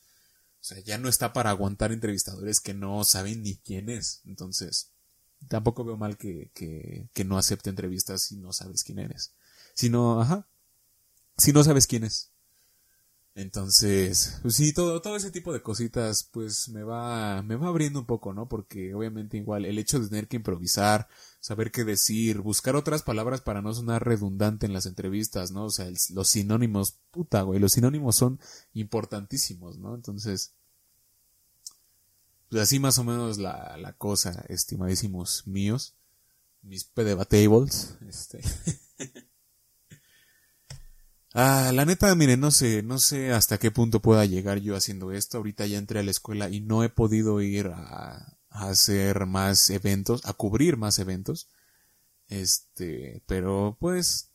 o 0.62 0.64
sea, 0.64 0.78
ya 0.78 0.96
no 0.96 1.08
está 1.08 1.32
para 1.32 1.50
aguantar 1.50 1.90
entrevistadores 1.90 2.60
que 2.60 2.72
no 2.72 3.02
saben 3.04 3.42
ni 3.42 3.56
quién 3.56 3.90
es, 3.90 4.22
entonces, 4.24 4.92
tampoco 5.48 5.84
veo 5.84 5.96
mal 5.96 6.16
que, 6.16 6.52
que, 6.54 7.08
que 7.12 7.24
no 7.24 7.36
acepte 7.36 7.68
entrevistas 7.68 8.22
si 8.22 8.36
no 8.36 8.52
sabes 8.52 8.84
quién 8.84 9.00
eres. 9.00 9.34
Sino, 9.74 10.20
ajá, 10.20 10.46
si 11.36 11.52
no 11.52 11.64
sabes 11.64 11.88
quién 11.88 12.04
es. 12.04 12.31
Entonces, 13.34 14.38
pues 14.42 14.56
sí, 14.56 14.74
todo, 14.74 15.00
todo 15.00 15.16
ese 15.16 15.30
tipo 15.30 15.54
de 15.54 15.62
cositas, 15.62 16.28
pues 16.30 16.68
me 16.68 16.82
va, 16.82 17.42
me 17.42 17.56
va 17.56 17.68
abriendo 17.68 18.00
un 18.00 18.06
poco, 18.06 18.34
¿no? 18.34 18.46
Porque 18.46 18.94
obviamente 18.94 19.38
igual 19.38 19.64
el 19.64 19.78
hecho 19.78 19.98
de 19.98 20.08
tener 20.08 20.28
que 20.28 20.36
improvisar, 20.36 21.08
saber 21.40 21.72
qué 21.72 21.84
decir, 21.84 22.40
buscar 22.40 22.76
otras 22.76 23.02
palabras 23.02 23.40
para 23.40 23.62
no 23.62 23.72
sonar 23.72 24.04
redundante 24.04 24.66
en 24.66 24.74
las 24.74 24.84
entrevistas, 24.84 25.50
¿no? 25.50 25.64
O 25.64 25.70
sea, 25.70 25.90
los 26.10 26.28
sinónimos, 26.28 26.98
puta, 27.10 27.40
güey, 27.42 27.58
los 27.58 27.72
sinónimos 27.72 28.16
son 28.16 28.38
importantísimos, 28.74 29.78
¿no? 29.78 29.94
Entonces, 29.94 30.52
pues 32.50 32.62
así 32.62 32.78
más 32.78 32.98
o 32.98 33.04
menos 33.04 33.38
la, 33.38 33.78
la 33.78 33.94
cosa, 33.94 34.44
estimadísimos 34.48 35.46
míos, 35.46 35.94
mis 36.60 36.84
pedebatables, 36.84 37.96
este. 38.06 38.42
Ah, 41.34 41.70
la 41.72 41.84
neta, 41.86 42.14
miren, 42.14 42.40
no 42.40 42.50
sé, 42.50 42.82
no 42.82 42.98
sé 42.98 43.32
hasta 43.32 43.58
qué 43.58 43.70
punto 43.70 44.00
pueda 44.00 44.26
llegar 44.26 44.58
yo 44.60 44.76
haciendo 44.76 45.12
esto. 45.12 45.38
Ahorita 45.38 45.66
ya 45.66 45.78
entré 45.78 46.00
a 46.00 46.02
la 46.02 46.10
escuela 46.10 46.50
y 46.50 46.60
no 46.60 46.84
he 46.84 46.90
podido 46.90 47.40
ir 47.40 47.68
a, 47.68 48.36
a 48.50 48.68
hacer 48.68 49.24
más 49.26 49.70
eventos, 49.70 50.26
a 50.26 50.34
cubrir 50.34 50.76
más 50.76 50.98
eventos. 50.98 51.48
Este, 52.28 53.22
pero 53.26 53.76
pues, 53.80 54.30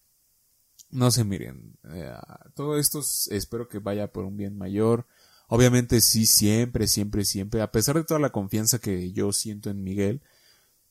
no 0.92 1.12
sé, 1.12 1.24
miren, 1.24 1.78
eh, 1.94 2.14
todo 2.56 2.78
esto 2.80 3.02
espero 3.32 3.68
que 3.70 3.80
vaya 3.80 4.12
por 4.12 4.26
un 4.26 4.38
bien 4.38 4.58
mayor. 4.58 5.06
Obviamente 5.50 6.02
sí, 6.02 6.26
siempre, 6.26 6.88
siempre, 6.88 7.26
siempre, 7.26 7.62
a 7.62 7.72
pesar 7.72 7.96
de 7.96 8.04
toda 8.04 8.20
la 8.20 8.32
confianza 8.32 8.80
que 8.80 9.12
yo 9.14 9.32
siento 9.34 9.70
en 9.70 9.84
Miguel, 9.84 10.22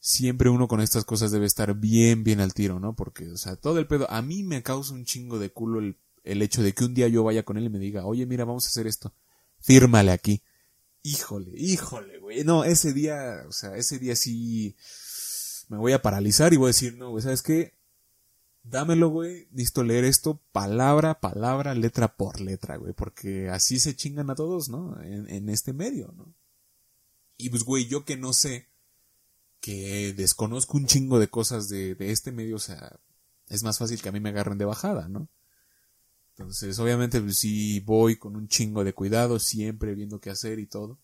siempre 0.06 0.50
uno 0.50 0.68
con 0.68 0.80
estas 0.80 1.04
cosas 1.04 1.32
debe 1.32 1.46
estar 1.46 1.74
bien, 1.74 2.22
bien 2.22 2.38
al 2.38 2.54
tiro, 2.54 2.78
¿no? 2.78 2.94
Porque, 2.94 3.28
o 3.28 3.36
sea, 3.36 3.56
todo 3.56 3.80
el 3.80 3.88
pedo, 3.88 4.08
a 4.08 4.22
mí 4.22 4.44
me 4.44 4.62
causa 4.62 4.94
un 4.94 5.04
chingo 5.04 5.40
de 5.40 5.50
culo 5.50 5.80
el, 5.80 5.98
el 6.22 6.42
hecho 6.42 6.62
de 6.62 6.74
que 6.74 6.84
un 6.84 6.94
día 6.94 7.08
yo 7.08 7.24
vaya 7.24 7.42
con 7.42 7.56
él 7.56 7.64
y 7.64 7.70
me 7.70 7.80
diga, 7.80 8.06
oye, 8.06 8.24
mira, 8.24 8.44
vamos 8.44 8.66
a 8.66 8.68
hacer 8.68 8.86
esto, 8.86 9.12
fírmale 9.58 10.12
aquí. 10.12 10.44
Híjole, 11.02 11.50
híjole, 11.56 12.20
güey. 12.20 12.44
No, 12.44 12.62
ese 12.62 12.92
día, 12.92 13.42
o 13.48 13.52
sea, 13.52 13.76
ese 13.76 13.98
día 13.98 14.14
sí 14.14 14.76
me 15.68 15.76
voy 15.76 15.92
a 15.92 16.02
paralizar 16.02 16.52
y 16.52 16.56
voy 16.56 16.66
a 16.66 16.68
decir, 16.68 16.96
no, 16.96 17.10
güey, 17.10 17.24
¿sabes 17.24 17.42
qué? 17.42 17.74
Dámelo, 18.62 19.08
güey. 19.08 19.48
Listo 19.52 19.82
leer 19.82 20.04
esto 20.04 20.40
palabra, 20.52 21.18
palabra, 21.18 21.74
letra 21.74 22.16
por 22.16 22.40
letra, 22.40 22.76
güey. 22.76 22.92
Porque 22.92 23.48
así 23.48 23.80
se 23.80 23.96
chingan 23.96 24.30
a 24.30 24.36
todos, 24.36 24.68
¿no? 24.68 25.02
En, 25.02 25.28
en 25.28 25.48
este 25.48 25.72
medio, 25.72 26.14
¿no? 26.16 26.32
Y 27.36 27.50
pues, 27.50 27.64
güey, 27.64 27.86
yo 27.86 28.04
que 28.04 28.16
no 28.16 28.32
sé, 28.32 28.68
que 29.66 30.14
desconozco 30.16 30.76
un 30.76 30.86
chingo 30.86 31.18
de 31.18 31.26
cosas 31.26 31.68
de, 31.68 31.96
este 31.98 32.30
medio, 32.30 32.54
o 32.54 32.60
sea, 32.60 33.00
es 33.48 33.64
más 33.64 33.78
fácil 33.78 34.00
que 34.00 34.08
a 34.08 34.12
mí 34.12 34.20
me 34.20 34.28
agarren 34.28 34.58
de 34.58 34.64
bajada, 34.64 35.08
¿no? 35.08 35.28
Entonces, 36.30 36.78
obviamente, 36.78 37.20
pues 37.20 37.38
sí 37.38 37.80
voy 37.80 38.16
con 38.16 38.36
un 38.36 38.46
chingo 38.46 38.84
de 38.84 38.92
cuidado, 38.92 39.40
siempre 39.40 39.96
viendo 39.96 40.20
qué 40.20 40.30
hacer 40.30 40.60
y 40.60 40.66
todo. 40.66 41.00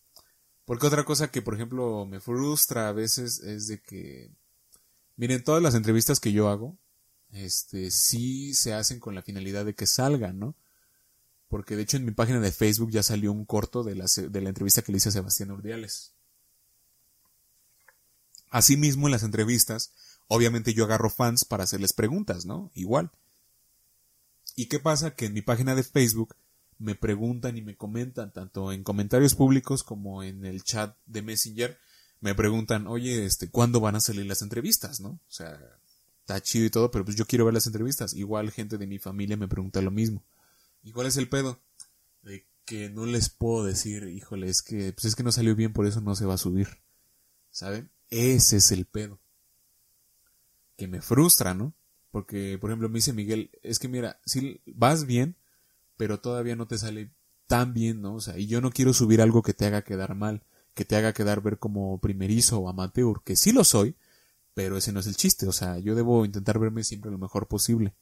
Porque 0.64 0.86
otra 0.86 1.04
cosa 1.04 1.32
que, 1.32 1.42
por 1.42 1.56
ejemplo, 1.56 2.06
me 2.06 2.20
frustra 2.20 2.88
a 2.88 2.92
veces 2.92 3.40
es 3.40 3.66
de 3.66 3.82
que, 3.82 4.30
miren, 5.16 5.42
todas 5.42 5.60
las 5.60 5.74
entrevistas 5.74 6.20
que 6.20 6.30
yo 6.30 6.48
hago, 6.48 6.78
este, 7.30 7.90
sí 7.90 8.54
se 8.54 8.74
hacen 8.74 9.00
con 9.00 9.16
la 9.16 9.22
finalidad 9.22 9.64
de 9.64 9.74
que 9.74 9.88
salgan, 9.88 10.38
¿no? 10.38 10.54
Porque 11.48 11.74
de 11.74 11.82
hecho 11.82 11.96
en 11.96 12.04
mi 12.04 12.12
página 12.12 12.38
de 12.38 12.52
Facebook 12.52 12.92
ya 12.92 13.02
salió 13.02 13.32
un 13.32 13.44
corto 13.44 13.82
de 13.82 13.96
la, 13.96 14.06
de 14.06 14.40
la 14.40 14.50
entrevista 14.50 14.82
que 14.82 14.92
le 14.92 14.98
hice 14.98 15.08
a 15.08 15.12
Sebastián 15.12 15.50
Urdiales. 15.50 16.11
Asimismo, 18.53 19.09
en 19.09 19.12
las 19.12 19.22
entrevistas, 19.22 19.92
obviamente 20.28 20.74
yo 20.74 20.84
agarro 20.84 21.09
fans 21.09 21.46
para 21.46 21.64
hacerles 21.64 21.94
preguntas, 21.94 22.44
¿no? 22.44 22.70
Igual. 22.74 23.11
¿Y 24.55 24.66
qué 24.66 24.78
pasa? 24.78 25.14
Que 25.14 25.24
en 25.24 25.32
mi 25.32 25.40
página 25.40 25.74
de 25.74 25.82
Facebook 25.82 26.36
me 26.78 26.94
preguntan 26.94 27.57
y 27.57 27.62
me 27.62 27.76
comentan, 27.76 28.30
tanto 28.30 28.70
en 28.70 28.84
comentarios 28.84 29.34
públicos 29.34 29.82
como 29.82 30.22
en 30.22 30.44
el 30.44 30.62
chat 30.62 30.94
de 31.07 31.22
Messenger, 31.22 31.78
me 32.20 32.34
preguntan, 32.34 32.86
oye, 32.86 33.24
este, 33.24 33.48
¿cuándo 33.48 33.80
van 33.80 33.96
a 33.96 34.00
salir 34.00 34.26
las 34.26 34.42
entrevistas, 34.42 35.00
no? 35.00 35.09
O 35.09 35.30
sea, 35.30 35.59
está 36.20 36.38
chido 36.42 36.66
y 36.66 36.70
todo, 36.70 36.90
pero 36.90 37.07
pues 37.07 37.16
yo 37.16 37.24
quiero 37.24 37.46
ver 37.46 37.55
las 37.55 37.66
entrevistas. 37.66 38.12
Igual 38.12 38.50
gente 38.50 38.76
de 38.76 38.86
mi 38.86 38.98
familia 38.98 39.38
me 39.38 39.48
pregunta 39.48 39.80
lo 39.80 39.90
mismo. 39.90 40.22
¿Y 40.82 40.92
cuál 40.92 41.07
es 41.07 41.16
el 41.16 41.30
pedo? 41.30 41.59
De 42.22 42.46
que 42.66 42.90
no 42.90 43.07
les 43.07 43.30
puedo 43.30 43.64
decir, 43.64 44.05
híjole, 44.09 44.50
es 44.50 44.61
que, 44.61 44.92
pues 44.92 45.07
es 45.07 45.14
que 45.14 45.22
no 45.22 45.32
salió 45.32 45.57
bien, 45.57 45.72
por 45.72 45.86
eso 45.86 46.03
no 46.03 46.14
se 46.14 46.26
va 46.26 46.34
a 46.34 46.38
subir. 46.38 46.68
¿Saben? 47.50 47.90
Ese 48.12 48.58
es 48.58 48.70
el 48.72 48.84
pedo. 48.84 49.18
Que 50.76 50.86
me 50.86 51.00
frustra, 51.00 51.54
¿no? 51.54 51.72
Porque, 52.10 52.58
por 52.60 52.68
ejemplo, 52.68 52.90
me 52.90 52.96
dice 52.98 53.14
Miguel, 53.14 53.50
es 53.62 53.78
que 53.78 53.88
mira, 53.88 54.20
si 54.26 54.60
vas 54.66 55.06
bien, 55.06 55.34
pero 55.96 56.20
todavía 56.20 56.54
no 56.54 56.66
te 56.66 56.76
sale 56.76 57.10
tan 57.46 57.72
bien, 57.72 58.02
¿no? 58.02 58.16
O 58.16 58.20
sea, 58.20 58.38
y 58.38 58.46
yo 58.46 58.60
no 58.60 58.70
quiero 58.70 58.92
subir 58.92 59.22
algo 59.22 59.40
que 59.40 59.54
te 59.54 59.64
haga 59.64 59.80
quedar 59.80 60.14
mal, 60.14 60.42
que 60.74 60.84
te 60.84 60.94
haga 60.94 61.14
quedar 61.14 61.40
ver 61.40 61.58
como 61.58 61.98
primerizo 62.00 62.58
o 62.58 62.68
amateur, 62.68 63.22
que 63.24 63.34
sí 63.34 63.50
lo 63.50 63.64
soy, 63.64 63.96
pero 64.52 64.76
ese 64.76 64.92
no 64.92 65.00
es 65.00 65.06
el 65.06 65.16
chiste, 65.16 65.48
o 65.48 65.52
sea, 65.52 65.78
yo 65.78 65.94
debo 65.94 66.26
intentar 66.26 66.58
verme 66.58 66.84
siempre 66.84 67.10
lo 67.10 67.16
mejor 67.16 67.48
posible. 67.48 67.94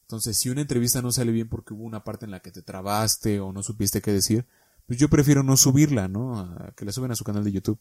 Entonces, 0.00 0.36
si 0.38 0.50
una 0.50 0.62
entrevista 0.62 1.02
no 1.02 1.12
sale 1.12 1.30
bien 1.30 1.48
porque 1.48 1.72
hubo 1.72 1.84
una 1.84 2.02
parte 2.02 2.24
en 2.24 2.32
la 2.32 2.40
que 2.40 2.50
te 2.50 2.62
trabaste 2.62 3.38
o 3.38 3.52
no 3.52 3.62
supiste 3.62 4.02
qué 4.02 4.10
decir, 4.10 4.44
pues 4.86 4.98
yo 4.98 5.08
prefiero 5.08 5.44
no 5.44 5.56
subirla, 5.56 6.08
¿no? 6.08 6.52
Que 6.76 6.84
la 6.84 6.90
suben 6.90 7.12
a 7.12 7.16
su 7.16 7.22
canal 7.22 7.44
de 7.44 7.52
YouTube 7.52 7.78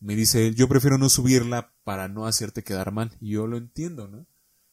me 0.00 0.16
dice 0.16 0.54
yo 0.54 0.68
prefiero 0.68 0.98
no 0.98 1.08
subirla 1.08 1.72
para 1.84 2.08
no 2.08 2.26
hacerte 2.26 2.64
quedar 2.64 2.92
mal. 2.92 3.16
Y 3.20 3.30
yo 3.30 3.46
lo 3.46 3.56
entiendo, 3.56 4.08
¿no? 4.08 4.26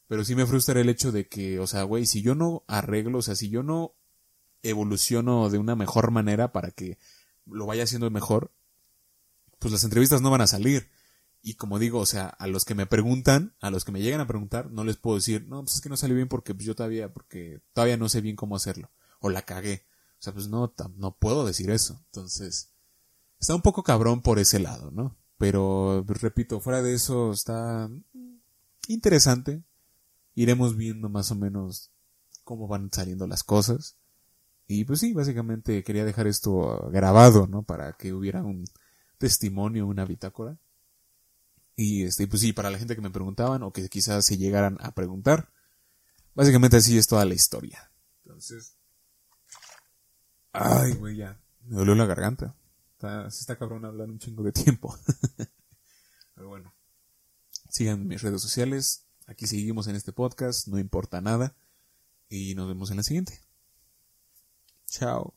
Pero 0.07 0.25
sí 0.25 0.35
me 0.35 0.45
frustra 0.45 0.79
el 0.81 0.89
hecho 0.89 1.11
de 1.11 1.27
que, 1.27 1.59
o 1.59 1.67
sea, 1.67 1.83
güey, 1.83 2.05
si 2.05 2.21
yo 2.21 2.35
no 2.35 2.63
arreglo, 2.67 3.19
o 3.19 3.21
sea, 3.21 3.35
si 3.35 3.49
yo 3.49 3.63
no 3.63 3.95
evoluciono 4.63 5.49
de 5.49 5.57
una 5.57 5.75
mejor 5.75 6.11
manera 6.11 6.51
para 6.51 6.71
que 6.71 6.97
lo 7.45 7.65
vaya 7.65 7.83
haciendo 7.83 8.09
mejor, 8.09 8.51
pues 9.59 9.71
las 9.71 9.83
entrevistas 9.83 10.21
no 10.21 10.29
van 10.29 10.41
a 10.41 10.47
salir. 10.47 10.89
Y 11.41 11.55
como 11.55 11.79
digo, 11.79 11.99
o 11.99 12.05
sea, 12.05 12.27
a 12.27 12.47
los 12.47 12.65
que 12.65 12.75
me 12.75 12.85
preguntan, 12.85 13.55
a 13.61 13.71
los 13.71 13.85
que 13.85 13.91
me 13.91 14.01
llegan 14.01 14.21
a 14.21 14.27
preguntar, 14.27 14.69
no 14.69 14.83
les 14.83 14.97
puedo 14.97 15.15
decir, 15.15 15.47
no, 15.47 15.63
pues 15.63 15.75
es 15.75 15.81
que 15.81 15.89
no 15.89 15.97
salió 15.97 16.15
bien 16.15 16.27
porque 16.27 16.53
pues 16.53 16.65
yo 16.65 16.75
todavía, 16.75 17.13
porque 17.13 17.61
todavía 17.73 17.97
no 17.97 18.09
sé 18.09 18.21
bien 18.21 18.35
cómo 18.35 18.55
hacerlo. 18.55 18.91
O 19.19 19.29
la 19.29 19.43
cagué. 19.43 19.85
O 20.19 20.23
sea, 20.23 20.33
pues 20.33 20.49
no, 20.49 20.73
no 20.97 21.15
puedo 21.15 21.45
decir 21.45 21.71
eso. 21.71 21.99
Entonces, 22.07 22.70
está 23.41 23.55
un 23.55 23.61
poco 23.61 23.83
cabrón 23.83 24.21
por 24.21 24.39
ese 24.39 24.59
lado, 24.59 24.91
¿no? 24.91 25.17
Pero, 25.37 26.05
repito, 26.07 26.61
fuera 26.61 26.83
de 26.83 26.93
eso 26.93 27.31
está 27.31 27.89
interesante. 28.87 29.63
Iremos 30.35 30.77
viendo 30.77 31.09
más 31.09 31.31
o 31.31 31.35
menos 31.35 31.91
cómo 32.43 32.67
van 32.67 32.89
saliendo 32.93 33.25
las 33.25 33.43
cosas. 33.43 33.97
Y 34.67 34.85
pues 34.85 34.99
sí, 34.99 35.13
básicamente 35.13 35.83
quería 35.83 36.05
dejar 36.05 36.27
esto 36.27 36.89
grabado, 36.91 37.47
¿no? 37.47 37.63
Para 37.63 37.93
que 37.93 38.13
hubiera 38.13 38.43
un 38.43 38.65
testimonio, 39.17 39.87
una 39.87 40.05
bitácora. 40.05 40.57
Y 41.75 42.03
este, 42.03 42.27
pues 42.27 42.41
sí, 42.41 42.53
para 42.53 42.69
la 42.69 42.77
gente 42.77 42.95
que 42.95 43.01
me 43.01 43.09
preguntaban 43.09 43.63
o 43.63 43.73
que 43.73 43.89
quizás 43.89 44.23
se 44.23 44.37
llegaran 44.37 44.77
a 44.81 44.91
preguntar. 44.91 45.49
Básicamente 46.35 46.77
así 46.77 46.97
es 46.97 47.07
toda 47.07 47.25
la 47.25 47.33
historia. 47.33 47.91
Entonces. 48.23 48.75
Ay, 50.53 50.93
güey, 50.93 51.17
ya. 51.17 51.39
Me 51.65 51.77
dolió 51.77 51.95
la 51.95 52.05
garganta. 52.05 52.55
Está, 53.01 53.31
se 53.31 53.39
está 53.39 53.57
cabrón 53.57 53.83
hablar 53.83 54.11
un 54.11 54.19
chingo 54.19 54.43
de 54.43 54.51
tiempo. 54.51 54.95
Pero 56.35 56.49
bueno. 56.49 56.71
Sigan 57.67 58.07
mis 58.07 58.21
redes 58.21 58.43
sociales. 58.43 59.07
Aquí 59.25 59.47
seguimos 59.47 59.87
en 59.87 59.95
este 59.95 60.13
podcast. 60.13 60.67
No 60.67 60.77
importa 60.77 61.19
nada. 61.19 61.55
Y 62.29 62.53
nos 62.53 62.67
vemos 62.67 62.91
en 62.91 62.97
la 62.97 63.03
siguiente. 63.03 63.41
Chao. 64.85 65.33